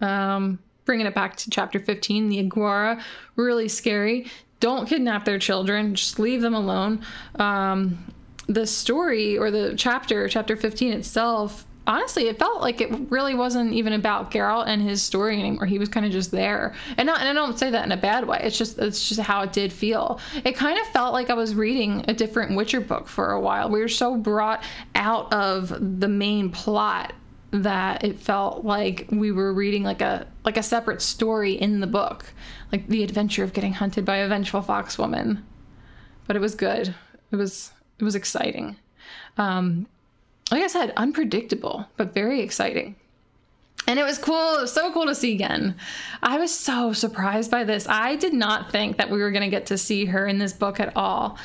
Um, 0.01 0.59
bringing 0.85 1.07
it 1.07 1.15
back 1.15 1.35
to 1.37 1.49
chapter 1.49 1.79
15, 1.79 2.29
the 2.29 2.43
Aguara, 2.43 3.01
really 3.35 3.67
scary. 3.67 4.27
Don't 4.59 4.87
kidnap 4.87 5.25
their 5.25 5.39
children, 5.39 5.95
just 5.95 6.19
leave 6.19 6.41
them 6.41 6.53
alone. 6.53 7.03
Um, 7.35 8.13
the 8.47 8.67
story 8.67 9.37
or 9.37 9.49
the 9.49 9.73
chapter, 9.75 10.27
chapter 10.27 10.55
15 10.55 10.93
itself, 10.93 11.65
honestly, 11.87 12.27
it 12.27 12.39
felt 12.39 12.61
like 12.61 12.81
it 12.81 12.91
really 13.09 13.35
wasn't 13.35 13.73
even 13.73 13.93
about 13.93 14.31
Geralt 14.31 14.67
and 14.67 14.81
his 14.81 15.01
story 15.01 15.39
anymore. 15.39 15.65
He 15.65 15.79
was 15.79 15.89
kind 15.89 16.05
of 16.05 16.11
just 16.11 16.31
there, 16.31 16.73
and 16.97 17.05
not, 17.05 17.19
and 17.19 17.29
I 17.29 17.33
don't 17.33 17.57
say 17.57 17.69
that 17.69 17.85
in 17.85 17.91
a 17.91 17.97
bad 17.97 18.27
way. 18.27 18.39
It's 18.43 18.57
just 18.57 18.77
it's 18.79 19.07
just 19.07 19.21
how 19.21 19.41
it 19.41 19.53
did 19.53 19.71
feel. 19.71 20.19
It 20.43 20.55
kind 20.55 20.79
of 20.79 20.85
felt 20.87 21.13
like 21.13 21.29
I 21.29 21.33
was 21.33 21.55
reading 21.55 22.05
a 22.07 22.13
different 22.13 22.55
Witcher 22.55 22.81
book 22.81 23.07
for 23.07 23.31
a 23.31 23.39
while. 23.39 23.69
We 23.69 23.79
were 23.79 23.87
so 23.87 24.17
brought 24.17 24.63
out 24.95 25.31
of 25.33 25.99
the 25.99 26.07
main 26.07 26.49
plot 26.49 27.13
that 27.51 28.03
it 28.03 28.19
felt 28.19 28.65
like 28.65 29.07
we 29.11 29.31
were 29.31 29.53
reading 29.53 29.83
like 29.83 30.01
a 30.01 30.27
like 30.43 30.57
a 30.57 30.63
separate 30.63 31.01
story 31.01 31.53
in 31.53 31.79
the 31.79 31.87
book, 31.87 32.25
like 32.71 32.87
the 32.87 33.03
adventure 33.03 33.43
of 33.43 33.53
getting 33.53 33.73
hunted 33.73 34.05
by 34.05 34.17
a 34.17 34.27
vengeful 34.27 34.61
fox 34.61 34.97
woman. 34.97 35.45
But 36.27 36.35
it 36.35 36.39
was 36.39 36.55
good. 36.55 36.93
It 37.31 37.35
was 37.35 37.71
it 37.99 38.03
was 38.03 38.15
exciting. 38.15 38.77
Um, 39.37 39.87
like 40.51 40.63
I 40.63 40.67
said, 40.67 40.93
unpredictable, 40.95 41.87
but 41.97 42.13
very 42.13 42.41
exciting. 42.41 42.95
And 43.87 43.99
it 43.99 44.03
was 44.03 44.17
cool, 44.17 44.65
so 44.67 44.91
cool 44.91 45.05
to 45.05 45.15
see 45.15 45.33
again. 45.33 45.75
I 46.23 46.37
was 46.37 46.51
so 46.51 46.93
surprised 46.93 47.51
by 47.51 47.63
this. 47.63 47.87
I 47.87 48.15
did 48.15 48.33
not 48.33 48.71
think 48.71 48.97
that 48.97 49.09
we 49.09 49.19
were 49.19 49.31
going 49.31 49.43
to 49.43 49.49
get 49.49 49.67
to 49.67 49.77
see 49.77 50.05
her 50.05 50.27
in 50.27 50.39
this 50.39 50.53
book 50.53 50.79
at 50.79 50.95
all. 50.95 51.37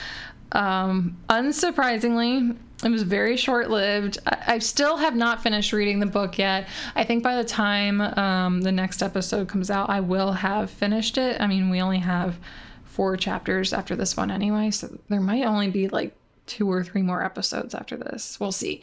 Um, 0.53 1.19
unsurprisingly, 1.29 2.57
it 2.83 2.89
was 2.89 3.03
very 3.03 3.37
short 3.37 3.71
lived. 3.71 4.19
I, 4.27 4.55
I, 4.55 4.59
still 4.59 4.97
have 4.97 5.15
not 5.15 5.43
finished 5.43 5.73
reading 5.73 6.01
the 6.01 6.07
book 6.07 6.39
yet. 6.39 6.67
I 6.97 7.05
think 7.05 7.23
by 7.23 7.37
the 7.37 7.45
time 7.45 8.01
um, 8.01 8.61
the 8.63 8.73
next 8.73 9.01
episode 9.01 9.49
comes 9.49 9.71
out, 9.71 9.91
I 9.91 10.01
will 10.01 10.33
have 10.33 10.71
finished 10.71 11.19
it. 11.19 11.41
I 11.41 11.47
mean, 11.47 11.71
we 11.71 11.81
only 11.81 11.99
have 11.99 12.39
four 12.85 13.17
chapters 13.17 13.73
after 13.73 13.95
this 13.95 14.17
one 14.17 14.31
anyway, 14.31 14.73
so 14.73 14.99
there 15.09 15.21
might 15.21 15.45
only 15.45 15.71
be 15.71 15.89
like 15.89 16.17
two 16.51 16.71
or 16.71 16.83
three 16.83 17.03
more 17.03 17.25
episodes 17.25 17.75
after 17.75 17.97
this. 17.97 18.39
We'll 18.41 18.53
see. 18.53 18.83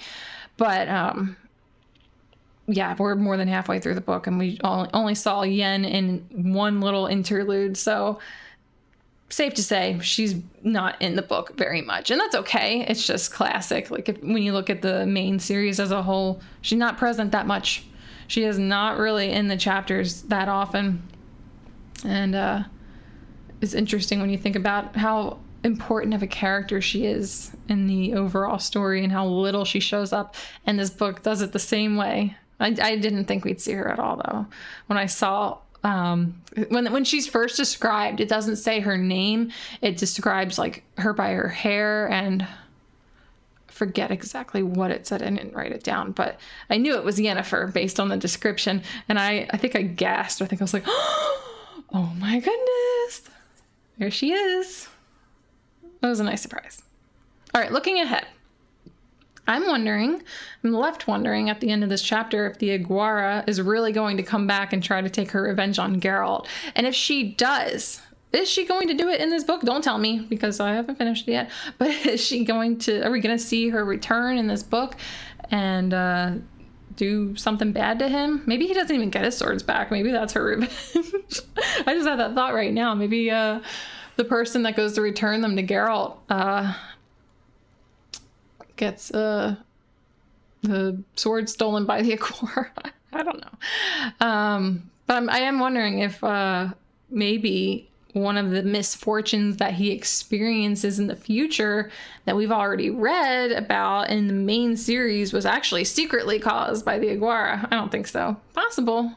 But 0.56 0.88
um 0.88 1.38
yeah, 2.70 2.96
we're 2.98 3.16
more 3.16 3.38
than 3.38 3.48
halfway 3.48 3.80
through 3.80 3.96
the 3.96 4.02
book 4.02 4.28
and 4.28 4.40
we 4.40 4.60
only 4.64 5.16
saw 5.16 5.44
Yen 5.44 5.86
in 5.86 6.54
one 6.54 6.82
little 6.82 7.08
interlude. 7.08 7.78
So 7.78 8.20
safe 9.30 9.54
to 9.56 9.64
say 9.64 10.00
she's 10.02 10.36
not 10.64 11.02
in 11.02 11.16
the 11.16 11.22
book 11.22 11.58
very 11.58 11.82
much 11.82 12.10
and 12.12 12.20
that's 12.22 12.34
okay 12.34 12.86
it's 12.88 13.06
just 13.06 13.30
classic 13.30 13.92
like 13.92 14.08
if, 14.08 14.18
when 14.24 14.42
you 14.42 14.54
look 14.54 14.70
at 14.70 14.82
the 14.82 15.06
main 15.06 15.38
series 15.38 15.82
as 15.82 15.92
a 15.92 16.02
whole 16.02 16.40
she's 16.62 16.78
not 16.78 16.98
present 16.98 17.34
that 17.34 17.46
much 17.46 17.84
she 18.28 18.44
is 18.46 18.58
not 18.58 18.98
really 18.98 19.30
in 19.30 19.50
the 19.50 19.58
chapters 19.58 20.22
that 20.24 20.48
often 20.48 21.04
and 22.06 22.36
uh 22.36 22.64
it's 23.60 23.74
interesting 23.74 24.22
when 24.22 24.30
you 24.30 24.38
think 24.38 24.56
about 24.56 24.96
how 24.96 25.38
important 25.64 26.14
of 26.14 26.24
a 26.24 26.28
character 26.28 26.82
she 26.82 27.06
is 27.06 27.52
in 27.68 27.88
the 27.88 28.14
overall 28.14 28.60
story 28.60 29.04
and 29.04 29.12
how 29.12 29.26
little 29.26 29.66
she 29.66 29.80
shows 29.80 30.14
up. 30.14 30.36
And 30.66 30.80
this 30.80 30.90
book 30.90 31.24
does 31.24 31.42
it 31.42 31.52
the 31.52 31.60
same 31.60 31.98
way. 31.98 32.36
I, 32.60 32.76
I 32.82 32.96
didn't 32.96 33.26
think 33.26 33.46
we'd 33.46 33.62
see 33.62 33.74
her 33.74 33.90
at 33.90 34.00
all, 34.00 34.18
though. 34.18 34.48
When 34.88 34.98
I 34.98 35.06
saw 35.06 35.60
um, 35.84 36.42
when 36.70 36.92
when 36.92 37.04
she's 37.04 37.28
first 37.28 37.56
described, 37.56 38.20
it 38.20 38.28
doesn't 38.28 38.58
say 38.58 38.80
her 38.80 38.98
name. 38.98 39.52
It 39.82 39.98
describes 39.98 40.58
like 40.58 40.84
her 40.98 41.14
by 41.14 41.34
her 41.34 41.48
hair 41.48 42.10
and 42.10 42.48
forget 43.68 44.12
exactly 44.12 44.64
what 44.64 44.90
it 44.90 45.06
said. 45.06 45.22
I 45.22 45.30
didn't 45.30 45.54
write 45.54 45.72
it 45.72 45.84
down, 45.84 46.12
but 46.12 46.40
I 46.70 46.78
knew 46.78 46.96
it 46.96 47.04
was 47.04 47.20
Yennefer 47.20 47.72
based 47.72 48.00
on 48.00 48.10
the 48.10 48.18
description. 48.18 48.82
And 49.08 49.20
I 49.20 49.48
I 49.52 49.58
think 49.58 49.76
I 49.76 49.84
gasped. 49.84 50.42
I 50.42 50.46
think 50.46 50.62
I 50.62 50.64
was 50.64 50.74
like, 50.74 50.86
oh 50.88 52.14
my 52.18 52.40
goodness, 52.40 53.30
there 53.98 54.12
she 54.12 54.34
is. 54.34 54.90
That 56.02 56.10
was 56.10 56.20
a 56.20 56.24
nice 56.24 56.42
surprise. 56.42 56.82
All 57.54 57.62
right, 57.62 57.72
looking 57.72 58.00
ahead. 58.00 58.28
I'm 59.48 59.66
wondering, 59.66 60.22
I'm 60.64 60.74
left 60.74 61.08
wondering 61.08 61.50
at 61.50 61.62
the 61.62 61.70
end 61.70 61.84
of 61.84 61.90
this 61.90 62.02
chapter 62.02 62.48
if 62.48 62.60
the 62.60 62.78
Aguara 62.78 63.48
is 63.48 63.62
really 63.62 63.94
going 63.94 64.18
to 64.18 64.24
come 64.24 64.46
back 64.46 64.74
and 64.74 64.84
try 64.84 65.00
to 65.00 65.10
take 65.10 65.32
her 65.32 65.44
revenge 65.44 65.80
on 65.80 66.02
Geralt. 66.02 66.48
And 66.76 66.86
if 66.86 66.94
she 66.94 67.32
does, 67.32 68.02
is 68.34 68.50
she 68.50 68.66
going 68.66 68.90
to 68.90 68.94
do 68.94 69.08
it 69.08 69.22
in 69.22 69.30
this 69.30 69.46
book? 69.46 69.62
Don't 69.62 69.84
tell 69.84 69.98
me 69.98 70.20
because 70.20 70.60
I 70.60 70.74
haven't 70.74 70.98
finished 70.98 71.28
it 71.30 71.32
yet. 71.32 71.52
But 71.78 71.90
is 72.06 72.24
she 72.24 72.44
going 72.44 72.80
to, 72.80 73.02
are 73.04 73.12
we 73.12 73.22
going 73.22 73.38
to 73.38 73.44
see 73.44 73.70
her 73.70 73.86
return 73.86 74.38
in 74.38 74.48
this 74.48 74.64
book 74.64 74.96
and 75.50 75.94
uh, 75.94 76.32
do 76.98 77.34
something 77.38 77.72
bad 77.72 78.00
to 78.00 78.10
him? 78.10 78.44
Maybe 78.46 78.68
he 78.68 78.74
doesn't 78.74 78.94
even 78.94 79.10
get 79.10 79.24
his 79.24 79.38
swords 79.38 79.64
back. 79.64 79.92
Maybe 79.92 80.12
that's 80.12 80.34
her 80.34 80.44
revenge. 80.58 81.42
I 81.86 81.94
just 81.94 82.08
had 82.08 82.20
that 82.20 82.36
thought 82.36 82.54
right 82.54 82.74
now. 82.74 82.94
Maybe, 82.94 83.32
uh, 83.32 83.62
the 84.18 84.26
person 84.26 84.64
that 84.64 84.76
goes 84.76 84.94
to 84.94 85.02
return 85.02 85.42
them 85.42 85.56
to 85.56 85.64
Geralt 85.64 86.18
uh, 86.30 86.74
gets 88.76 89.12
uh, 89.14 89.56
the 90.64 91.02
sword 91.16 91.50
stolen 91.50 91.86
by 91.86 92.02
the 92.02 92.12
Aguara. 92.18 92.92
I 93.14 93.24
don't 93.24 93.40
know. 93.40 94.26
Um, 94.28 94.90
but 95.06 95.18
I'm, 95.18 95.30
I 95.30 95.40
am 95.40 95.60
wondering 95.60 96.00
if 96.00 96.24
uh, 96.24 96.70
maybe 97.10 97.90
one 98.14 98.38
of 98.38 98.50
the 98.50 98.64
misfortunes 98.64 99.58
that 99.58 99.74
he 99.74 99.92
experiences 99.92 101.00
in 101.00 101.08
the 101.08 101.16
future 101.16 101.92
that 102.26 102.36
we've 102.36 102.52
already 102.52 102.90
read 102.90 103.52
about 103.52 104.10
in 104.10 104.28
the 104.28 104.34
main 104.34 104.76
series 104.76 105.32
was 105.32 105.46
actually 105.46 105.84
secretly 105.84 106.40
caused 106.40 106.84
by 106.84 106.98
the 106.98 107.08
Aguara. 107.08 107.68
I 107.72 107.76
don't 107.76 107.92
think 107.92 108.08
so. 108.08 108.36
Possible. 108.54 109.12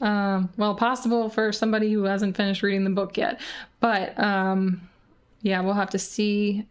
Um, 0.00 0.48
well, 0.56 0.74
possible 0.74 1.28
for 1.28 1.52
somebody 1.52 1.92
who 1.92 2.04
hasn't 2.04 2.36
finished 2.36 2.62
reading 2.62 2.84
the 2.84 2.90
book 2.90 3.16
yet. 3.16 3.40
But 3.80 4.18
um, 4.18 4.88
yeah, 5.42 5.60
we'll 5.60 5.74
have 5.74 5.90
to 5.90 5.98
see 5.98 6.66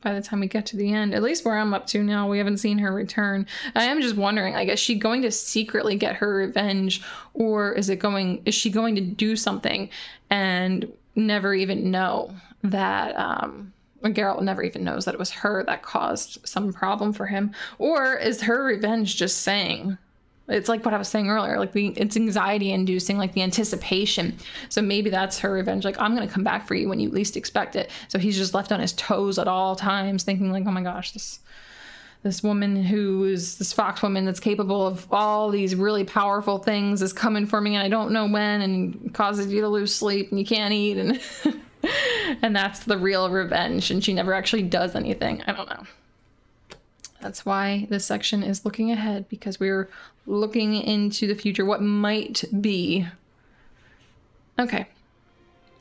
by 0.00 0.14
the 0.14 0.22
time 0.22 0.40
we 0.40 0.46
get 0.46 0.66
to 0.66 0.76
the 0.76 0.92
end. 0.92 1.14
At 1.14 1.22
least 1.22 1.44
where 1.44 1.58
I'm 1.58 1.74
up 1.74 1.86
to 1.88 2.02
now, 2.02 2.28
we 2.28 2.38
haven't 2.38 2.58
seen 2.58 2.78
her 2.78 2.92
return. 2.92 3.46
I 3.74 3.84
am 3.84 4.00
just 4.00 4.16
wondering, 4.16 4.54
like, 4.54 4.68
is 4.68 4.78
she 4.78 4.94
going 4.94 5.22
to 5.22 5.30
secretly 5.30 5.96
get 5.96 6.16
her 6.16 6.36
revenge, 6.36 7.02
or 7.34 7.72
is 7.72 7.88
it 7.88 7.96
going? 7.96 8.42
Is 8.44 8.54
she 8.54 8.70
going 8.70 8.94
to 8.94 9.00
do 9.00 9.36
something 9.36 9.90
and 10.30 10.90
never 11.16 11.54
even 11.54 11.90
know 11.90 12.34
that? 12.62 13.16
Um, 13.16 13.72
Geralt 14.04 14.42
never 14.42 14.62
even 14.62 14.84
knows 14.84 15.04
that 15.04 15.14
it 15.14 15.18
was 15.18 15.30
her 15.32 15.64
that 15.64 15.82
caused 15.82 16.46
some 16.46 16.72
problem 16.72 17.12
for 17.12 17.26
him, 17.26 17.52
or 17.78 18.14
is 18.14 18.42
her 18.42 18.64
revenge 18.64 19.16
just 19.16 19.38
saying? 19.38 19.98
It's 20.48 20.68
like 20.68 20.84
what 20.84 20.94
I 20.94 20.98
was 20.98 21.08
saying 21.08 21.28
earlier, 21.28 21.58
like 21.58 21.72
the 21.72 21.88
it's 21.88 22.16
anxiety 22.16 22.72
inducing, 22.72 23.18
like 23.18 23.32
the 23.32 23.42
anticipation. 23.42 24.38
So 24.70 24.80
maybe 24.80 25.10
that's 25.10 25.38
her 25.40 25.52
revenge. 25.52 25.84
Like 25.84 26.00
I'm 26.00 26.14
gonna 26.14 26.28
come 26.28 26.44
back 26.44 26.66
for 26.66 26.74
you 26.74 26.88
when 26.88 27.00
you 27.00 27.10
least 27.10 27.36
expect 27.36 27.76
it. 27.76 27.90
So 28.08 28.18
he's 28.18 28.36
just 28.36 28.54
left 28.54 28.72
on 28.72 28.80
his 28.80 28.92
toes 28.94 29.38
at 29.38 29.48
all 29.48 29.76
times, 29.76 30.22
thinking 30.22 30.50
like, 30.50 30.66
oh 30.66 30.70
my 30.70 30.82
gosh, 30.82 31.12
this 31.12 31.40
this 32.22 32.42
woman 32.42 32.82
who 32.82 33.24
is 33.24 33.58
this 33.58 33.72
fox 33.72 34.02
woman 34.02 34.24
that's 34.24 34.40
capable 34.40 34.86
of 34.86 35.06
all 35.12 35.50
these 35.50 35.74
really 35.74 36.04
powerful 36.04 36.58
things 36.58 37.00
is 37.00 37.12
coming 37.12 37.46
for 37.46 37.60
me 37.60 37.76
and 37.76 37.84
I 37.84 37.88
don't 37.88 38.10
know 38.10 38.26
when 38.26 38.60
and 38.60 39.14
causes 39.14 39.52
you 39.52 39.60
to 39.60 39.68
lose 39.68 39.94
sleep 39.94 40.30
and 40.30 40.38
you 40.38 40.44
can't 40.44 40.74
eat 40.74 40.96
and 40.96 41.20
and 42.42 42.56
that's 42.56 42.80
the 42.80 42.98
real 42.98 43.30
revenge 43.30 43.90
and 43.90 44.02
she 44.02 44.12
never 44.12 44.34
actually 44.34 44.62
does 44.62 44.96
anything. 44.96 45.42
I 45.46 45.52
don't 45.52 45.68
know. 45.68 45.84
That's 47.28 47.44
why 47.44 47.86
this 47.90 48.06
section 48.06 48.42
is 48.42 48.64
looking 48.64 48.90
ahead 48.90 49.28
because 49.28 49.60
we're 49.60 49.90
looking 50.26 50.74
into 50.76 51.26
the 51.26 51.34
future, 51.34 51.62
what 51.62 51.82
might 51.82 52.42
be. 52.62 53.06
Okay, 54.58 54.86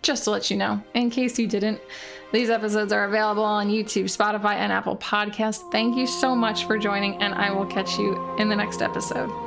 just 0.01 0.25
to 0.25 0.31
let 0.31 0.51
you 0.51 0.57
know, 0.57 0.83
in 0.93 1.09
case 1.09 1.39
you 1.39 1.47
didn't, 1.47 1.79
these 2.33 2.49
episodes 2.49 2.91
are 2.91 3.05
available 3.05 3.45
on 3.45 3.69
YouTube, 3.69 4.13
Spotify, 4.13 4.55
and 4.55 4.73
Apple 4.73 4.97
Podcasts. 4.97 5.71
Thank 5.71 5.95
you 5.95 6.05
so 6.05 6.35
much 6.35 6.65
for 6.65 6.77
joining, 6.77 7.15
and 7.21 7.33
I 7.33 7.49
will 7.49 7.65
catch 7.65 7.97
you 7.97 8.35
in 8.37 8.49
the 8.49 8.55
next 8.57 8.81
episode. 8.81 9.46